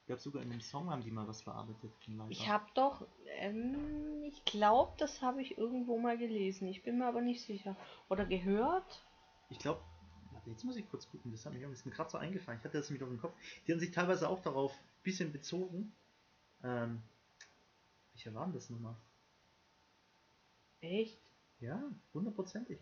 Ich 0.00 0.06
glaube 0.06 0.22
sogar 0.22 0.42
in 0.42 0.50
einem 0.50 0.60
Song 0.60 0.90
haben 0.90 1.02
die 1.02 1.10
mal 1.10 1.28
was 1.28 1.42
verarbeitet 1.42 1.92
von 2.04 2.16
Leibach. 2.16 2.30
Ich 2.30 2.48
habe 2.48 2.64
doch, 2.74 3.06
ähm, 3.38 4.24
ich 4.24 4.44
glaube, 4.44 4.92
das 4.98 5.22
habe 5.22 5.42
ich 5.42 5.58
irgendwo 5.58 5.98
mal 5.98 6.18
gelesen. 6.18 6.66
Ich 6.66 6.82
bin 6.82 6.98
mir 6.98 7.06
aber 7.06 7.20
nicht 7.20 7.42
sicher. 7.42 7.76
Oder 8.08 8.24
gehört. 8.24 9.04
Ich 9.50 9.58
glaube, 9.58 9.82
jetzt 10.46 10.64
muss 10.64 10.76
ich 10.76 10.88
kurz 10.88 11.08
gucken, 11.08 11.32
das 11.32 11.44
hat 11.46 11.52
mir 11.52 11.60
gerade 11.60 12.10
so 12.10 12.18
eingefallen. 12.18 12.58
Ich 12.58 12.64
hatte 12.64 12.78
das 12.78 12.90
mit 12.90 13.02
auf 13.02 13.08
dem 13.08 13.20
Kopf. 13.20 13.34
Die 13.66 13.72
haben 13.72 13.80
sich 13.80 13.90
teilweise 13.90 14.28
auch 14.28 14.40
darauf 14.40 14.72
ein 14.72 15.02
bisschen 15.02 15.32
bezogen. 15.32 15.92
Ähm, 16.62 17.02
welcher 18.12 18.34
war 18.34 18.44
denn 18.44 18.54
das 18.54 18.68
nochmal? 18.70 18.96
Echt? 20.80 21.20
Ja, 21.60 21.82
hundertprozentig. 22.14 22.78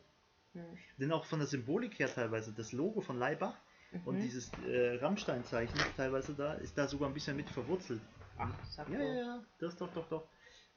Hm. 0.52 0.78
Denn 0.98 1.12
auch 1.12 1.24
von 1.24 1.38
der 1.38 1.48
Symbolik 1.48 1.98
her 1.98 2.12
teilweise, 2.12 2.52
das 2.52 2.72
Logo 2.72 3.00
von 3.00 3.18
Leibach 3.18 3.56
mhm. 3.92 4.02
und 4.06 4.20
dieses 4.20 4.50
äh, 4.66 4.96
Rammstein-Zeichen 4.96 5.78
teilweise 5.96 6.34
da, 6.34 6.54
ist 6.54 6.76
da 6.76 6.88
sogar 6.88 7.08
ein 7.08 7.14
bisschen 7.14 7.36
mit 7.36 7.48
verwurzelt. 7.50 8.00
Ach, 8.38 8.52
sag 8.68 8.88
ja, 8.90 8.98
ja, 9.00 9.14
ja, 9.14 9.44
das 9.58 9.76
doch, 9.76 9.92
doch, 9.92 10.08
doch. 10.08 10.28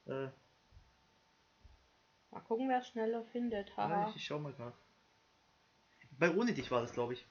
Äh, 0.06 0.30
mal 2.32 2.39
gucken, 2.41 2.69
wer 2.69 2.80
es 2.80 2.88
schneller 2.88 3.23
findet. 3.25 3.75
Haha. 3.75 4.04
Ja, 4.04 4.10
ich, 4.10 4.17
ich 4.17 4.25
schau 4.25 4.39
mal 4.39 4.54
gerade. 4.54 4.75
Bei 6.19 6.36
Ohne 6.36 6.53
dich 6.53 6.69
war 6.69 6.82
das, 6.82 6.91
glaube 6.91 7.13
ich. 7.13 7.25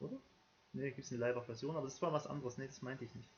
Oder? 0.00 0.20
Ne, 0.72 0.90
gibt 0.90 1.06
es 1.06 1.12
eine 1.12 1.20
Live-Version, 1.20 1.76
aber 1.76 1.86
das 1.86 2.02
war 2.02 2.12
was 2.12 2.26
anderes. 2.26 2.58
Ne, 2.58 2.66
das 2.66 2.82
meinte 2.82 3.04
ich 3.04 3.14
nicht. 3.14 3.30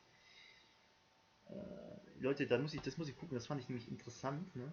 Äh, 1.47 2.19
Leute, 2.19 2.47
da 2.47 2.57
muss 2.57 2.73
ich, 2.73 2.81
das 2.81 2.97
muss 2.97 3.07
ich 3.07 3.15
gucken, 3.15 3.35
das 3.35 3.45
fand 3.45 3.61
ich 3.61 3.69
nämlich 3.69 3.87
interessant. 3.87 4.55
Ne? 4.55 4.71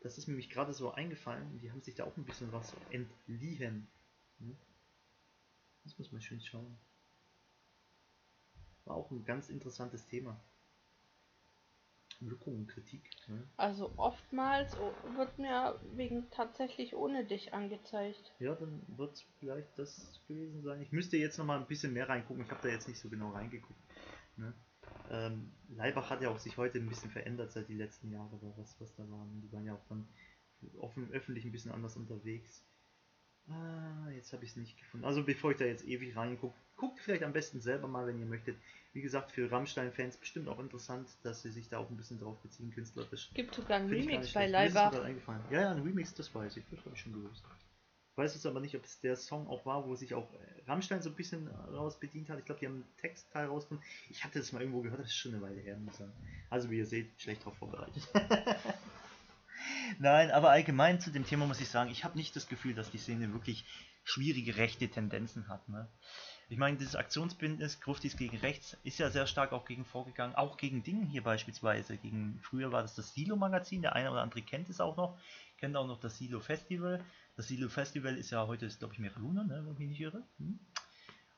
Das 0.00 0.18
ist 0.18 0.26
mir 0.26 0.32
nämlich 0.32 0.50
gerade 0.50 0.74
so 0.74 0.90
eingefallen. 0.90 1.58
Die 1.60 1.70
haben 1.70 1.80
sich 1.80 1.94
da 1.94 2.04
auch 2.04 2.16
ein 2.16 2.24
bisschen 2.24 2.52
was 2.52 2.74
entliehen. 2.90 3.88
Ne? 4.38 4.54
Das 5.84 5.98
muss 5.98 6.12
man 6.12 6.20
schön 6.20 6.40
schauen. 6.40 6.78
War 8.84 8.96
auch 8.96 9.10
ein 9.10 9.24
ganz 9.24 9.48
interessantes 9.48 10.06
Thema. 10.06 10.38
Wirkung 12.20 12.56
und 12.56 12.66
Kritik. 12.66 13.02
Ne? 13.28 13.42
Also 13.56 13.92
oftmals 13.96 14.76
wird 15.16 15.38
mir 15.38 15.80
wegen 15.94 16.28
tatsächlich 16.30 16.94
ohne 16.94 17.24
dich 17.24 17.54
angezeigt. 17.54 18.32
Ja, 18.40 18.54
dann 18.54 18.82
wird 18.96 19.14
es 19.14 19.24
vielleicht 19.38 19.78
das 19.78 20.20
gewesen 20.26 20.62
sein. 20.62 20.82
Ich 20.82 20.92
müsste 20.92 21.16
jetzt 21.16 21.38
noch 21.38 21.44
mal 21.44 21.58
ein 21.58 21.66
bisschen 21.66 21.92
mehr 21.92 22.08
reingucken. 22.08 22.44
Ich 22.44 22.50
habe 22.50 22.62
da 22.62 22.68
jetzt 22.68 22.88
nicht 22.88 22.98
so 22.98 23.08
genau 23.08 23.30
reingeguckt. 23.30 23.80
Ne? 24.36 24.52
Ähm, 25.10 25.52
Leibach 25.68 26.10
hat 26.10 26.22
ja 26.22 26.30
auch 26.30 26.38
sich 26.38 26.56
heute 26.56 26.78
ein 26.78 26.88
bisschen 26.88 27.10
verändert 27.10 27.52
seit 27.52 27.68
die 27.68 27.74
letzten 27.74 28.10
Jahre, 28.10 28.38
was, 28.56 28.80
was 28.80 28.94
da 28.96 29.08
waren. 29.10 29.40
Die 29.40 29.52
waren 29.52 29.64
ja 29.64 29.74
auch 29.74 29.86
dann 29.88 30.08
offen, 30.78 31.10
öffentlich 31.12 31.44
ein 31.44 31.52
bisschen 31.52 31.72
anders 31.72 31.96
unterwegs. 31.96 32.64
Ah, 33.48 34.10
jetzt 34.10 34.32
habe 34.32 34.44
ich 34.44 34.50
es 34.50 34.56
nicht 34.56 34.78
gefunden. 34.78 35.06
Also 35.06 35.24
bevor 35.24 35.52
ich 35.52 35.56
da 35.56 35.64
jetzt 35.64 35.86
ewig 35.86 36.16
reingucke, 36.16 36.54
guckt 36.76 37.00
vielleicht 37.00 37.22
am 37.22 37.32
besten 37.32 37.60
selber 37.60 37.88
mal, 37.88 38.06
wenn 38.06 38.18
ihr 38.18 38.26
möchtet. 38.26 38.56
Wie 38.92 39.02
gesagt, 39.02 39.32
für 39.32 39.50
Rammstein-Fans 39.50 40.16
bestimmt 40.16 40.48
auch 40.48 40.58
interessant, 40.58 41.08
dass 41.22 41.42
sie 41.42 41.50
sich 41.50 41.68
da 41.68 41.78
auch 41.78 41.90
ein 41.90 41.96
bisschen 41.96 42.18
drauf 42.18 42.40
beziehen, 42.40 42.70
künstlerisch. 42.70 43.30
Gibt 43.34 43.54
sogar 43.54 43.78
einen 43.78 43.90
Remix 43.90 44.32
bei 44.32 44.46
Leibach. 44.46 44.92
Ja, 45.50 45.60
ja, 45.60 45.70
ein 45.72 45.82
Remix, 45.82 46.14
das 46.14 46.34
weiß 46.34 46.56
ich. 46.56 46.64
Das 46.70 46.80
habe 46.80 46.94
ich 46.94 47.00
schon 47.00 47.12
gewusst. 47.12 47.44
Ich 48.12 48.18
weiß 48.18 48.34
jetzt 48.34 48.46
aber 48.46 48.60
nicht, 48.60 48.74
ob 48.74 48.84
es 48.84 49.00
der 49.00 49.14
Song 49.14 49.46
auch 49.46 49.64
war, 49.64 49.86
wo 49.86 49.94
sich 49.94 50.14
auch 50.14 50.32
äh, 50.32 50.62
Rammstein 50.66 51.02
so 51.02 51.10
ein 51.10 51.14
bisschen 51.14 51.46
raus 51.48 52.00
bedient 52.00 52.28
hat. 52.30 52.40
Ich 52.40 52.46
glaube, 52.46 52.58
die 52.58 52.66
haben 52.66 52.74
einen 52.74 52.96
Textteil 52.96 53.46
rausgenommen. 53.46 53.86
Ich 54.10 54.24
hatte 54.24 54.40
das 54.40 54.50
mal 54.52 54.60
irgendwo 54.60 54.80
gehört, 54.80 55.00
das 55.00 55.08
ist 55.08 55.16
schon 55.16 55.34
eine 55.34 55.42
Weile 55.42 55.60
her, 55.60 55.76
muss 55.76 55.94
ich 55.94 55.98
sagen. 56.00 56.12
Also, 56.50 56.70
wie 56.70 56.78
ihr 56.78 56.86
seht, 56.86 57.20
schlecht 57.20 57.42
darauf 57.42 57.56
vorbereitet. 57.58 58.02
Nein, 59.98 60.30
aber 60.30 60.50
allgemein 60.50 61.00
zu 61.00 61.10
dem 61.10 61.24
Thema 61.24 61.46
muss 61.46 61.60
ich 61.60 61.68
sagen, 61.68 61.90
ich 61.90 62.04
habe 62.04 62.16
nicht 62.16 62.34
das 62.34 62.48
Gefühl, 62.48 62.74
dass 62.74 62.90
die 62.90 62.98
Szene 62.98 63.32
wirklich 63.32 63.64
schwierige 64.04 64.56
rechte 64.56 64.88
Tendenzen 64.88 65.48
hat. 65.48 65.68
Ne? 65.68 65.88
Ich 66.50 66.56
meine, 66.56 66.78
dieses 66.78 66.96
Aktionsbündnis 66.96 67.80
Gruftis 67.80 68.16
gegen 68.16 68.38
Rechts 68.38 68.76
ist 68.82 68.98
ja 68.98 69.10
sehr 69.10 69.26
stark 69.26 69.52
auch 69.52 69.66
gegen 69.66 69.84
vorgegangen, 69.84 70.34
auch 70.34 70.56
gegen 70.56 70.82
Dinge 70.82 71.04
hier 71.04 71.22
beispielsweise. 71.22 71.98
Gegen, 71.98 72.40
früher 72.42 72.72
war 72.72 72.80
das 72.80 72.94
das 72.94 73.12
Silo-Magazin, 73.12 73.82
der 73.82 73.94
eine 73.94 74.10
oder 74.10 74.22
andere 74.22 74.40
kennt 74.40 74.70
es 74.70 74.80
auch 74.80 74.96
noch, 74.96 75.18
kennt 75.58 75.76
auch 75.76 75.86
noch 75.86 76.00
das 76.00 76.16
Silo-Festival. 76.16 77.04
Das 77.36 77.48
Silo-Festival 77.48 78.16
ist 78.16 78.30
ja 78.30 78.46
heute, 78.46 78.66
glaube 78.68 78.94
ich, 78.94 79.16
Luna, 79.16 79.44
ne, 79.44 79.62
wenn 79.62 79.72
ich 79.74 79.78
mich 79.78 79.88
nicht 79.90 80.00
irre. 80.00 80.22
Hm. 80.38 80.58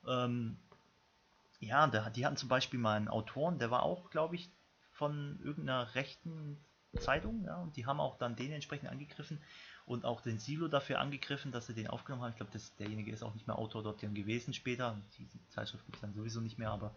Ähm, 0.07 0.57
ja, 1.59 1.89
die 1.89 2.25
hatten 2.25 2.37
zum 2.37 2.49
Beispiel 2.49 2.79
mal 2.79 2.97
einen 2.97 3.09
Autoren, 3.09 3.59
der 3.59 3.73
war 3.73 3.83
auch, 3.83 4.11
glaube 4.11 4.37
ich, 4.37 4.49
von 4.93 5.41
irgendeiner 5.43 5.95
rechten 5.97 6.57
Zeitung, 6.99 7.45
ja, 7.45 7.57
und 7.57 7.77
die 7.77 7.85
haben 7.87 8.01
auch 8.01 8.17
dann 8.17 8.37
den 8.37 8.53
entsprechend 8.53 8.89
angegriffen 8.89 9.41
und 9.91 10.05
auch 10.05 10.21
den 10.21 10.39
Silo 10.39 10.69
dafür 10.69 11.01
angegriffen, 11.01 11.51
dass 11.51 11.67
sie 11.67 11.75
den 11.75 11.89
aufgenommen 11.89 12.23
haben. 12.23 12.31
Ich 12.31 12.37
glaube, 12.37 12.53
derjenige 12.79 13.11
ist 13.11 13.25
auch 13.25 13.35
nicht 13.35 13.49
mehr 13.49 13.59
Autor 13.59 13.83
dort 13.83 13.99
gewesen 13.99 14.55
später. 14.55 14.97
Die 15.19 15.29
Zeitschrift 15.49 15.85
gibt 15.85 15.97
es 15.97 16.01
dann 16.01 16.15
sowieso 16.15 16.41
nicht 16.41 16.59
mehr, 16.59 16.71
aber 16.71 16.95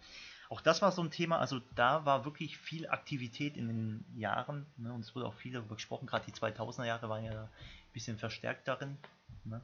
auch 0.49 0.61
das 0.61 0.83
war 0.83 0.91
so 0.91 1.01
ein 1.01 1.09
Thema. 1.09 1.39
Also 1.39 1.59
da 1.73 2.05
war 2.05 2.23
wirklich 2.23 2.55
viel 2.59 2.87
Aktivität 2.87 3.57
in 3.57 3.67
den 3.67 4.05
Jahren 4.15 4.67
ne, 4.77 4.93
und 4.93 5.01
es 5.01 5.15
wurde 5.15 5.25
auch 5.25 5.33
viel 5.33 5.53
darüber 5.53 5.73
gesprochen. 5.73 6.05
Gerade 6.05 6.25
die 6.27 6.33
2000er 6.33 6.85
Jahre 6.85 7.09
waren 7.09 7.25
ja 7.25 7.45
ein 7.45 7.49
bisschen 7.93 8.19
verstärkt 8.19 8.67
darin. 8.67 8.99
Ne? 9.43 9.59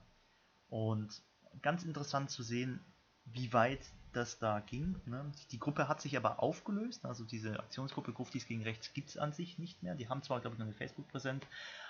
Und 0.69 1.21
ganz 1.61 1.83
interessant 1.83 2.31
zu 2.31 2.41
sehen, 2.41 2.79
wie 3.25 3.53
weit 3.53 3.85
das 4.11 4.39
da 4.39 4.59
ging. 4.59 4.99
Ne? 5.05 5.31
Die 5.51 5.59
Gruppe 5.59 5.87
hat 5.87 6.01
sich 6.01 6.17
aber 6.17 6.41
aufgelöst, 6.41 7.05
also 7.05 7.23
diese 7.23 7.59
Aktionsgruppe 7.59 8.11
Gruftis 8.11 8.47
gegen 8.47 8.63
Rechts 8.63 8.93
gibt 8.93 9.09
es 9.09 9.17
an 9.17 9.33
sich 9.33 9.59
nicht 9.59 9.83
mehr. 9.83 9.93
Die 9.93 10.09
haben 10.09 10.23
zwar, 10.23 10.39
glaube 10.39 10.55
ich, 10.55 10.59
noch 10.59 10.65
eine 10.65 10.73
Facebook-Präsenz, 10.73 11.45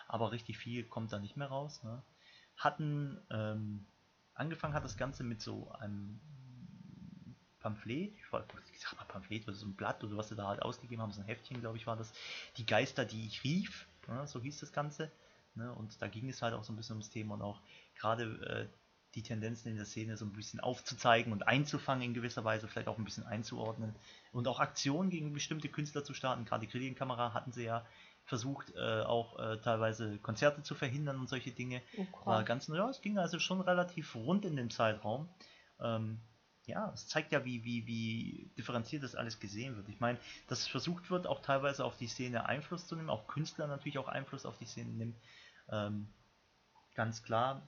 aber 0.09 0.31
richtig 0.31 0.57
viel 0.57 0.83
kommt 0.83 1.13
da 1.13 1.19
nicht 1.19 1.37
mehr 1.37 1.47
raus. 1.47 1.81
Ne? 1.83 2.01
Hatten, 2.57 3.21
ähm, 3.29 3.85
angefangen 4.33 4.73
hat 4.73 4.83
das 4.83 4.97
Ganze 4.97 5.23
mit 5.23 5.39
so 5.39 5.71
einem 5.71 6.19
Pamphlet, 7.59 8.15
ich 8.73 8.79
sag 8.79 8.97
mal 8.97 9.05
Pamphlet 9.05 9.47
oder 9.47 9.55
so 9.55 9.67
ein 9.67 9.75
Blatt 9.75 10.03
oder 10.03 10.17
was 10.17 10.29
sie 10.29 10.35
da 10.35 10.47
halt 10.47 10.63
ausgegeben 10.63 11.01
haben, 11.01 11.11
so 11.11 11.21
ein 11.21 11.27
Heftchen, 11.27 11.61
glaube 11.61 11.77
ich, 11.77 11.85
war 11.85 11.95
das. 11.95 12.11
Die 12.57 12.65
Geister, 12.65 13.05
die 13.05 13.27
ich 13.27 13.43
rief, 13.43 13.87
ne? 14.07 14.25
so 14.27 14.41
hieß 14.41 14.59
das 14.59 14.73
Ganze. 14.73 15.11
Ne? 15.53 15.71
Und 15.73 16.01
da 16.01 16.07
ging 16.07 16.27
es 16.27 16.41
halt 16.41 16.55
auch 16.55 16.63
so 16.63 16.73
ein 16.73 16.75
bisschen 16.75 16.95
ums 16.95 17.11
Thema 17.11 17.35
und 17.35 17.43
auch 17.43 17.61
gerade 17.95 18.23
äh, 18.69 18.79
die 19.15 19.23
Tendenzen 19.23 19.69
in 19.69 19.75
der 19.75 19.85
Szene 19.85 20.17
so 20.17 20.25
ein 20.25 20.33
bisschen 20.33 20.59
aufzuzeigen 20.59 21.33
und 21.33 21.47
einzufangen 21.47 22.03
in 22.03 22.13
gewisser 22.13 22.43
Weise, 22.43 22.67
vielleicht 22.67 22.87
auch 22.87 22.97
ein 22.97 23.05
bisschen 23.05 23.25
einzuordnen 23.25 23.95
und 24.31 24.47
auch 24.47 24.59
Aktionen 24.59 25.09
gegen 25.09 25.33
bestimmte 25.33 25.69
Künstler 25.69 26.03
zu 26.03 26.13
starten. 26.13 26.45
Gerade 26.45 26.65
die 26.65 26.71
Kredienkamera 26.71 27.33
hatten 27.33 27.51
sie 27.51 27.65
ja 27.65 27.85
versucht, 28.29 28.73
äh, 28.75 29.01
auch 29.01 29.37
äh, 29.39 29.57
teilweise 29.57 30.19
Konzerte 30.19 30.63
zu 30.63 30.75
verhindern 30.75 31.19
und 31.19 31.27
solche 31.27 31.51
Dinge. 31.51 31.81
Oh, 31.97 32.25
War 32.25 32.43
ganz, 32.43 32.67
ja, 32.67 32.89
es 32.89 33.01
ging 33.01 33.17
also 33.17 33.39
schon 33.39 33.59
relativ 33.59 34.15
rund 34.15 34.45
in 34.45 34.55
dem 34.55 34.69
Zeitraum. 34.69 35.27
Ähm, 35.81 36.21
ja, 36.65 36.91
es 36.93 37.07
zeigt 37.07 37.31
ja, 37.31 37.43
wie, 37.43 37.63
wie, 37.63 37.87
wie 37.87 38.51
differenziert 38.55 39.01
das 39.01 39.15
alles 39.15 39.39
gesehen 39.39 39.75
wird. 39.75 39.89
Ich 39.89 39.99
meine, 39.99 40.19
dass 40.47 40.67
versucht 40.67 41.09
wird, 41.09 41.25
auch 41.25 41.41
teilweise 41.41 41.83
auf 41.83 41.97
die 41.97 42.07
Szene 42.07 42.45
Einfluss 42.45 42.85
zu 42.85 42.95
nehmen, 42.95 43.09
auch 43.09 43.27
Künstler 43.27 43.65
natürlich 43.65 43.97
auch 43.97 44.07
Einfluss 44.07 44.45
auf 44.45 44.57
die 44.59 44.65
Szene 44.65 44.91
nehmen. 44.91 45.15
Ähm, 45.71 46.07
ganz 46.93 47.23
klar, 47.23 47.67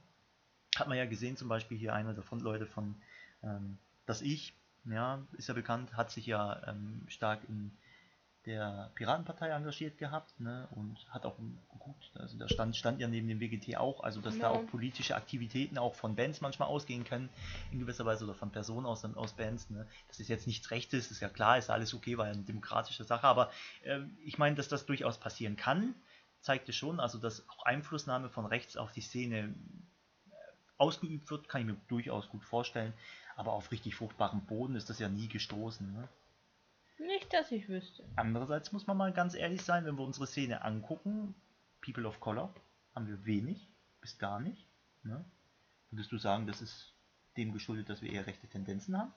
hat 0.76 0.88
man 0.88 0.97
ja 0.97 1.06
gesehen, 1.06 1.38
zum 1.38 1.50
Beispiel 1.50 1.78
hier 1.78 1.95
einer 1.95 2.13
der 2.13 2.24
Frontleute 2.24 2.67
von 2.67 3.02
ähm, 3.41 3.80
Das 4.06 4.21
Ich, 4.21 4.54
ja, 4.86 5.26
ist 5.34 5.47
ja 5.47 5.56
bekannt, 5.56 5.95
hat 5.95 6.12
sich 6.12 6.28
ja 6.28 6.62
ähm, 6.67 7.04
stark 7.08 7.41
in 7.50 7.76
der 8.45 8.91
Piratenpartei 8.95 9.49
engagiert 9.49 9.97
gehabt 9.97 10.39
ne, 10.39 10.67
und 10.71 10.97
hat 11.10 11.25
auch 11.25 11.38
geguckt, 11.71 12.12
also 12.15 12.38
da 12.38 12.49
stand, 12.49 12.75
stand 12.75 12.99
ja 12.99 13.08
neben 13.08 13.27
dem 13.27 13.39
WGT 13.39 13.77
auch, 13.77 14.04
also 14.04 14.19
dass 14.19 14.36
ja. 14.36 14.41
da 14.41 14.49
auch 14.49 14.65
politische 14.65 15.15
Aktivitäten 15.15 15.77
auch 15.77 15.93
von 15.93 16.15
Bands 16.15 16.41
manchmal 16.41 16.67
ausgehen 16.67 17.04
können, 17.04 17.30
in 17.71 17.80
gewisser 17.80 18.06
Weise 18.06 18.23
oder 18.23 18.34
von 18.34 18.51
Personen 18.51 18.86
aus, 18.86 19.06
aus 19.06 19.34
Bands. 19.34 19.69
Ne. 19.69 19.88
Das 20.08 20.19
ist 20.19 20.27
jetzt 20.27 20.47
nichts 20.47 20.71
Rechtes, 20.71 21.12
ist 21.12 21.19
ja 21.19 21.30
klar, 21.30 21.58
ist 21.58 21.69
alles 21.69 21.93
okay, 21.93 22.17
war 22.17 22.25
ja 22.27 22.34
eine 22.34 22.43
demokratische 22.43 23.04
Sache, 23.04 23.27
aber 23.27 23.51
äh, 23.84 23.99
ich 24.23 24.39
meine, 24.39 24.56
dass 24.56 24.67
das 24.67 24.86
durchaus 24.88 25.19
passieren 25.19 25.56
kann, 25.56 25.93
zeigte 26.41 26.73
schon, 26.73 26.99
also 26.99 27.19
dass 27.19 27.47
auch 27.49 27.65
Einflussnahme 27.65 28.30
von 28.30 28.47
rechts 28.47 28.75
auf 28.75 28.91
die 28.91 29.01
Szene 29.01 29.54
äh, 30.30 30.34
ausgeübt 30.77 31.30
wird, 31.30 31.47
kann 31.47 31.62
ich 31.62 31.67
mir 31.67 31.77
durchaus 31.88 32.27
gut 32.30 32.43
vorstellen, 32.43 32.93
aber 33.36 33.54
auf 33.54 33.71
richtig 33.71 33.95
fruchtbarem 33.95 34.45
Boden 34.47 34.75
ist 34.75 34.89
das 34.89 34.97
ja 34.97 35.10
nie 35.10 35.27
gestoßen. 35.27 35.93
Ne. 35.93 36.10
Nicht, 37.32 37.44
dass 37.44 37.52
ich 37.52 37.70
wüsste. 37.70 38.04
Andererseits 38.17 38.72
muss 38.72 38.88
man 38.88 38.98
mal 38.98 39.13
ganz 39.13 39.36
ehrlich 39.36 39.62
sein, 39.62 39.86
wenn 39.86 39.98
wir 39.98 40.04
unsere 40.04 40.28
Szene 40.28 40.63
angucken, 40.63 41.34
People 41.82 42.06
of 42.06 42.20
Color, 42.20 42.54
haben 42.94 43.08
wir 43.08 43.26
wenig, 43.26 43.70
bis 44.02 44.17
gar 44.17 44.39
nicht. 44.41 44.67
Ne? 45.04 45.24
Würdest 45.91 46.12
du 46.12 46.17
sagen, 46.17 46.46
das 46.46 46.62
ist 46.62 46.94
dem 47.38 47.54
geschuldet, 47.54 47.89
dass 47.89 48.02
wir 48.02 48.12
eher 48.12 48.28
rechte 48.28 48.48
Tendenzen 48.48 48.98
haben? 48.98 49.13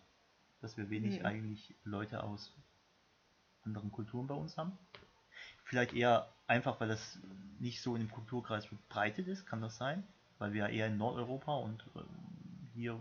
Dass 0.60 0.76
wir 0.76 0.90
wenig 0.90 1.20
mhm. 1.20 1.26
eigentlich 1.26 1.74
Leute 1.82 2.22
aus 2.22 2.54
anderen 3.62 3.90
Kulturen 3.90 4.28
bei 4.28 4.34
uns 4.34 4.56
haben? 4.56 4.78
Vielleicht 5.64 5.92
eher 5.92 6.32
einfach, 6.46 6.78
weil 6.78 6.88
das 6.88 7.18
nicht 7.58 7.82
so 7.82 7.96
in 7.96 8.02
dem 8.02 8.10
Kulturkreis 8.10 8.66
verbreitet 8.66 9.26
ist, 9.26 9.44
kann 9.44 9.60
das 9.60 9.76
sein? 9.76 10.06
Weil 10.38 10.52
wir 10.52 10.68
eher 10.68 10.86
in 10.86 10.98
Nordeuropa 10.98 11.56
und 11.56 11.82
äh, 11.96 12.00
hier 12.74 13.00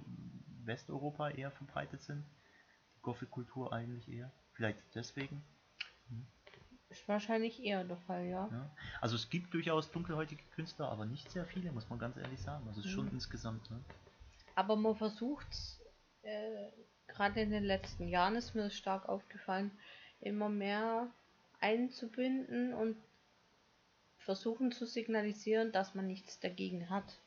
Westeuropa 0.65 1.30
eher 1.30 1.52
verbreitet 1.52 2.02
sind. 2.02 2.26
Die 2.95 3.02
Gothic-Kultur 3.02 3.73
eigentlich 3.73 4.08
eher. 4.10 4.32
Vielleicht 4.54 4.80
deswegen? 4.96 5.44
Ist 6.89 7.08
wahrscheinlich 7.08 7.63
eher 7.63 7.84
der 7.84 7.98
Fall, 7.98 8.26
ja. 8.26 8.48
ja. 8.52 8.70
Also 9.02 9.16
es 9.16 9.30
gibt 9.30 9.52
durchaus 9.54 9.92
dunkelhäutige 9.92 10.44
Künstler, 10.56 10.89
aber 10.89 11.06
nicht 11.06 11.32
sehr 11.32 11.46
viele, 11.46 11.72
muss 11.72 11.89
man 11.89 11.98
ganz 11.98 12.18
ehrlich 12.18 12.39
sagen. 12.39 12.68
Also 12.68 12.82
mhm. 12.82 12.92
schon 12.92 13.12
insgesamt. 13.12 13.70
Ne? 13.72 13.80
Aber 14.54 14.76
man 14.76 14.96
versucht, 14.96 15.48
äh, 16.22 16.70
gerade 17.08 17.42
in 17.42 17.50
den 17.50 17.63
letzten 17.63 18.08
Jahren 18.08 18.36
ist 18.36 18.54
mir 18.54 18.63
das 18.63 18.76
stark 18.76 19.10
aufgefallen, 19.10 19.72
immer 20.22 20.50
mehr 20.50 21.08
einzubinden 21.60 22.74
und 22.74 22.96
versuchen 24.20 24.72
zu 24.72 24.86
signalisieren, 24.86 25.72
dass 25.72 25.96
man 25.96 26.08
nichts 26.08 26.39
dagegen 26.39 26.89
hat. 26.89 27.18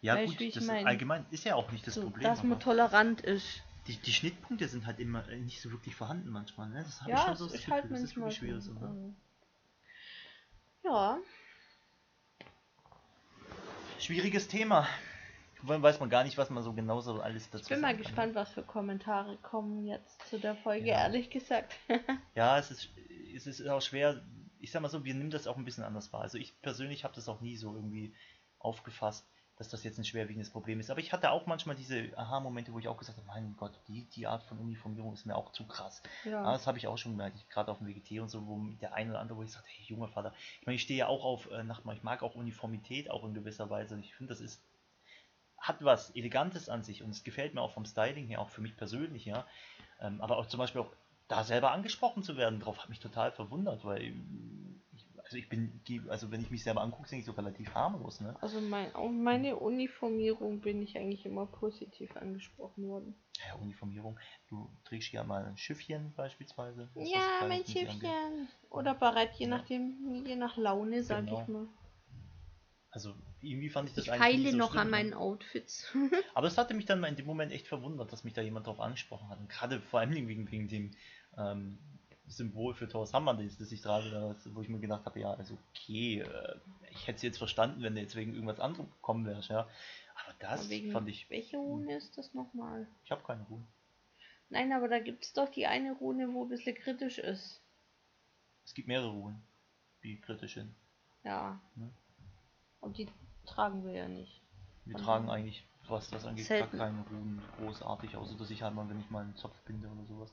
Ja 0.00 0.16
weißt, 0.16 0.36
gut, 0.36 0.56
das 0.56 0.66
mein? 0.66 0.86
allgemein 0.86 1.24
ist 1.30 1.44
ja 1.44 1.54
auch 1.54 1.70
nicht 1.72 1.86
das 1.86 1.94
so, 1.94 2.02
Problem. 2.02 2.24
Dass 2.24 2.42
man 2.42 2.60
tolerant 2.60 3.22
ist 3.22 3.62
die, 3.86 3.96
die 3.96 4.12
Schnittpunkte 4.12 4.68
sind 4.68 4.86
halt 4.86 4.98
immer 4.98 5.28
äh, 5.28 5.36
nicht 5.36 5.60
so 5.60 5.70
wirklich 5.70 5.94
vorhanden 5.94 6.30
manchmal, 6.30 6.68
ne? 6.70 6.82
Das 6.82 7.00
habe 7.00 7.10
ja, 7.10 7.18
ich 7.18 7.24
schon 7.24 7.36
so 7.36 7.44
das 7.46 7.52
Gefühl. 7.54 7.74
Halt 7.74 7.90
das 7.90 8.02
ist 8.02 8.16
wirklich 8.16 8.36
schwierig 8.36 8.62
so, 8.62 8.72
ne? 8.72 9.14
Ja. 10.84 11.18
Schwieriges 13.98 14.48
Thema. 14.48 14.86
Weiß 15.62 15.98
man 15.98 16.10
gar 16.10 16.24
nicht, 16.24 16.36
was 16.36 16.50
man 16.50 16.62
so 16.62 16.74
genau 16.74 17.00
so 17.00 17.22
alles 17.22 17.48
dazu 17.48 17.62
Ich 17.62 17.68
bin 17.70 17.80
mal 17.80 17.96
gespannt, 17.96 18.34
kann. 18.34 18.42
was 18.42 18.52
für 18.52 18.62
Kommentare 18.62 19.38
kommen 19.38 19.86
jetzt 19.86 20.28
zu 20.28 20.38
der 20.38 20.56
Folge, 20.56 20.88
ja. 20.88 21.04
ehrlich 21.04 21.30
gesagt. 21.30 21.74
ja, 22.34 22.58
es 22.58 22.70
ist, 22.70 22.90
es 23.34 23.46
ist 23.46 23.66
auch 23.66 23.80
schwer. 23.80 24.22
Ich 24.60 24.72
sag 24.72 24.82
mal 24.82 24.90
so, 24.90 25.04
wir 25.04 25.14
nehmen 25.14 25.30
das 25.30 25.46
auch 25.46 25.56
ein 25.56 25.64
bisschen 25.64 25.84
anders 25.84 26.12
wahr. 26.12 26.20
Also 26.20 26.36
ich 26.36 26.60
persönlich 26.60 27.04
habe 27.04 27.14
das 27.14 27.28
auch 27.28 27.40
nie 27.40 27.56
so 27.56 27.74
irgendwie 27.74 28.14
aufgefasst 28.58 29.26
dass 29.56 29.68
das 29.68 29.84
jetzt 29.84 29.98
ein 29.98 30.04
schwerwiegendes 30.04 30.50
Problem 30.50 30.80
ist. 30.80 30.90
Aber 30.90 31.00
ich 31.00 31.12
hatte 31.12 31.30
auch 31.30 31.46
manchmal 31.46 31.76
diese 31.76 32.10
Aha-Momente, 32.16 32.72
wo 32.72 32.78
ich 32.78 32.88
auch 32.88 32.96
gesagt 32.96 33.18
habe, 33.18 33.26
mein 33.28 33.54
Gott, 33.56 33.72
die, 33.86 34.04
die 34.16 34.26
Art 34.26 34.42
von 34.42 34.58
Uniformierung 34.58 35.12
ist 35.12 35.26
mir 35.26 35.36
auch 35.36 35.52
zu 35.52 35.66
krass. 35.66 36.02
Ja. 36.24 36.52
Das 36.52 36.66
habe 36.66 36.78
ich 36.78 36.88
auch 36.88 36.98
schon 36.98 37.12
gemerkt, 37.12 37.48
gerade 37.50 37.70
auf 37.70 37.78
dem 37.78 37.86
WGT 37.86 38.20
und 38.20 38.28
so, 38.28 38.46
wo 38.46 38.60
der 38.80 38.94
eine 38.94 39.10
oder 39.10 39.20
andere, 39.20 39.38
wo 39.38 39.42
ich 39.42 39.52
sagte, 39.52 39.68
hey, 39.70 39.84
junger 39.86 40.08
Vater, 40.08 40.32
ich 40.60 40.66
meine, 40.66 40.76
ich 40.76 40.82
stehe 40.82 40.98
ja 40.98 41.06
auch 41.06 41.24
auf 41.24 41.50
äh, 41.50 41.62
Nachtmahl, 41.62 41.96
ich 41.96 42.02
mag 42.02 42.22
auch 42.22 42.34
Uniformität 42.34 43.10
auch 43.10 43.24
in 43.24 43.34
gewisser 43.34 43.70
Weise. 43.70 43.98
Ich 44.00 44.14
finde, 44.14 44.32
das 44.32 44.40
ist 44.40 44.60
hat 45.56 45.82
was 45.82 46.10
Elegantes 46.10 46.68
an 46.68 46.82
sich 46.82 47.02
und 47.02 47.10
es 47.10 47.24
gefällt 47.24 47.54
mir 47.54 47.62
auch 47.62 47.72
vom 47.72 47.86
Styling 47.86 48.26
her, 48.26 48.40
auch 48.40 48.50
für 48.50 48.60
mich 48.60 48.76
persönlich, 48.76 49.24
ja. 49.24 49.46
Ähm, 49.98 50.20
aber 50.20 50.36
auch 50.36 50.46
zum 50.46 50.58
Beispiel 50.58 50.82
auch 50.82 50.92
da 51.26 51.42
selber 51.42 51.70
angesprochen 51.72 52.22
zu 52.22 52.36
werden 52.36 52.60
drauf, 52.60 52.82
hat 52.82 52.90
mich 52.90 53.00
total 53.00 53.32
verwundert, 53.32 53.82
weil 53.84 54.12
also 55.24 55.38
ich 55.38 55.48
bin, 55.48 55.80
also 56.08 56.30
wenn 56.30 56.42
ich 56.42 56.50
mich 56.50 56.62
selber 56.62 56.82
angucke, 56.82 57.08
denke 57.08 57.20
ich 57.20 57.26
so 57.26 57.32
relativ 57.32 57.74
harmlos, 57.74 58.20
ne? 58.20 58.36
Also 58.42 58.60
mein, 58.60 58.94
auf 58.94 59.10
meine 59.10 59.56
Uniformierung 59.56 60.60
bin 60.60 60.82
ich 60.82 60.98
eigentlich 60.98 61.24
immer 61.24 61.46
positiv 61.46 62.14
angesprochen 62.16 62.86
worden. 62.88 63.14
Ja, 63.46 63.54
Uniformierung. 63.54 64.18
Du 64.48 64.70
trägst 64.84 65.12
ja 65.12 65.24
mal 65.24 65.46
ein 65.46 65.56
Schiffchen 65.56 66.12
beispielsweise. 66.14 66.90
Ja, 66.94 67.46
mein 67.48 67.64
Schiffchen. 67.64 68.48
Oder 68.68 68.94
Barett, 68.94 69.32
je 69.34 69.46
ja. 69.46 69.56
nachdem, 69.56 70.24
je 70.26 70.36
nach 70.36 70.58
Laune, 70.58 71.02
sag 71.02 71.24
genau. 71.24 71.40
ich 71.40 71.48
mal. 71.48 71.68
Also 72.90 73.14
irgendwie 73.40 73.70
fand 73.70 73.88
ich 73.88 73.94
das 73.94 74.04
ich 74.04 74.12
eigentlich. 74.12 74.28
Ich 74.28 74.42
feile 74.42 74.50
so 74.52 74.58
noch 74.58 74.70
schlimm, 74.72 74.80
an 74.80 74.86
ne? 74.86 74.90
meinen 74.90 75.14
Outfits. 75.14 75.90
Aber 76.34 76.46
es 76.46 76.58
hatte 76.58 76.74
mich 76.74 76.84
dann 76.84 77.00
mal 77.00 77.08
in 77.08 77.16
dem 77.16 77.26
Moment 77.26 77.50
echt 77.50 77.66
verwundert, 77.66 78.12
dass 78.12 78.24
mich 78.24 78.34
da 78.34 78.42
jemand 78.42 78.66
drauf 78.66 78.78
angesprochen 78.78 79.28
hat. 79.30 79.40
Und 79.40 79.48
gerade 79.48 79.80
vor 79.80 80.00
allem 80.00 80.14
wegen, 80.14 80.50
wegen 80.50 80.68
dem 80.68 80.90
ähm, 81.36 81.78
Symbol 82.26 82.74
für 82.74 82.88
Thor's 82.88 83.12
Hammer, 83.12 83.34
das, 83.34 83.58
das 83.58 83.70
ich 83.70 83.82
trage, 83.82 84.36
wo 84.46 84.62
ich 84.62 84.68
mir 84.68 84.80
gedacht 84.80 85.04
habe, 85.04 85.20
ja, 85.20 85.34
also 85.34 85.58
okay, 85.70 86.20
äh, 86.20 86.56
ich 86.90 87.06
hätte 87.06 87.16
es 87.16 87.22
jetzt 87.22 87.38
verstanden, 87.38 87.82
wenn 87.82 87.94
du 87.94 88.00
jetzt 88.00 88.16
wegen 88.16 88.34
irgendwas 88.34 88.60
anderem 88.60 88.90
gekommen 88.90 89.26
wärst, 89.26 89.50
ja. 89.50 89.68
Aber 90.24 90.34
das 90.38 90.68
wegen 90.68 90.92
fand 90.92 91.08
ich. 91.08 91.28
Welche 91.28 91.56
Rune 91.56 91.96
ist 91.96 92.16
das 92.16 92.34
nochmal? 92.34 92.86
Ich 93.04 93.10
habe 93.10 93.22
keine 93.24 93.42
Rune. 93.44 93.66
Nein, 94.48 94.72
aber 94.72 94.88
da 94.88 95.00
gibt 95.00 95.24
es 95.24 95.32
doch 95.32 95.50
die 95.50 95.66
eine 95.66 95.92
Rune, 95.92 96.32
wo 96.32 96.44
ein 96.44 96.48
bisschen 96.48 96.74
kritisch 96.74 97.18
ist. 97.18 97.60
Es 98.64 98.74
gibt 98.74 98.88
mehrere 98.88 99.10
Runen, 99.10 99.42
die 100.02 100.20
kritisch 100.20 100.54
sind. 100.54 100.74
Ja. 101.24 101.60
Hm? 101.74 101.90
Und 102.80 102.98
die 102.98 103.08
tragen 103.46 103.84
wir 103.84 103.92
ja 103.92 104.08
nicht. 104.08 104.40
Wir 104.84 104.96
Von 104.96 105.04
tragen 105.04 105.30
eigentlich, 105.30 105.66
was 105.88 106.10
das 106.10 106.26
angeht, 106.26 106.46
selten. 106.46 106.76
gar 106.76 106.86
keine 106.88 107.02
Runen 107.08 107.42
großartig, 107.58 108.16
außer 108.16 108.36
dass 108.36 108.50
ich 108.50 108.62
halt 108.62 108.74
mal, 108.74 108.88
wenn 108.88 109.00
ich 109.00 109.10
mal 109.10 109.24
einen 109.24 109.36
Zopf 109.36 109.58
binde 109.64 109.88
oder 109.88 110.04
sowas. 110.06 110.32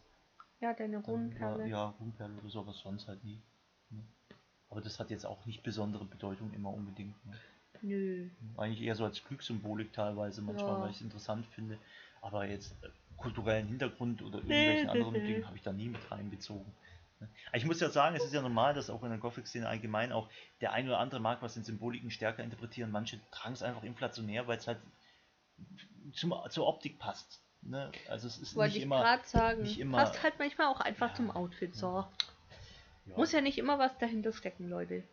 Ja, 0.61 0.73
deine 0.73 0.99
Runenperle. 0.99 1.67
Ja, 1.67 1.95
Runenperle 1.99 2.37
oder 2.37 2.49
sowas 2.49 2.77
sonst 2.79 3.07
halt 3.07 3.23
nie. 3.23 3.41
Ne? 3.89 4.03
Aber 4.69 4.79
das 4.79 4.99
hat 4.99 5.09
jetzt 5.09 5.25
auch 5.25 5.45
nicht 5.45 5.63
besondere 5.63 6.05
Bedeutung 6.05 6.53
immer 6.53 6.71
unbedingt. 6.71 7.15
Ne? 7.25 7.33
Nö. 7.81 8.29
Eigentlich 8.57 8.81
eher 8.81 8.95
so 8.95 9.03
als 9.03 9.23
Glückssymbolik 9.23 9.91
teilweise 9.91 10.41
manchmal, 10.43 10.73
ja. 10.73 10.81
weil 10.81 10.89
ich 10.91 10.97
es 10.97 11.01
interessant 11.01 11.47
finde. 11.47 11.79
Aber 12.21 12.45
jetzt 12.45 12.71
äh, 12.83 12.89
kulturellen 13.17 13.67
Hintergrund 13.67 14.21
oder 14.21 14.37
irgendwelchen 14.37 14.89
anderen 14.89 15.13
Dingen 15.15 15.45
habe 15.45 15.55
ich 15.55 15.63
da 15.63 15.73
nie 15.73 15.89
mit 15.89 16.11
reinbezogen. 16.11 16.71
Ne? 17.19 17.27
Ich 17.53 17.65
muss 17.65 17.79
ja 17.79 17.89
sagen, 17.89 18.15
es 18.15 18.23
ist 18.23 18.33
ja 18.33 18.43
normal, 18.43 18.75
dass 18.75 18.91
auch 18.91 19.01
in 19.01 19.09
der 19.09 19.17
Gothic-Szene 19.17 19.67
allgemein 19.67 20.11
auch 20.11 20.29
der 20.61 20.73
ein 20.73 20.87
oder 20.87 20.99
andere 20.99 21.19
mag 21.19 21.41
was 21.41 21.57
in 21.57 21.63
Symboliken 21.63 22.11
stärker 22.11 22.43
interpretieren. 22.43 22.91
Manche 22.91 23.19
tragen 23.31 23.53
es 23.53 23.63
einfach 23.63 23.83
inflationär, 23.83 24.47
weil 24.47 24.59
es 24.59 24.67
halt 24.67 24.79
zum, 26.13 26.35
zur 26.49 26.67
Optik 26.67 26.99
passt. 26.99 27.41
Ne? 27.61 27.91
Also 28.09 28.27
es 28.27 28.37
ist 28.37 28.55
Wollte 28.55 28.73
nicht 28.73 28.77
ich 28.77 28.83
immer, 28.83 29.19
sagen. 29.23 29.63
Nicht 29.63 29.79
immer, 29.79 29.97
passt 29.99 30.23
halt 30.23 30.39
manchmal 30.39 30.67
auch 30.67 30.79
einfach 30.79 31.09
ja, 31.09 31.15
zum 31.15 31.31
Outfit 31.31 31.75
so. 31.75 32.05
Ja. 33.05 33.17
Muss 33.17 33.31
ja 33.31 33.41
nicht 33.41 33.57
immer 33.57 33.79
was 33.79 33.97
dahinter 33.97 34.33
stecken, 34.33 34.69
Leute. 34.69 35.03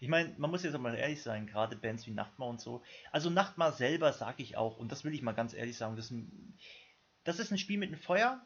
Ich 0.00 0.08
meine, 0.08 0.34
man 0.36 0.50
muss 0.50 0.64
jetzt 0.64 0.74
auch 0.74 0.80
mal 0.80 0.94
ehrlich 0.94 1.22
sein, 1.22 1.46
gerade 1.46 1.76
Bands 1.76 2.06
wie 2.06 2.10
Nachtmar 2.10 2.48
und 2.48 2.60
so. 2.60 2.82
Also 3.10 3.30
Nachtmar 3.30 3.72
selber 3.72 4.12
sage 4.12 4.42
ich 4.42 4.56
auch, 4.56 4.76
und 4.76 4.92
das 4.92 5.04
will 5.04 5.14
ich 5.14 5.22
mal 5.22 5.32
ganz 5.32 5.54
ehrlich 5.54 5.76
sagen, 5.76 5.96
das 5.96 6.06
ist 6.06 6.10
ein, 6.10 6.58
das 7.24 7.38
ist 7.38 7.50
ein 7.50 7.58
Spiel 7.58 7.78
mit 7.78 7.88
einem 7.88 8.00
Feuer, 8.00 8.44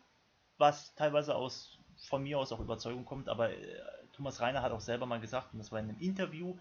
was 0.57 0.95
teilweise 0.95 1.35
aus 1.35 1.79
von 2.07 2.23
mir 2.23 2.39
aus 2.39 2.53
auch 2.53 2.61
Überzeugung 2.61 3.05
kommt, 3.05 3.29
aber 3.29 3.51
äh, 3.51 3.57
Thomas 4.13 4.41
Reiner 4.41 4.63
hat 4.63 4.73
auch 4.73 4.81
selber 4.81 5.07
mal 5.07 5.21
gesagt, 5.21 5.53
und 5.53 5.59
das 5.59 5.73
war 5.73 5.81
in 5.81 5.89
einem 5.89 5.99
Interview, 5.99 6.57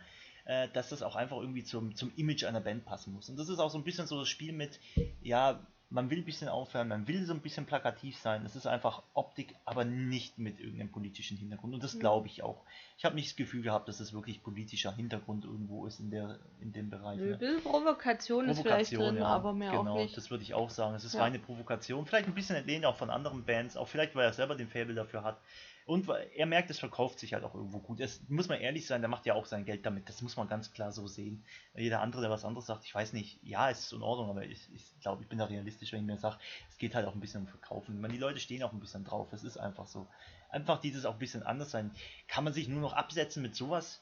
äh, 0.45 0.67
dass 0.69 0.89
das 0.89 1.03
auch 1.03 1.15
einfach 1.15 1.37
irgendwie 1.37 1.63
zum, 1.63 1.95
zum 1.95 2.11
Image 2.15 2.43
einer 2.43 2.61
Band 2.61 2.85
passen 2.85 3.13
muss. 3.13 3.29
Und 3.29 3.37
das 3.37 3.49
ist 3.49 3.59
auch 3.59 3.69
so 3.69 3.77
ein 3.77 3.83
bisschen 3.83 4.07
so 4.07 4.19
das 4.19 4.29
Spiel 4.29 4.53
mit, 4.53 4.79
ja, 5.21 5.65
man 5.89 6.09
will 6.09 6.17
ein 6.19 6.25
bisschen 6.25 6.49
aufhören, 6.49 6.89
man 6.89 7.07
will 7.07 7.25
so 7.25 7.33
ein 7.33 7.39
bisschen 7.39 7.65
plakativ 7.65 8.17
sein. 8.17 8.45
Es 8.45 8.55
ist 8.57 8.67
einfach 8.67 9.03
Optik, 9.13 9.55
aber 9.63 9.85
nicht 9.85 10.37
mit 10.37 10.59
irgendeinem 10.59 10.91
politischen 10.91 11.37
Hintergrund. 11.37 11.73
Und 11.73 11.83
das 11.83 11.93
Mhm. 11.95 11.99
glaube 12.01 12.27
ich 12.27 12.43
auch. 12.43 12.65
Ich 12.97 13.05
habe 13.05 13.15
nicht 13.15 13.29
das 13.29 13.35
Gefühl 13.37 13.61
gehabt, 13.61 13.87
dass 13.87 13.99
es 14.01 14.11
wirklich 14.11 14.43
politischer 14.43 14.91
Hintergrund 14.93 15.45
irgendwo 15.45 15.85
ist 15.85 15.99
in, 16.01 16.11
der, 16.11 16.39
in 16.59 16.73
dem 16.73 16.89
Bereich. 16.89 17.19
Ein 17.21 17.29
Ne? 17.29 17.37
bisschen 17.37 17.61
Provokation, 17.63 18.49
ist 18.49 18.61
vielleicht 18.61 18.97
drin, 18.97 19.21
aber 19.21 19.53
mehr 19.53 19.71
genau, 19.71 19.93
auch 19.95 20.01
nicht. 20.03 20.17
das 20.17 20.29
würde 20.29 20.43
ich 20.43 20.53
auch 20.53 20.69
sagen. 20.69 20.93
Es 20.95 21.05
ist 21.05 21.13
Ja. 21.13 21.21
reine 21.21 21.39
Provokation. 21.39 22.05
Vielleicht 22.05 22.27
ein 22.27 22.35
bisschen 22.35 22.57
entlehnt 22.57 22.85
auch 22.85 22.97
von 22.97 23.09
anderen 23.09 23.45
Bands, 23.45 23.77
auch 23.77 23.87
vielleicht, 23.87 24.13
weil 24.15 24.25
er 24.25 24.33
selber 24.33 24.55
den 24.55 24.67
Faible 24.67 24.93
dafür 24.95 25.23
hat. 25.23 25.39
Und 25.87 26.09
er 26.09 26.45
merkt, 26.47 26.69
es 26.69 26.79
verkauft 26.79 27.17
sich 27.17 27.33
halt 27.33 27.45
auch 27.45 27.55
irgendwo 27.55 27.79
gut. 27.79 28.01
Es 28.01 28.21
muss 28.27 28.49
man 28.49 28.59
ehrlich 28.59 28.85
sein, 28.85 28.99
der 28.99 29.07
macht 29.07 29.25
ja 29.25 29.35
auch 29.35 29.45
sein 29.45 29.63
Geld 29.63 29.85
damit. 29.85 30.09
Das 30.09 30.21
muss 30.21 30.35
man 30.35 30.49
ganz 30.49 30.73
klar 30.73 30.91
so 30.91 31.07
sehen. 31.07 31.45
Jeder 31.75 32.01
andere, 32.01 32.23
der 32.23 32.29
was 32.29 32.43
anderes 32.43 32.65
sagt, 32.65 32.83
ich 32.83 32.93
weiß 32.93 33.13
nicht, 33.13 33.39
ja, 33.41 33.69
es 33.69 33.79
ist 33.79 33.93
in 33.93 34.01
Ordnung, 34.01 34.29
aber 34.29 34.43
ich, 34.43 34.67
ich 34.73 34.99
glaube, 34.99 35.23
ich 35.23 35.29
bin 35.29 35.39
da 35.39 35.45
realistisch, 35.45 35.93
wenn 35.93 36.01
ich 36.01 36.05
mir 36.05 36.17
sage, 36.17 36.39
es 36.69 36.77
geht 36.77 36.93
halt 36.93 37.07
auch 37.07 37.13
ein 37.13 37.21
bisschen 37.21 37.43
um 37.43 37.47
Verkaufen. 37.47 38.01
Meine, 38.01 38.11
die 38.11 38.19
Leute 38.19 38.41
stehen 38.41 38.63
auch 38.63 38.73
ein 38.73 38.81
bisschen 38.81 39.05
drauf. 39.05 39.31
Es 39.31 39.45
ist 39.45 39.55
einfach 39.55 39.87
so. 39.87 40.09
Einfach 40.49 40.81
dieses 40.81 41.05
auch 41.05 41.13
ein 41.13 41.19
bisschen 41.19 41.43
anders 41.43 41.71
sein. 41.71 41.91
Kann 42.27 42.43
man 42.43 42.51
sich 42.51 42.67
nur 42.67 42.81
noch 42.81 42.91
absetzen 42.91 43.41
mit 43.41 43.55
sowas 43.55 44.01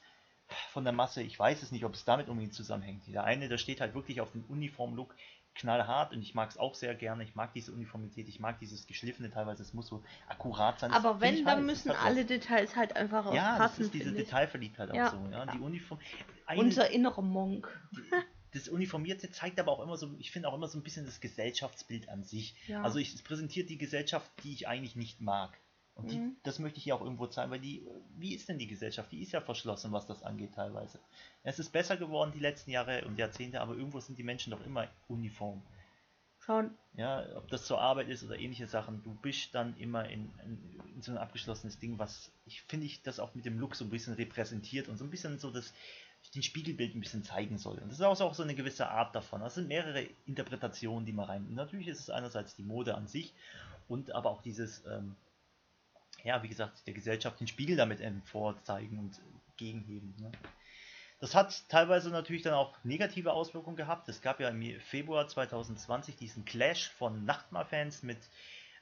von 0.72 0.82
der 0.82 0.92
Masse? 0.92 1.22
Ich 1.22 1.38
weiß 1.38 1.62
es 1.62 1.70
nicht, 1.70 1.84
ob 1.84 1.94
es 1.94 2.04
damit 2.04 2.28
unbedingt 2.28 2.54
zusammenhängt. 2.54 3.06
Der 3.06 3.22
eine, 3.22 3.48
der 3.48 3.58
steht 3.58 3.80
halt 3.80 3.94
wirklich 3.94 4.20
auf 4.20 4.32
den 4.32 4.42
Uniform-Look 4.42 5.14
knallhart 5.56 6.12
und 6.12 6.22
ich 6.22 6.34
mag 6.34 6.50
es 6.50 6.56
auch 6.58 6.74
sehr 6.74 6.94
gerne. 6.94 7.24
Ich 7.24 7.34
mag 7.34 7.52
diese 7.52 7.72
Uniformität, 7.72 8.28
ich 8.28 8.38
mag 8.40 8.58
dieses 8.60 8.86
geschliffene 8.86 9.30
teilweise, 9.30 9.62
es 9.62 9.72
muss 9.74 9.86
so 9.88 10.02
akkurat 10.28 10.78
sein. 10.80 10.90
Das 10.90 11.04
Aber 11.04 11.18
finde 11.18 11.38
wenn, 11.38 11.44
dann 11.44 11.58
heiß. 11.58 11.64
müssen 11.66 11.88
Das 11.88 11.98
alle. 11.98 12.24
Details 12.24 12.76
halt 12.76 12.94
einfach 12.96 13.26
auch 13.26 13.34
Ja, 13.34 13.56
passen, 13.56 13.78
das 13.78 13.86
ist 13.86 13.94
diese. 13.94 14.12
Detailverliebtheit 14.12 14.90
auch 14.90 14.94
Ja. 14.94 15.10
so. 15.10 15.16
Ja? 15.30 15.46
Die 15.46 15.58
Ja. 15.58 15.64
Uniform. 15.64 16.00
Eine, 16.46 16.60
Unser 16.60 16.90
innerer 16.90 17.22
Monk. 17.22 17.68
das 18.52 18.68
Uniformierte 18.68 19.30
zeigt 19.30 19.58
aber 19.60 19.72
auch 19.72 19.82
immer 19.82 19.96
so, 19.96 20.14
ich 20.18 20.30
finde 20.30 20.48
auch 20.48 20.54
immer 20.54 20.68
so 20.68 20.78
ein 20.78 20.82
bisschen 20.82 21.04
das 21.04 21.20
Gesellschaftsbild 21.20 22.08
an 22.08 22.22
sich. 22.24 22.54
Ja. 22.68 22.82
Also 22.82 22.98
ich, 22.98 23.14
es 23.14 23.22
präsentiert 23.22 23.68
die 23.68 23.78
Gesellschaft, 23.78 24.30
die 24.44 24.52
ich 24.52 24.68
eigentlich 24.68 24.96
nicht 24.96 25.20
mag. 25.20 25.58
Und 25.96 26.10
die, 26.10 26.18
Mhm. 26.18 26.36
das 26.42 26.58
möchte 26.58 26.78
ich 26.78 26.84
hier 26.84 26.94
auch 26.94 27.00
irgendwo 27.00 27.26
zeigen, 27.26 27.50
weil 27.50 27.60
die, 27.60 27.86
wie 28.18 28.34
ist 28.34 28.48
denn 28.48 28.58
die 28.58 28.66
Gesellschaft? 28.66 29.10
Die 29.10 29.22
ist 29.22 29.32
ja 29.32 29.40
verschlossen, 29.40 29.92
was 29.92 30.06
das 30.06 30.22
angeht 30.22 30.54
teilweise. 30.54 31.00
Es 31.42 31.58
ist 31.58 31.72
besser 31.72 31.96
geworden 31.96 32.32
die 32.34 32.40
letzten 32.40 32.70
Jahre 32.70 33.04
und 33.06 33.18
Jahrzehnte, 33.18 33.60
aber 33.60 33.74
irgendwo 33.74 34.00
sind 34.00 34.18
die 34.18 34.22
Menschen 34.22 34.50
doch 34.50 34.64
immer 34.64 34.88
uniform. 35.08 35.62
Schon. 36.38 36.70
Ja, 36.94 37.24
ob 37.36 37.48
das 37.48 37.64
zur 37.64 37.80
Arbeit 37.80 38.08
ist 38.08 38.22
oder 38.22 38.38
ähnliche 38.38 38.66
Sachen, 38.66 39.02
du 39.02 39.14
bist 39.14 39.54
dann 39.54 39.76
immer 39.78 40.08
in, 40.08 40.30
in, 40.44 40.80
in 40.94 41.02
so 41.02 41.10
ein 41.12 41.18
abgeschlossenes 41.18 41.78
Ding, 41.78 41.98
was 41.98 42.30
ich 42.44 42.62
finde 42.62 42.86
ich 42.86 43.02
das 43.02 43.18
auch 43.18 43.34
mit 43.34 43.46
dem 43.46 43.58
Look 43.58 43.74
so 43.74 43.84
ein 43.84 43.90
bisschen 43.90 44.14
repräsentiert 44.14 44.88
und 44.88 44.96
so 44.96 45.04
ein 45.04 45.10
bisschen 45.10 45.38
so 45.38 45.50
das 45.50 45.72
den 46.34 46.42
Spiegelbild 46.42 46.94
ein 46.94 47.00
bisschen 47.00 47.22
zeigen 47.24 47.56
soll. 47.56 47.78
Und 47.78 47.88
das 47.88 47.98
ist 47.98 48.02
auch 48.02 48.34
so, 48.34 48.42
eine 48.42 48.54
gewisse 48.54 48.88
Art 48.88 49.14
davon. 49.14 49.40
Das 49.40 49.54
sind 49.54 49.68
mehrere 49.68 50.06
Interpretationen, 50.26 51.06
die 51.06 51.12
man 51.12 51.26
rein. 51.26 51.54
Natürlich 51.54 51.88
ist 51.88 52.00
es 52.00 52.10
einerseits 52.10 52.56
die 52.56 52.64
Mode 52.64 52.96
an 52.96 53.06
sich 53.06 53.32
und 53.88 54.10
aber 54.12 54.30
auch 54.30 54.42
dieses, 54.42 54.84
ähm, 54.86 55.14
ja, 56.26 56.42
wie 56.42 56.48
gesagt, 56.48 56.86
der 56.86 56.94
Gesellschaft 56.94 57.38
den 57.38 57.46
Spiegel 57.46 57.76
damit 57.76 58.00
ähm, 58.00 58.20
vorzeigen 58.22 58.98
und 58.98 59.20
gegenheben. 59.56 60.14
Ne? 60.18 60.32
Das 61.20 61.34
hat 61.34 61.68
teilweise 61.68 62.10
natürlich 62.10 62.42
dann 62.42 62.54
auch 62.54 62.76
negative 62.82 63.32
Auswirkungen 63.32 63.76
gehabt. 63.76 64.08
Es 64.08 64.20
gab 64.20 64.40
ja 64.40 64.48
im 64.48 64.80
Februar 64.80 65.28
2020 65.28 66.16
diesen 66.16 66.44
Clash 66.44 66.90
von 66.90 67.24
Nachtmahl-Fans 67.24 68.02
mit 68.02 68.18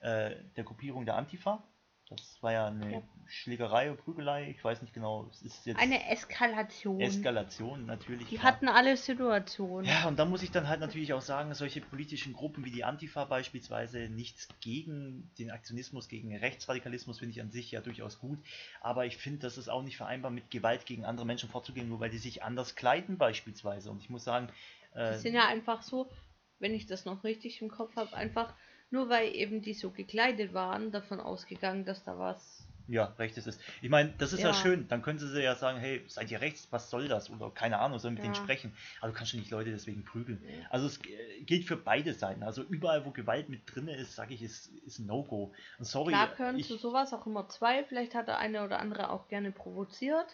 äh, 0.01 0.35
der 0.57 0.65
Gruppierung 0.65 1.05
der 1.05 1.17
Antifa. 1.17 1.63
Das 2.11 2.43
war 2.43 2.53
ja 2.53 2.67
eine 2.67 2.93
Ja. 2.93 3.03
Schlägerei 3.27 3.91
und 3.91 3.97
Prügelei. 3.97 4.51
Ich 4.51 4.63
weiß 4.63 4.83
nicht 4.83 4.93
genau. 4.93 5.27
Es 5.31 5.41
ist 5.41 5.65
jetzt 5.65 5.81
Eine 5.81 6.11
Eskalation. 6.11 7.01
Eskalation 7.01 7.87
natürlich. 7.87 8.29
Die 8.29 8.37
klar. 8.37 8.53
hatten 8.53 8.69
alle 8.69 8.97
Situationen. 8.99 9.89
Ja, 9.91 10.07
und 10.07 10.19
da 10.19 10.27
muss 10.27 10.43
ich 10.43 10.51
dann 10.51 10.69
halt 10.69 10.81
natürlich 10.81 11.15
auch 11.15 11.23
sagen, 11.23 11.55
solche 11.55 11.81
politischen 11.81 12.35
Gruppen 12.35 12.65
wie 12.67 12.71
die 12.71 12.85
Antifa 12.85 13.25
beispielsweise, 13.25 14.11
nichts 14.11 14.49
gegen 14.61 15.31
den 15.39 15.51
Aktionismus, 15.51 16.09
gegen 16.09 16.37
Rechtsradikalismus 16.37 17.19
finde 17.19 17.33
ich 17.33 17.41
an 17.41 17.51
sich 17.51 17.71
ja 17.71 17.81
durchaus 17.81 18.19
gut, 18.19 18.39
aber 18.83 19.07
ich 19.07 19.17
finde, 19.17 19.41
das 19.41 19.57
ist 19.57 19.69
auch 19.69 19.83
nicht 19.83 19.97
vereinbar 19.97 20.31
mit 20.31 20.51
Gewalt 20.51 20.85
gegen 20.85 21.07
andere 21.07 21.25
Menschen 21.25 21.49
vorzugehen, 21.49 21.89
nur 21.89 22.01
weil 22.01 22.11
die 22.11 22.19
sich 22.19 22.43
anders 22.43 22.75
kleiden 22.77 23.17
beispielsweise. 23.17 23.91
Und 23.91 24.03
ich 24.03 24.11
muss 24.11 24.25
sagen, 24.25 24.51
äh, 24.95 25.13
Die 25.15 25.19
sind 25.21 25.35
ja 25.35 25.47
einfach 25.49 25.81
so, 25.83 26.11
wenn 26.59 26.75
ich 26.75 26.87
das 26.87 27.07
noch 27.07 27.25
richtig 27.25 27.63
im 27.63 27.71
Kopf 27.71 27.97
habe, 27.97 28.15
einfach 28.15 28.55
nur 28.95 29.09
weil 29.11 29.35
eben 29.35 29.61
die 29.61 29.75
so 29.75 29.91
gekleidet 29.91 30.55
waren, 30.55 30.91
davon 30.93 31.21
ausgegangen, 31.21 31.85
dass 31.85 32.03
da 32.05 32.19
was. 32.19 32.67
ja, 32.87 33.05
recht 33.19 33.37
ist 33.39 33.47
es. 33.47 33.59
Ich 33.81 33.89
meine, 33.89 34.13
das 34.19 34.33
ist 34.35 34.41
ja. 34.41 34.49
Ja. 34.49 34.55
schön, 34.55 34.87
dann 34.89 35.01
können 35.03 35.19
sie 35.19 35.43
ja 35.43 35.55
sagen, 35.55 35.79
hey, 35.79 36.03
seid 36.07 36.31
ihr 36.31 36.41
rechts, 36.43 36.69
was 36.71 36.91
soll 36.91 37.09
das? 37.09 37.31
Oder 37.31 37.51
keine 37.51 37.79
Ahnung, 37.79 37.99
soll 37.99 38.11
mit 38.13 38.23
denen 38.23 38.35
Ja. 38.35 38.41
sprechen. 38.43 38.75
Aber 39.01 39.11
du 39.11 39.17
kannst 39.17 39.33
ja 39.33 39.39
nicht 39.39 39.51
Leute 39.51 39.71
deswegen 39.71 40.05
prügeln. 40.05 40.43
Also 40.71 40.87
es 40.87 41.01
gilt 41.47 41.65
für 41.65 41.77
beide 41.79 42.13
Seiten. 42.13 42.43
Also 42.43 42.63
überall, 42.63 43.05
wo 43.07 43.11
Gewalt 43.11 43.49
mit 43.49 43.63
drin 43.75 43.89
ist, 43.89 44.15
sage 44.15 44.35
ich, 44.35 44.43
ist, 44.43 44.69
ist 44.87 44.99
ein 44.99 45.07
No-Go. 45.07 45.53
Sorry, 45.81 46.13
gehören 46.37 46.59
ich, 46.59 46.69
zu 46.69 46.77
sowas 46.77 47.13
auch 47.15 47.27
immer 47.27 47.49
zwei. 47.49 47.85
Vielleicht 47.85 48.15
hat 48.15 48.29
der 48.29 48.39
eine 48.39 48.63
oder 48.65 48.79
andere 48.81 49.11
auch 49.11 49.29
gerne 49.29 49.51
provoziert. 49.51 50.27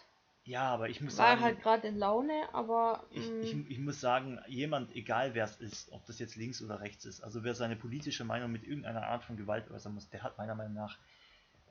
Ja, 0.45 0.63
aber 0.63 0.89
ich 0.89 1.01
muss 1.01 1.17
War 1.17 1.27
sagen, 1.27 1.41
halt 1.41 1.61
gerade 1.61 1.87
in 1.87 1.97
Laune, 1.97 2.33
aber. 2.53 3.03
ich, 3.11 3.25
mm, 3.25 3.41
ich, 3.41 3.71
ich 3.71 3.79
muss 3.79 4.01
sagen, 4.01 4.39
jemand, 4.47 4.95
egal 4.95 5.33
wer 5.33 5.45
es 5.45 5.57
ist, 5.57 5.91
ob 5.91 6.05
das 6.05 6.19
jetzt 6.19 6.35
links 6.35 6.61
oder 6.61 6.79
rechts 6.81 7.05
ist, 7.05 7.21
also 7.21 7.43
wer 7.43 7.53
seine 7.53 7.75
politische 7.75 8.23
Meinung 8.23 8.51
mit 8.51 8.63
irgendeiner 8.63 9.05
Art 9.07 9.23
von 9.23 9.37
Gewalt 9.37 9.69
äußern 9.69 9.93
muss, 9.93 10.09
der 10.09 10.23
hat 10.23 10.37
meiner 10.37 10.55
Meinung 10.55 10.73
nach, 10.73 10.97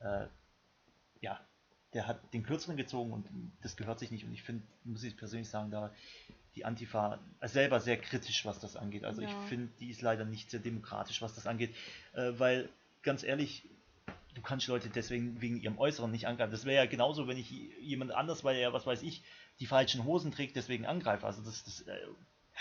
äh, 0.00 0.26
ja, 1.20 1.40
der 1.94 2.06
hat 2.06 2.32
den 2.32 2.44
Kürzeren 2.44 2.76
gezogen 2.76 3.12
und 3.12 3.26
das 3.62 3.76
gehört 3.76 3.98
sich 3.98 4.12
nicht. 4.12 4.24
Und 4.24 4.32
ich 4.32 4.42
finde, 4.44 4.62
muss 4.84 5.02
ich 5.02 5.16
persönlich 5.16 5.48
sagen, 5.48 5.70
da 5.70 5.90
die 6.54 6.64
Antifa 6.64 7.18
selber 7.42 7.80
sehr 7.80 7.96
kritisch, 7.96 8.44
was 8.44 8.60
das 8.60 8.76
angeht. 8.76 9.04
Also 9.04 9.22
Ja. 9.22 9.28
ich 9.28 9.34
finde, 9.48 9.72
die 9.80 9.90
ist 9.90 10.02
leider 10.02 10.24
nicht 10.24 10.50
sehr 10.50 10.60
demokratisch, 10.60 11.22
was 11.22 11.34
das 11.34 11.46
angeht, 11.46 11.74
äh, 12.14 12.32
weil 12.38 12.68
ganz 13.02 13.22
ehrlich, 13.22 13.68
du 14.34 14.42
kannst 14.42 14.66
Leute 14.66 14.90
deswegen 14.90 15.40
wegen 15.40 15.60
ihrem 15.60 15.78
Äußeren 15.78 16.10
nicht 16.10 16.26
angreifen. 16.26 16.52
Das 16.52 16.64
wäre 16.64 16.84
ja 16.84 16.90
genauso, 16.90 17.26
wenn 17.28 17.38
ich 17.38 17.50
jemand 17.80 18.12
anders, 18.12 18.44
weil 18.44 18.56
er, 18.56 18.72
was 18.72 18.86
weiß 18.86 19.02
ich, 19.02 19.22
die 19.58 19.66
falschen 19.66 20.04
Hosen 20.04 20.32
trägt, 20.32 20.56
deswegen 20.56 20.86
angreife. 20.86 21.26
Also 21.26 21.42
das, 21.42 21.64
das, 21.64 21.82
äh, 21.82 21.96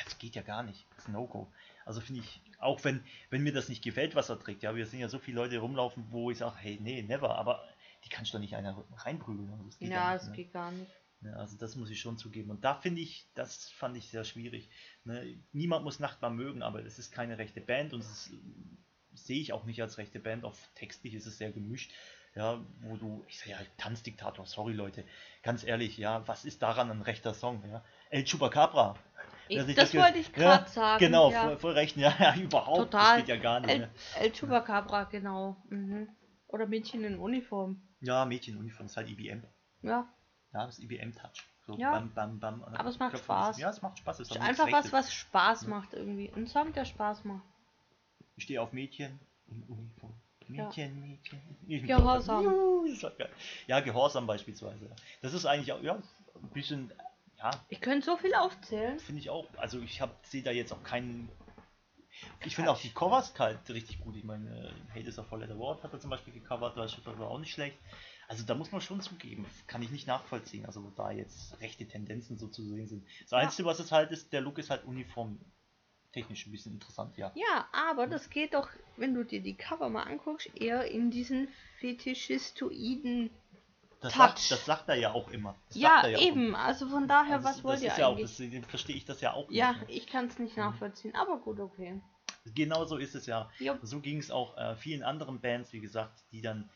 das 0.04 0.18
geht 0.18 0.36
ja 0.36 0.42
gar 0.42 0.64
nicht. 0.64 0.86
Das 0.92 1.00
ist 1.04 1.08
ein 1.10 1.14
No-Go. 1.14 1.52
Also 1.86 2.02
finde 2.02 2.22
ich, 2.22 2.42
auch 2.60 2.84
wenn, 2.84 3.04
wenn 3.30 3.44
mir 3.44 3.54
das 3.54 3.70
nicht 3.70 3.84
gefällt, 3.84 4.16
was 4.16 4.30
er 4.30 4.40
trägt, 4.40 4.64
ja, 4.64 4.76
wir 4.76 4.86
sehen 4.86 5.00
ja 5.00 5.10
so 5.10 5.20
viele 5.20 5.38
Leute 5.38 5.58
rumlaufen, 5.60 6.08
wo 6.12 6.32
ich 6.32 6.38
sage, 6.38 6.56
hey, 6.58 6.78
nee, 6.82 7.02
never, 7.02 7.36
aber 7.38 7.64
die 8.06 8.10
kannst 8.10 8.32
du 8.32 8.38
doch 8.38 8.42
nicht 8.42 8.56
einer 8.56 8.84
reinprügeln. 8.98 9.50
Also 9.52 9.64
das 9.66 9.80
geht 9.80 9.90
ja, 9.90 10.14
nicht, 10.14 10.24
es 10.24 10.30
ne? 10.30 10.36
geht 10.36 10.54
gar 10.54 10.72
nicht. 10.72 10.92
Ja, 11.22 11.34
also 11.34 11.58
das 11.58 11.76
muss 11.76 11.90
ich 11.90 12.00
schon 12.00 12.18
zugeben. 12.18 12.50
Und 12.50 12.64
da 12.64 12.76
finde 12.76 13.02
ich, 13.02 13.28
das 13.36 13.70
fand 13.72 13.98
ich 13.98 14.10
sehr 14.10 14.24
schwierig. 14.24 14.70
Ne? 15.04 15.38
Niemand 15.52 15.84
muss 15.84 16.00
Nachtbar 16.00 16.30
mögen, 16.30 16.64
aber 16.64 16.86
es 16.86 16.98
ist 16.98 17.12
keine 17.12 17.38
rechte 17.38 17.60
Band 17.60 17.94
und 17.94 18.02
es 18.02 18.10
ist, 18.10 18.34
sehe 19.26 19.40
ich 19.42 19.54
auch 19.54 19.66
nicht 19.66 19.82
als 19.82 19.98
rechte 19.98 20.20
Band. 20.20 20.44
Auf 20.46 20.58
textlich 20.76 21.14
ist 21.14 21.26
es 21.26 21.38
sehr 21.38 21.52
gemischt. 21.52 21.92
Ja, 22.36 22.60
wo 22.82 22.96
du, 22.96 23.26
ich 23.28 23.40
sage 23.40 23.52
ja, 23.52 23.58
Tanzdiktator, 23.78 24.46
sorry 24.46 24.74
Leute, 24.74 25.04
ganz 25.42 25.64
ehrlich, 25.64 25.98
ja, 25.98 26.28
was 26.28 26.46
ist 26.46 26.62
daran 26.62 26.92
ein 26.92 27.02
rechter 27.02 27.34
Song? 27.34 27.64
Ja? 27.70 27.84
El 28.12 28.24
Chupacabra. 28.24 28.96
Ich, 29.48 29.60
sich 29.64 29.76
das 29.76 29.92
ge- 29.92 30.00
wollte 30.02 30.20
ich 30.20 30.32
gerade 30.32 30.64
ja, 30.64 30.70
sagen. 30.70 31.00
Genau, 31.00 31.32
ja. 31.32 31.46
voll, 31.46 31.58
voll 31.58 31.74
recht, 31.74 31.98
ja, 31.98 32.14
ja, 32.20 32.36
überhaupt, 32.36 32.92
Total. 32.92 33.18
das 33.18 33.18
geht 33.18 33.28
ja 33.30 33.38
gar 33.42 33.60
nicht. 33.62 33.70
El? 33.72 33.90
El 34.20 34.32
Chupacabra, 34.32 35.06
genau. 35.06 35.58
Mhm. 35.70 36.08
Oder 36.48 36.68
Mädchen 36.68 37.04
in 37.04 37.18
Uniform. 37.18 37.82
Ja, 38.02 38.26
Mädchenuniform 38.26 38.86
ist 38.86 38.96
halt 38.96 39.10
IBM. 39.10 39.44
Ja, 39.82 40.08
Ja, 40.54 40.66
das 40.68 40.78
ist 40.78 40.84
IBM-Touch. 40.84 41.44
So 41.66 41.78
Ja. 41.78 41.92
bam, 41.92 42.14
bam, 42.14 42.40
bam. 42.40 42.64
Aber 42.64 42.90
es 42.90 43.00
macht 43.00 43.18
Spaß. 43.18 43.58
Ja, 43.58 43.70
es 43.72 43.82
macht 43.82 43.98
Spaß. 43.98 44.20
Es 44.20 44.30
ist 44.32 44.38
einfach 44.40 44.72
was, 44.72 44.92
was 44.94 45.12
Spaß 45.14 45.68
macht 45.68 45.94
irgendwie. 45.94 46.32
Ein 46.36 46.48
Song, 46.48 46.74
der 46.74 46.86
Spaß 46.86 47.26
macht. 47.26 47.44
Ich 48.40 48.44
stehe 48.44 48.62
auf 48.62 48.72
Mädchen 48.72 49.20
in 49.50 49.64
Uniform. 49.64 50.14
Ja. 50.48 50.64
Mädchen, 50.64 51.20
Mädchen. 51.68 51.88
Gehorsam. 51.88 52.46
Juhu. 52.46 52.88
Ja, 53.68 53.82
Gehorsam 53.82 54.28
beispielsweise. 54.28 54.90
Das 55.22 55.34
ist 55.34 55.46
eigentlich 55.46 55.74
auch, 55.74 55.84
ja, 55.84 55.96
ein 55.96 56.50
bisschen, 56.54 56.90
ja, 57.38 57.52
Ich 57.68 57.82
könnte 57.82 58.06
so 58.06 58.16
viel 58.16 58.34
aufzählen. 58.34 58.98
finde 58.98 59.20
ich 59.20 59.30
auch. 59.30 59.46
Also 59.58 59.82
ich 59.82 60.00
habe 60.00 60.14
sehe 60.24 60.42
da 60.42 60.52
jetzt 60.52 60.72
auch 60.72 60.82
keinen. 60.84 61.28
Ich 62.46 62.56
finde 62.56 62.72
auch 62.72 62.80
die 62.80 62.92
Covers 62.92 63.38
halt 63.38 63.70
richtig 63.70 64.00
gut. 64.00 64.16
Ich 64.16 64.24
meine, 64.24 64.74
Hate 64.92 65.10
is 65.10 65.20
a 65.20 65.24
Four 65.24 65.40
Letter 65.40 65.58
Word 65.58 65.84
hat 65.84 65.92
er 65.92 66.00
zum 66.00 66.10
Beispiel 66.10 66.34
gecovert, 66.34 66.78
das 66.78 66.98
war 67.06 67.30
auch 67.30 67.40
nicht 67.40 67.52
schlecht. 67.52 67.78
Also 68.30 68.46
da 68.46 68.56
muss 68.56 68.72
man 68.72 68.80
schon 68.80 69.02
zugeben, 69.02 69.46
kann 69.68 69.82
ich 69.82 69.90
nicht 69.92 70.08
nachvollziehen, 70.08 70.66
also 70.66 70.82
wo 70.82 70.92
da 70.92 71.12
jetzt 71.12 71.60
rechte 71.60 71.86
Tendenzen 71.86 72.38
so 72.38 72.48
zu 72.48 72.64
sehen 72.64 72.88
sind. 72.88 73.06
Das. 73.24 73.34
Einzige, 73.34 73.68
was 73.68 73.80
es 73.80 73.92
halt 73.92 74.12
ist, 74.12 74.32
der 74.32 74.40
Look 74.40 74.60
ist 74.60 74.70
halt 74.70 74.86
uniform 74.86 75.40
technisch 76.12 76.46
ein 76.48 76.52
bisschen 76.52 76.74
interessant, 76.74 77.18
ja. 77.18 77.32
Ja, 77.36 77.68
aber 77.72 78.08
das 78.08 78.30
geht 78.30 78.54
doch, 78.54 78.70
wenn 78.98 79.14
du 79.14 79.24
dir 79.24 79.42
die 79.42 79.56
Cover 79.56 79.90
mal 79.90 80.04
anguckst, 80.04 80.50
eher 80.56 80.90
in 80.90 81.12
diesen 81.12 81.50
fetischistoiden. 81.80 83.30
Das 84.02 84.14
Touch. 84.14 84.22
sagt, 84.22 84.52
das 84.52 84.66
sagt 84.66 84.90
er 84.90 84.96
ja 84.96 85.12
auch 85.12 85.30
immer. 85.32 85.56
Das 85.68 85.78
Ja, 85.78 85.90
sagt 86.02 86.08
er 86.08 86.18
auch 86.18 86.22
eben. 86.22 86.56
Also 86.56 86.88
von 86.88 87.08
daher, 87.08 87.36
Also 87.36 87.46
was 87.48 87.56
das, 87.58 87.64
wollt 87.66 87.76
das 87.78 87.84
ihr 87.84 88.00
ja 88.00 88.08
auch, 88.08 88.12
eigentlich? 88.14 88.30
das, 88.30 88.38
deswegen 88.38 88.64
verstehe 88.64 88.96
ich 88.96 89.06
das 89.06 89.20
ja 89.22 89.34
auch 89.34 89.52
ja, 89.52 89.74
nicht. 89.74 89.90
ne? 89.90 89.94
ich 89.96 90.08
kann 90.08 90.28
es 90.28 90.40
nicht 90.40 90.56
nachvollziehen, 90.58 91.16
aber 91.16 91.38
gut, 91.40 91.60
okay. 91.60 92.00
Genau 92.56 92.86
so 92.86 92.96
ist 92.98 93.16
es 93.16 93.26
ja. 93.26 93.52
Jupp. 93.60 93.80
So 93.84 94.00
ging 94.00 94.18
es 94.20 94.32
auch 94.32 94.58
äh, 94.58 94.76
vielen 94.78 95.04
anderen 95.04 95.42
Bands, 95.42 95.74
wie 95.74 95.82
gesagt, 95.82 96.24
die 96.32 96.42
dann, 96.42 96.70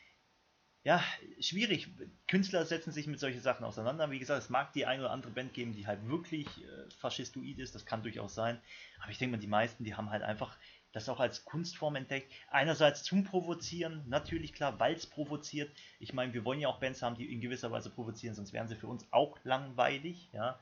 ja, 0.84 1.02
schwierig. 1.40 1.88
Künstler 2.28 2.66
setzen 2.66 2.92
sich 2.92 3.08
mit 3.08 3.20
solchen 3.20 3.42
Sachen 3.42 3.64
auseinander. 3.64 4.12
Wie 4.12 4.20
gesagt, 4.20 4.44
es 4.44 4.50
mag 4.50 4.74
die 4.74 4.86
eine 4.86 5.04
oder 5.04 5.12
andere 5.12 5.32
Band 5.32 5.54
geben, 5.54 5.74
die 5.74 5.88
halt 5.88 6.08
wirklich 6.08 6.48
äh, 6.48 6.90
faschistoid 6.98 7.60
ist, 7.60 7.74
das 7.74 7.86
kann 7.86 8.04
durchaus 8.04 8.36
sein. 8.36 8.60
Aber 9.02 9.12
ich 9.12 9.18
denke 9.18 9.38
mal, 9.38 9.42
die 9.42 9.48
meisten, 9.48 9.86
die 9.86 9.96
haben 9.96 10.10
halt 10.10 10.24
einfach 10.24 10.58
das 10.92 11.10
auch 11.10 11.20
als 11.20 11.46
Kunstform 11.46 11.96
entdeckt. 11.96 12.32
Einerseits 12.50 13.04
zum 13.04 13.24
Provozieren, 13.24 14.04
natürlich 14.08 14.54
klar, 14.54 14.80
weil 14.80 14.94
es 14.94 15.08
provoziert. 15.08 15.72
Ich 16.00 16.14
meine, 16.14 16.34
wir 16.34 16.46
wollen 16.46 16.60
ja 16.60 16.68
auch 16.68 16.80
Bands 16.80 17.02
haben, 17.02 17.16
die 17.16 17.32
in 17.32 17.42
gewisser 17.42 17.72
Weise 17.72 17.90
provozieren, 17.90 18.36
sonst 18.36 18.54
wären 18.54 18.68
sie 18.68 18.76
für 18.76 18.88
uns 18.88 19.08
auch 19.12 19.40
langweilig. 19.44 20.30
Ja, 20.34 20.60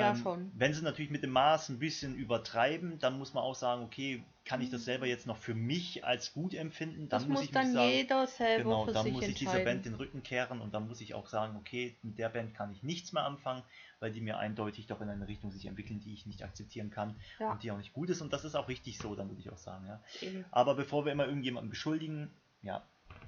ja, 0.00 0.10
ähm, 0.10 0.16
schon. 0.16 0.52
Wenn 0.54 0.72
sie 0.74 0.82
natürlich 0.82 1.10
mit 1.10 1.22
dem 1.22 1.30
Maß 1.30 1.68
ein 1.70 1.78
bisschen 1.78 2.14
übertreiben, 2.14 2.98
dann 2.98 3.18
muss 3.18 3.34
man 3.34 3.42
auch 3.42 3.54
sagen, 3.54 3.82
okay, 3.82 4.24
kann 4.44 4.62
ich 4.62 4.70
das 4.70 4.84
selber 4.84 5.06
jetzt 5.06 5.26
noch 5.26 5.36
für 5.36 5.54
mich 5.54 6.04
als 6.04 6.32
gut 6.32 6.54
empfinden? 6.54 7.08
Dann 7.08 7.20
das 7.20 7.28
muss 7.28 7.42
ich 7.42 7.50
dann 7.50 7.72
sagen, 7.72 7.90
jeder 7.90 8.26
selber 8.26 8.64
genau, 8.64 8.84
für 8.86 8.92
dann 8.92 9.04
sich 9.04 9.12
muss 9.12 9.28
ich 9.28 9.34
dieser 9.34 9.60
Band 9.60 9.84
den 9.84 9.94
Rücken 9.94 10.22
kehren 10.22 10.60
und 10.60 10.72
dann 10.72 10.88
muss 10.88 11.00
ich 11.02 11.14
auch 11.14 11.26
sagen, 11.26 11.56
okay, 11.56 11.96
mit 12.02 12.18
der 12.18 12.30
Band 12.30 12.54
kann 12.54 12.72
ich 12.72 12.82
nichts 12.82 13.12
mehr 13.12 13.24
anfangen, 13.24 13.62
weil 14.00 14.10
die 14.10 14.22
mir 14.22 14.38
eindeutig 14.38 14.86
doch 14.86 15.00
in 15.02 15.10
eine 15.10 15.28
Richtung 15.28 15.50
sich 15.50 15.66
entwickeln, 15.66 16.00
die 16.00 16.14
ich 16.14 16.24
nicht 16.24 16.42
akzeptieren 16.42 16.90
kann 16.90 17.16
Ja. 17.38 17.52
und 17.52 17.62
die 17.62 17.70
auch 17.70 17.76
nicht 17.76 17.92
gut 17.92 18.08
ist 18.08 18.22
und 18.22 18.32
das 18.32 18.44
ist 18.44 18.54
auch 18.54 18.68
richtig 18.68 18.98
so, 18.98 19.14
dann 19.14 19.28
würde 19.28 19.40
ich 19.40 19.50
auch 19.50 19.58
sagen, 19.58 19.86
ja. 19.86 20.02
Eben. 20.22 20.44
Aber 20.50 20.74
bevor 20.74 21.04
wir 21.04 21.12
immer 21.12 21.26
irgendjemanden 21.26 21.68
beschuldigen, 21.68 22.30
ja, 22.62 22.82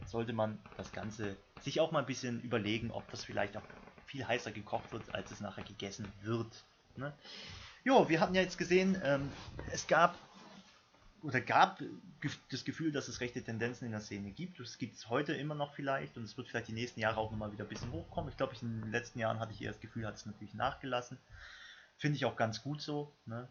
sollte 0.06 0.32
man 0.32 0.58
das 0.76 0.92
Ganze 0.92 1.36
sich 1.60 1.80
auch 1.80 1.92
mal 1.92 2.00
ein 2.00 2.06
bisschen 2.06 2.40
überlegen, 2.40 2.90
ob 2.90 3.08
das 3.10 3.24
vielleicht 3.24 3.56
auch 3.56 3.62
viel 4.10 4.26
heißer 4.26 4.50
gekocht 4.50 4.92
wird, 4.92 5.14
als 5.14 5.30
es 5.30 5.40
nachher 5.40 5.64
gegessen 5.64 6.10
wird. 6.22 6.64
Ne? 6.96 7.12
Jo, 7.84 8.08
wir 8.08 8.20
hatten 8.20 8.34
ja 8.34 8.42
jetzt 8.42 8.58
gesehen, 8.58 9.00
ähm, 9.04 9.30
es 9.70 9.86
gab 9.86 10.18
oder 11.22 11.40
gab 11.40 11.82
das 12.50 12.64
Gefühl, 12.64 12.92
dass 12.92 13.08
es 13.08 13.20
rechte 13.20 13.42
Tendenzen 13.42 13.84
in 13.84 13.92
der 13.92 14.00
Szene 14.00 14.30
gibt. 14.30 14.58
Das 14.58 14.78
gibt 14.78 14.96
es 14.96 15.08
heute 15.10 15.34
immer 15.34 15.54
noch 15.54 15.74
vielleicht 15.74 16.16
und 16.16 16.24
es 16.24 16.36
wird 16.36 16.48
vielleicht 16.48 16.68
die 16.68 16.72
nächsten 16.72 16.98
Jahre 16.98 17.18
auch 17.18 17.30
nochmal 17.30 17.52
wieder 17.52 17.64
ein 17.64 17.68
bisschen 17.68 17.92
hochkommen. 17.92 18.30
Ich 18.30 18.36
glaube, 18.36 18.54
in 18.60 18.80
den 18.80 18.90
letzten 18.90 19.18
Jahren 19.18 19.38
hatte 19.38 19.52
ich 19.52 19.62
eher 19.62 19.72
das 19.72 19.80
Gefühl, 19.80 20.06
hat 20.06 20.16
es 20.16 20.26
natürlich 20.26 20.54
nachgelassen. 20.54 21.18
Finde 21.98 22.16
ich 22.16 22.24
auch 22.24 22.36
ganz 22.36 22.62
gut 22.62 22.80
so. 22.80 23.12
Ne? 23.26 23.48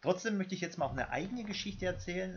Trotzdem 0.00 0.38
möchte 0.38 0.54
ich 0.54 0.62
jetzt 0.62 0.78
mal 0.78 0.86
auch 0.86 0.92
eine 0.92 1.10
eigene 1.10 1.44
Geschichte 1.44 1.86
erzählen. 1.86 2.36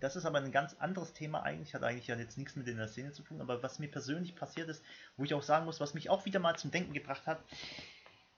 Das 0.00 0.16
ist 0.16 0.24
aber 0.24 0.38
ein 0.38 0.52
ganz 0.52 0.74
anderes 0.74 1.12
Thema 1.12 1.42
eigentlich, 1.42 1.74
hat 1.74 1.82
eigentlich 1.82 2.06
ja 2.06 2.16
jetzt 2.16 2.38
nichts 2.38 2.56
mit 2.56 2.66
in 2.68 2.76
der 2.76 2.88
Szene 2.88 3.12
zu 3.12 3.22
tun, 3.22 3.40
aber 3.40 3.62
was 3.62 3.78
mir 3.78 3.88
persönlich 3.88 4.34
passiert 4.36 4.68
ist, 4.68 4.82
wo 5.16 5.24
ich 5.24 5.34
auch 5.34 5.42
sagen 5.42 5.64
muss, 5.64 5.80
was 5.80 5.94
mich 5.94 6.10
auch 6.10 6.24
wieder 6.24 6.40
mal 6.40 6.56
zum 6.56 6.70
Denken 6.70 6.92
gebracht 6.92 7.26
hat, 7.26 7.40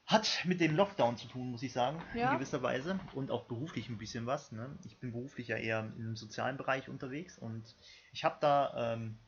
hat 0.06 0.44
mit 0.44 0.60
dem 0.60 0.76
Lockdown 0.76 1.16
zu 1.16 1.26
tun, 1.26 1.50
muss 1.50 1.62
ich 1.64 1.72
sagen, 1.72 2.00
Ja. 2.14 2.30
in 2.30 2.38
gewisser 2.38 2.62
Weise 2.62 3.00
und 3.14 3.30
auch 3.30 3.44
beruflich 3.46 3.88
ein 3.88 3.98
bisschen 3.98 4.24
was. 4.26 4.52
Ne? 4.52 4.70
Ich 4.84 4.98
bin 4.98 5.10
beruflich 5.12 5.48
ja 5.48 5.56
eher 5.56 5.80
im 5.98 6.14
sozialen 6.14 6.56
Bereich 6.56 6.88
unterwegs 6.88 7.38
und 7.38 7.64
ich 8.12 8.24
habe 8.24 8.36
da 8.40 8.94
ähm, 8.94 9.18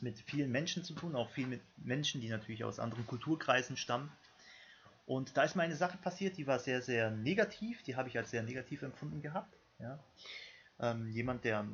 mit 0.00 0.18
vielen 0.18 0.50
Menschen 0.50 0.82
zu 0.82 0.94
tun, 0.94 1.14
auch 1.14 1.30
viel 1.30 1.46
mit 1.46 1.60
Menschen, 1.76 2.20
die 2.20 2.28
natürlich 2.28 2.64
aus 2.64 2.80
anderen 2.80 3.06
Kulturkreisen 3.06 3.76
stammen. 3.76 4.10
Und 5.06 5.36
da 5.36 5.42
ist 5.42 5.56
mir 5.56 5.62
eine 5.62 5.76
Sache 5.76 5.98
passiert, 5.98 6.36
die 6.36 6.46
war 6.46 6.58
sehr, 6.58 6.82
sehr 6.82 7.10
negativ, 7.10 7.82
die 7.82 7.96
habe 7.96 8.08
ich 8.08 8.16
als 8.16 8.30
sehr 8.30 8.42
negativ 8.42 8.82
empfunden 8.82 9.22
gehabt. 9.22 9.54
Ja? 9.78 9.98
Ähm, 10.80 11.08
jemand, 11.10 11.44
der 11.44 11.66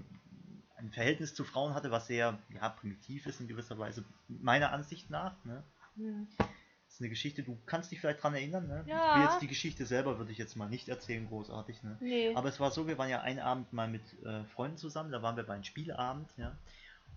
ein 0.77 0.91
Verhältnis 0.91 1.35
zu 1.35 1.45
Frauen 1.45 1.75
hatte, 1.75 1.91
was 1.91 2.07
sehr 2.07 2.39
ja, 2.55 2.69
primitiv 2.69 3.27
ist 3.27 3.41
in 3.41 3.49
gewisser 3.49 3.79
Weise, 3.79 4.05
meiner 4.29 4.73
Ansicht 4.73 5.11
nach. 5.11 5.43
Ne? 5.45 5.63
Hm. 5.97 6.29
Das 6.39 6.95
ist 6.95 7.01
eine 7.01 7.09
Geschichte, 7.09 7.43
du 7.43 7.59
kannst 7.67 7.91
dich 7.91 8.01
vielleicht 8.01 8.23
dran 8.23 8.35
erinnern, 8.35 8.67
ne? 8.69 8.85
Ja. 8.87 9.11
Ich 9.11 9.17
will 9.17 9.25
jetzt 9.25 9.43
die 9.43 9.49
Geschichte 9.49 9.87
selber, 9.87 10.19
würde 10.19 10.33
ich 10.33 10.39
jetzt 10.39 10.57
mal 10.57 10.69
nicht 10.69 10.89
erzählen, 10.89 11.27
großartig, 11.27 11.83
ne? 11.83 11.99
Nee. 12.01 12.35
Aber 12.35 12.49
es 12.49 12.61
war 12.61 12.71
so, 12.71 12.87
wir 12.87 12.97
waren 12.97 13.11
ja 13.11 13.21
einen 13.21 13.41
Abend 13.41 13.73
mal 13.73 13.89
mit 13.89 14.03
äh, 14.23 14.45
Freunden 14.45 14.77
zusammen, 14.77 15.11
da 15.11 15.21
waren 15.21 15.37
wir 15.37 15.45
bei 15.45 15.55
einem 15.55 15.65
Spieleabend, 15.65 16.31
ja. 16.37 16.57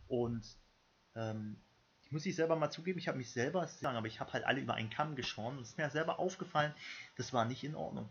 Und 0.08 0.44
ähm, 1.16 1.58
ich 2.02 2.12
muss 2.12 2.26
ich 2.26 2.36
selber 2.36 2.56
mal 2.56 2.72
zugeben, 2.72 2.98
ich 2.98 3.08
habe 3.08 3.20
mich 3.20 3.32
selber 3.32 3.68
sagen, 3.68 3.96
aber 3.96 4.08
ich 4.08 4.20
habe 4.20 4.34
halt 4.34 4.44
alle 4.46 4.60
über 4.60 4.74
einen 4.74 4.90
Kamm 4.90 5.16
geschoren 5.16 5.58
und 5.58 5.64
es 5.64 5.70
ist 5.70 5.78
mir 5.78 5.90
selber 5.92 6.20
aufgefallen, 6.20 6.74
das 7.16 7.32
war 7.34 7.46
nicht 7.46 7.64
in 7.64 7.76
Ordnung. 7.76 8.10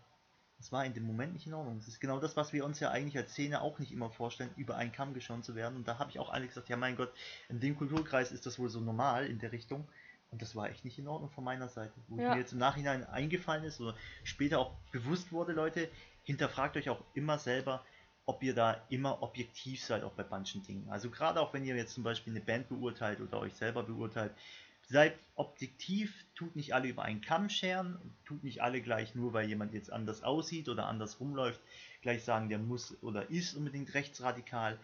Das 0.58 0.72
war 0.72 0.84
in 0.84 0.92
dem 0.92 1.04
Moment 1.06 1.34
nicht 1.34 1.46
in 1.46 1.54
Ordnung. 1.54 1.78
Das 1.78 1.86
ist 1.86 2.00
genau 2.00 2.18
das, 2.18 2.36
was 2.36 2.52
wir 2.52 2.64
uns 2.64 2.80
ja 2.80 2.90
eigentlich 2.90 3.16
als 3.16 3.32
Szene 3.32 3.60
auch 3.60 3.78
nicht 3.78 3.92
immer 3.92 4.10
vorstellen, 4.10 4.50
über 4.56 4.76
einen 4.76 4.90
Kamm 4.90 5.14
geschoren 5.14 5.42
zu 5.44 5.54
werden. 5.54 5.76
Und 5.76 5.86
da 5.86 5.98
habe 5.98 6.10
ich 6.10 6.18
auch 6.18 6.30
alle 6.30 6.46
gesagt, 6.46 6.68
ja 6.68 6.76
mein 6.76 6.96
Gott, 6.96 7.12
in 7.48 7.60
dem 7.60 7.76
Kulturkreis 7.76 8.32
ist 8.32 8.44
das 8.44 8.58
wohl 8.58 8.68
so 8.68 8.80
normal 8.80 9.26
in 9.26 9.38
der 9.38 9.52
Richtung. 9.52 9.86
Und 10.30 10.42
das 10.42 10.56
war 10.56 10.68
echt 10.68 10.84
nicht 10.84 10.98
in 10.98 11.06
Ordnung 11.08 11.30
von 11.30 11.44
meiner 11.44 11.68
Seite. 11.68 11.94
Wo 12.08 12.20
Ja. 12.20 12.32
mir 12.32 12.38
jetzt 12.40 12.52
im 12.52 12.58
Nachhinein 12.58 13.06
eingefallen 13.06 13.64
ist 13.64 13.80
oder 13.80 13.94
später 14.24 14.58
auch 14.58 14.72
bewusst 14.90 15.32
wurde, 15.32 15.52
Leute, 15.52 15.88
hinterfragt 16.24 16.76
euch 16.76 16.90
auch 16.90 17.02
immer 17.14 17.38
selber, 17.38 17.84
ob 18.26 18.42
ihr 18.42 18.54
da 18.54 18.82
immer 18.90 19.22
objektiv 19.22 19.82
seid, 19.82 20.02
auch 20.02 20.12
bei 20.12 20.24
manchen 20.28 20.62
Dingen. 20.62 20.90
Also 20.90 21.08
gerade 21.08 21.40
auch 21.40 21.54
wenn 21.54 21.64
ihr 21.64 21.76
jetzt 21.76 21.94
zum 21.94 22.02
Beispiel 22.02 22.34
eine 22.34 22.44
Band 22.44 22.68
beurteilt 22.68 23.20
oder 23.20 23.38
euch 23.38 23.54
selber 23.54 23.84
beurteilt, 23.84 24.32
seid 24.88 25.18
objektiv, 25.34 26.24
tut 26.34 26.56
nicht 26.56 26.74
alle 26.74 26.88
über 26.88 27.02
einen 27.02 27.20
Kamm 27.20 27.50
scheren, 27.50 27.98
tut 28.24 28.42
nicht 28.42 28.62
alle 28.62 28.80
gleich 28.80 29.14
nur, 29.14 29.34
weil 29.34 29.48
jemand 29.48 29.74
jetzt 29.74 29.92
anders 29.92 30.22
aussieht 30.22 30.68
oder 30.68 30.86
anders 30.86 31.20
rumläuft, 31.20 31.60
gleich 32.00 32.24
sagen, 32.24 32.48
der 32.48 32.58
muss 32.58 33.00
oder 33.02 33.30
ist 33.30 33.54
unbedingt 33.54 33.92
rechtsradikal. 33.94 34.78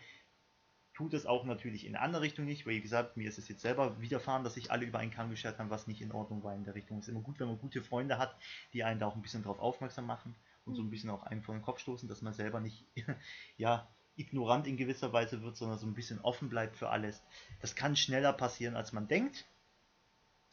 Tut 0.93 1.15
es 1.15 1.27
auch 1.27 1.45
natürlich 1.45 1.87
in 1.87 1.97
eine 1.97 2.05
andere 2.05 2.23
Richtung 2.23 2.45
nicht, 2.45 2.67
weil 2.67 2.75
wie 2.75 2.81
gesagt, 2.83 3.17
mir 3.17 3.29
ist 3.29 3.39
es 3.39 3.49
jetzt 3.49 3.63
selber 3.63 4.01
widerfahren, 4.01 4.45
dass 4.45 4.55
sich 4.55 4.71
alle 4.71 4.85
über 4.85 4.99
einen 4.99 5.11
Kamm 5.11 5.31
geschert 5.31 5.59
haben, 5.59 5.71
was 5.71 5.89
nicht 5.89 6.03
in 6.03 6.13
Ordnung 6.13 6.45
war 6.45 6.55
in 6.55 6.65
der 6.65 6.75
Richtung. 6.75 6.99
Es 6.99 7.09
ist 7.09 7.13
immer 7.13 7.23
gut, 7.23 7.41
wenn 7.41 7.49
man 7.49 7.59
gute 7.59 7.83
Freunde 7.83 8.19
hat, 8.19 8.37
die 8.73 8.85
einen 8.85 9.01
da 9.01 9.07
auch 9.07 9.17
ein 9.17 9.23
bisschen 9.23 9.43
drauf 9.43 9.59
aufmerksam 9.59 10.07
machen 10.07 10.37
und 10.67 10.77
so 10.77 10.83
ein 10.83 10.91
bisschen 10.91 11.11
auch 11.11 11.25
einem 11.25 11.43
vor 11.43 11.55
den 11.55 11.63
Kopf 11.63 11.81
stoßen, 11.81 12.09
dass 12.09 12.23
man 12.23 12.33
selber 12.33 12.61
nicht 12.61 12.85
ja, 13.57 13.89
ignorant 14.17 14.67
in 14.67 14.77
gewisser 14.77 15.13
Weise 15.13 15.43
wird, 15.43 15.57
sondern 15.57 15.79
so 15.79 15.87
ein 15.87 15.95
bisschen 15.95 16.21
offen 16.21 16.49
bleibt 16.49 16.77
für 16.77 16.91
alles. 16.91 17.23
Das 17.61 17.75
kann 17.75 17.97
schneller 17.97 18.33
passieren, 18.33 18.77
als 18.77 18.93
man 18.93 19.09
denkt. 19.09 19.47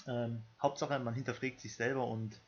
Ähm, 0.07 0.43
Hauptsache, 0.61 0.97
man 0.99 1.13
hinterfragt 1.13 1.59
sich 1.59 1.75
selber 1.75 2.07
und 2.07 2.39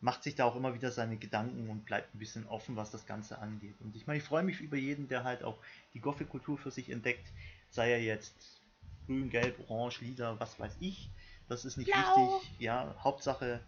macht 0.00 0.24
sich 0.24 0.34
da 0.34 0.44
auch 0.44 0.56
immer 0.56 0.74
wieder 0.74 0.90
seine 0.90 1.16
Gedanken 1.16 1.70
und 1.70 1.84
bleibt 1.84 2.14
ein 2.14 2.18
bisschen 2.18 2.46
offen, 2.46 2.76
was 2.76 2.90
das 2.90 3.06
Ganze 3.06 3.38
angeht. 3.38 3.80
Und 3.80 3.94
ich 3.94 4.06
meine, 4.06 4.18
ich 4.18 4.24
freue 4.24 4.42
mich 4.42 4.60
über 4.60 4.76
jeden, 4.76 5.08
der 5.08 5.22
halt 5.22 5.44
auch 5.44 5.58
die 5.94 6.00
Gothic-Kultur 6.00 6.58
für 6.58 6.72
sich 6.72 6.90
entdeckt, 6.90 7.32
sei 7.70 7.92
er 7.92 8.02
jetzt 8.02 8.60
grün, 9.06 9.30
gelb, 9.30 9.58
orange, 9.68 10.00
lila, 10.00 10.38
was 10.40 10.58
weiß 10.58 10.76
ich. 10.80 11.10
Das 11.48 11.64
ist 11.64 11.76
nicht 11.76 11.92
Blau. 11.92 12.40
wichtig. 12.40 12.60
Ja, 12.60 12.96
Hauptsache 13.02 13.60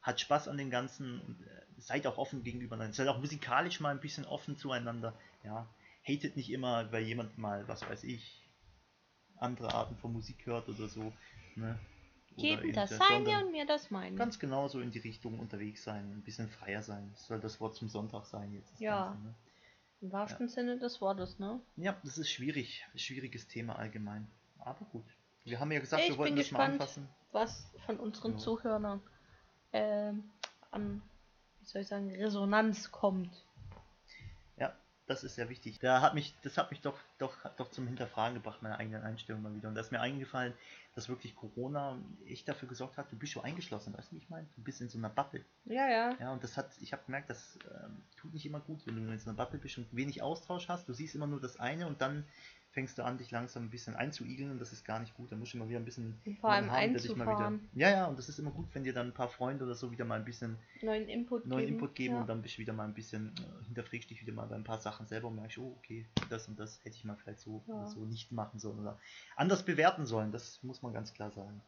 hat 0.00 0.20
Spaß 0.20 0.48
an 0.48 0.58
dem 0.58 0.70
Ganzen 0.70 1.20
und 1.22 1.42
äh, 1.42 1.60
seid 1.78 2.06
auch 2.06 2.18
offen 2.18 2.44
gegenüber. 2.44 2.76
Seid 2.92 3.08
auch 3.08 3.18
musikalisch 3.18 3.80
mal 3.80 3.90
ein 3.90 4.00
bisschen 4.00 4.24
offen 4.24 4.56
zueinander. 4.56 5.14
Ja, 5.44 5.66
hatet 6.06 6.36
nicht 6.36 6.50
immer, 6.50 6.90
weil 6.92 7.02
jemand 7.02 7.36
mal, 7.36 7.66
was 7.68 7.82
weiß 7.88 8.04
ich, 8.04 8.40
andere 9.36 9.74
Arten 9.74 9.96
von 9.96 10.12
Musik 10.12 10.46
hört 10.46 10.68
oder 10.68 10.88
so. 10.88 11.12
Ne? 11.56 11.78
Oder 12.36 12.42
Jedem 12.42 12.64
eben 12.66 12.72
das 12.74 12.90
seine 12.90 13.44
und 13.44 13.52
mir 13.52 13.66
das 13.66 13.90
meine. 13.90 14.16
Ganz 14.16 14.38
genau 14.38 14.68
so 14.68 14.80
in 14.80 14.90
die 14.90 14.98
Richtung 15.00 15.38
unterwegs 15.38 15.82
sein, 15.84 16.10
ein 16.12 16.22
bisschen 16.22 16.48
freier 16.48 16.82
sein. 16.82 17.10
Das 17.12 17.26
soll 17.26 17.40
das 17.40 17.60
Wort 17.60 17.74
zum 17.74 17.88
Sonntag 17.88 18.26
sein 18.26 18.52
jetzt. 18.52 18.80
Ja. 18.80 19.08
Ganze, 19.08 19.22
ne? 19.24 19.34
Im 20.02 20.12
wahrsten 20.12 20.48
Sinne 20.48 20.78
des 20.78 21.00
Wortes, 21.00 21.38
ne? 21.38 21.60
Ja, 21.76 21.96
das 22.04 22.16
ist 22.16 22.30
schwierig. 22.30 22.86
Schwieriges 22.94 23.48
Thema 23.48 23.76
allgemein. 23.76 24.26
Aber 24.58 24.84
gut. 24.86 25.04
Wir 25.44 25.60
haben 25.60 25.72
ja 25.72 25.80
gesagt, 25.80 26.02
Ich 26.04 26.10
wir 26.10 26.18
wollten 26.18 26.36
das 26.36 26.50
mal 26.52 26.58
gespannt. 26.58 26.80
anfassen. 26.80 27.08
Was 27.32 27.70
von 27.86 27.98
unseren 27.98 28.32
Ja. 28.32 28.38
Zuhörern 28.38 29.02
ähm, 29.72 30.30
an, 30.70 31.02
wie 31.60 31.66
soll 31.66 31.82
ich 31.82 31.88
sagen, 31.88 32.10
Resonanz 32.14 32.90
kommt. 32.90 33.30
Ja, 35.10 35.14
das 35.14 35.24
ist 35.24 35.34
sehr 35.34 35.48
wichtig. 35.48 35.80
Da 35.80 36.02
hat 36.02 36.14
mich, 36.14 36.36
das 36.42 36.56
hat 36.56 36.70
mich 36.70 36.82
doch, 36.82 36.96
doch, 37.18 37.36
doch 37.56 37.68
zum 37.72 37.88
Hinterfragen 37.88 38.34
gebracht, 38.34 38.62
meine 38.62 38.78
eigenen 38.78 39.02
Einstellungen 39.02 39.42
mal 39.42 39.56
wieder. 39.56 39.68
Und 39.68 39.74
da 39.74 39.80
ist 39.80 39.90
mir 39.90 40.00
eingefallen, 40.00 40.54
dass 40.94 41.08
wirklich 41.08 41.34
Corona 41.34 41.98
echt 42.28 42.48
dafür 42.48 42.68
gesorgt 42.68 42.96
hat, 42.96 43.10
du 43.10 43.16
bist 43.16 43.32
so 43.32 43.42
eingeschlossen, 43.42 43.92
weißt 43.92 44.12
du, 44.12 44.14
wie 44.14 44.20
ich 44.20 44.30
meine? 44.30 44.46
Du 44.54 44.62
bist 44.62 44.80
in 44.80 44.88
so 44.88 44.98
einer 44.98 45.08
Bubble. 45.08 45.44
Ja, 45.64 45.88
ja. 45.88 46.16
Ja, 46.20 46.32
und 46.32 46.44
das 46.44 46.56
hat, 46.56 46.70
ich 46.80 46.92
habe 46.92 47.02
gemerkt, 47.06 47.28
das 47.28 47.58
ähm, 47.64 48.02
tut 48.16 48.32
nicht 48.32 48.46
immer 48.46 48.60
gut, 48.60 48.86
wenn 48.86 48.94
du 48.94 49.12
in 49.12 49.18
so 49.18 49.30
einer 49.30 49.36
Bubble 49.36 49.58
bist 49.58 49.78
und 49.78 49.88
wenig 49.90 50.22
Austausch 50.22 50.68
hast. 50.68 50.88
Du 50.88 50.92
siehst 50.92 51.16
immer 51.16 51.26
nur 51.26 51.40
das 51.40 51.58
eine 51.58 51.88
und 51.88 52.00
dann 52.00 52.24
fängst 52.72 52.98
du 52.98 53.04
an, 53.04 53.18
dich 53.18 53.30
langsam 53.30 53.64
ein 53.64 53.70
bisschen 53.70 53.96
einzuigeln 53.96 54.50
und 54.52 54.60
das 54.60 54.72
ist 54.72 54.84
gar 54.84 55.00
nicht 55.00 55.14
gut. 55.14 55.32
Da 55.32 55.36
musst 55.36 55.52
du 55.52 55.58
immer 55.58 55.68
wieder 55.68 55.78
ein 55.78 55.84
bisschen 55.84 56.20
Und 56.24 56.38
vor 56.38 56.50
allem 56.50 56.66
jemanden 56.66 56.92
der 56.94 57.02
dich 57.02 57.16
mal 57.16 57.26
wieder. 57.26 57.52
Ja, 57.74 57.90
ja, 57.90 58.06
und 58.06 58.18
das 58.18 58.28
ist 58.28 58.38
immer 58.38 58.52
gut, 58.52 58.68
wenn 58.72 58.84
dir 58.84 58.92
dann 58.92 59.08
ein 59.08 59.14
paar 59.14 59.28
Freunde 59.28 59.64
oder 59.64 59.74
so 59.74 59.90
wieder 59.90 60.04
mal 60.04 60.16
ein 60.16 60.24
bisschen 60.24 60.56
Neuen 60.80 61.08
Input 61.08 61.46
neuen 61.46 61.66
geben. 61.66 61.72
Input 61.74 61.94
geben 61.94 62.14
ja. 62.14 62.20
und 62.20 62.28
dann 62.28 62.42
bist 62.42 62.56
du 62.56 62.58
wieder 62.60 62.72
mal 62.72 62.84
ein 62.84 62.94
bisschen, 62.94 63.34
äh, 63.38 63.64
hinterfragst 63.66 64.10
dich 64.10 64.20
wieder 64.22 64.32
mal 64.32 64.46
bei 64.46 64.54
ein 64.54 64.64
paar 64.64 64.78
Sachen 64.78 65.06
selber 65.06 65.28
und 65.28 65.36
merkst, 65.36 65.58
oh, 65.58 65.76
okay, 65.78 66.06
das 66.28 66.46
und 66.48 66.58
das 66.60 66.78
hätte 66.84 66.96
ich 66.96 67.04
mal 67.04 67.16
vielleicht 67.16 67.40
so 67.40 67.62
Ja. 67.66 67.74
oder 67.74 67.86
so 67.88 68.04
nicht 68.04 68.30
machen 68.30 68.60
sollen 68.60 68.78
oder 68.78 68.98
anders 69.36 69.64
bewerten 69.64 70.06
sollen. 70.06 70.30
Das 70.30 70.62
muss 70.62 70.82
man 70.82 70.92
ganz 70.92 71.12
klar 71.12 71.30
sagen. 71.32 71.60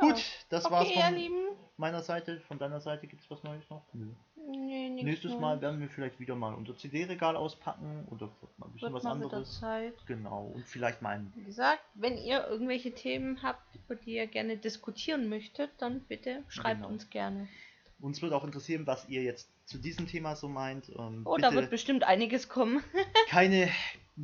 Ja. 0.00 0.08
Gut, 0.08 0.24
das 0.50 0.64
okay, 0.64 0.74
war's 0.74 0.88
von 0.92 1.56
meiner 1.76 2.02
Seite. 2.02 2.40
Von 2.42 2.58
deiner 2.58 2.80
Seite 2.80 3.08
gibt 3.08 3.22
es 3.22 3.30
was 3.30 3.42
Neues 3.42 3.68
noch? 3.70 3.82
Nö. 3.92 4.06
Nee, 4.50 5.02
Nächstes 5.02 5.30
Neues. 5.32 5.40
Mal 5.40 5.60
werden 5.60 5.80
wir 5.80 5.88
vielleicht 5.88 6.18
wieder 6.20 6.34
mal 6.34 6.54
unser 6.54 6.76
CD-Regal 6.76 7.36
auspacken 7.36 8.06
oder 8.10 8.26
mal 8.56 8.66
ein 8.66 8.72
bisschen 8.72 8.92
Wird 8.92 9.04
was 9.04 9.10
anderes. 9.10 9.62
Genau, 10.06 10.52
und 10.54 10.66
vielleicht 10.66 11.02
mal 11.02 11.10
ein. 11.16 11.32
Wie 11.36 11.44
gesagt, 11.44 11.82
wenn 11.94 12.16
ihr 12.16 12.46
irgendwelche 12.48 12.92
Themen 12.92 13.42
habt, 13.42 13.62
über 13.76 13.94
die 13.94 14.14
ihr 14.16 14.26
gerne 14.26 14.56
diskutieren 14.56 15.28
möchtet, 15.28 15.70
dann 15.78 16.00
bitte 16.00 16.44
schreibt 16.48 16.80
Genau. 16.80 16.88
uns 16.88 17.10
gerne. 17.10 17.48
Uns 18.00 18.22
würde 18.22 18.36
auch 18.36 18.44
interessieren, 18.44 18.86
was 18.86 19.08
ihr 19.08 19.22
jetzt 19.22 19.50
zu 19.66 19.76
diesem 19.76 20.06
Thema 20.06 20.36
so 20.36 20.48
meint. 20.48 20.88
Ähm, 20.96 21.22
Oh, 21.24 21.36
da 21.36 21.52
wird 21.52 21.68
bestimmt 21.68 22.04
einiges 22.04 22.48
kommen. 22.48 22.82
keine, 23.28 23.68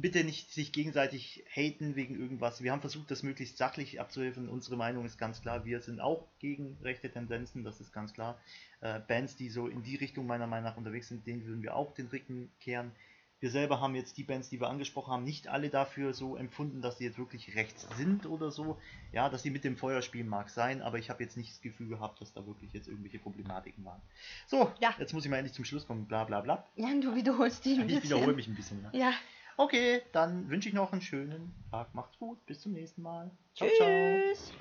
bitte 0.00 0.24
nicht 0.24 0.50
sich 0.52 0.72
gegenseitig 0.72 1.44
haten 1.54 1.94
wegen 1.94 2.18
irgendwas. 2.18 2.62
Wir 2.62 2.72
haben 2.72 2.80
versucht, 2.80 3.10
das 3.10 3.22
möglichst 3.22 3.56
sachlich 3.58 4.00
abzuhelfen. 4.00 4.48
Unsere 4.48 4.76
Meinung 4.76 5.04
ist 5.04 5.18
ganz 5.18 5.40
klar. 5.40 5.64
Wir 5.64 5.80
sind 5.80 6.00
auch 6.00 6.26
gegen 6.40 6.76
rechte 6.82 7.10
Tendenzen, 7.10 7.62
das 7.64 7.80
ist 7.80 7.92
ganz 7.92 8.12
klar. 8.12 8.38
Äh, 8.80 9.00
Bands, 9.00 9.36
die 9.36 9.48
so 9.48 9.68
in 9.68 9.82
die 9.82 9.96
Richtung 9.96 10.26
meiner 10.26 10.46
Meinung 10.48 10.64
nach 10.70 10.76
unterwegs 10.76 11.08
sind, 11.08 11.26
denen 11.26 11.46
würden 11.46 11.62
wir 11.62 11.76
auch 11.76 11.94
den 11.94 12.08
Rücken 12.08 12.50
kehren. 12.60 12.90
Wir 13.40 13.50
selber 13.50 13.78
haben 13.80 13.94
jetzt 13.94 14.16
die 14.16 14.22
Bands, 14.24 14.48
die 14.48 14.58
wir 14.58 14.68
angesprochen 14.68 15.12
haben, 15.12 15.24
nicht 15.24 15.48
alle 15.48 15.68
dafür 15.68 16.14
so 16.14 16.34
empfunden, 16.36 16.80
dass 16.80 16.96
sie 16.98 17.04
jetzt 17.04 17.18
wirklich 17.18 17.54
rechts 17.54 17.86
sind 17.96 18.24
oder 18.24 18.50
so. 18.50 18.80
Ja, 19.12 19.28
dass 19.28 19.42
sie 19.42 19.50
mit 19.50 19.64
dem 19.64 19.76
Feuer 19.76 20.00
spielen 20.02 20.28
mag 20.28 20.48
sein, 20.48 20.80
aber 20.80 20.98
ich 20.98 21.10
habe 21.10 21.22
jetzt 21.22 21.36
nicht 21.36 21.50
das 21.50 21.60
Gefühl 21.60 21.88
gehabt, 21.88 22.20
dass 22.22 22.32
da 22.32 22.46
wirklich 22.46 22.72
jetzt 22.72 22.88
irgendwelche 22.88 23.18
Problematiken 23.18 23.84
waren. 23.84 24.00
So, 24.46 24.72
Ja. 24.80 24.94
jetzt 24.98 25.12
muss 25.12 25.24
ich 25.24 25.30
mal 25.30 25.36
endlich 25.36 25.52
zum 25.54 25.64
Schluss 25.66 25.86
kommen. 25.86 26.06
Bla 26.06 26.24
bla 26.24 26.40
bla. 26.40 26.66
Ja, 26.76 26.88
du 27.00 27.14
wiederholst 27.14 27.64
dich 27.66 27.78
ein 27.78 27.88
Ich 27.88 27.96
bisschen. 28.00 28.04
wiederhole 28.16 28.32
mich 28.34 28.48
ein 28.48 28.54
bisschen. 28.54 28.82
Ja. 28.82 28.98
Ja, 29.10 29.12
Okay, 29.56 30.02
dann 30.12 30.48
wünsche 30.50 30.68
ich 30.68 30.74
noch 30.74 30.92
einen 30.92 31.02
schönen 31.02 31.54
Tag. 31.70 31.94
Macht's 31.94 32.18
gut. 32.18 32.44
Bis 32.46 32.60
zum 32.60 32.72
nächsten 32.72 33.02
Mal. 33.02 33.30
Ciao, 33.54 33.68
ciao. 33.76 34.18
tschüss. 34.18 34.52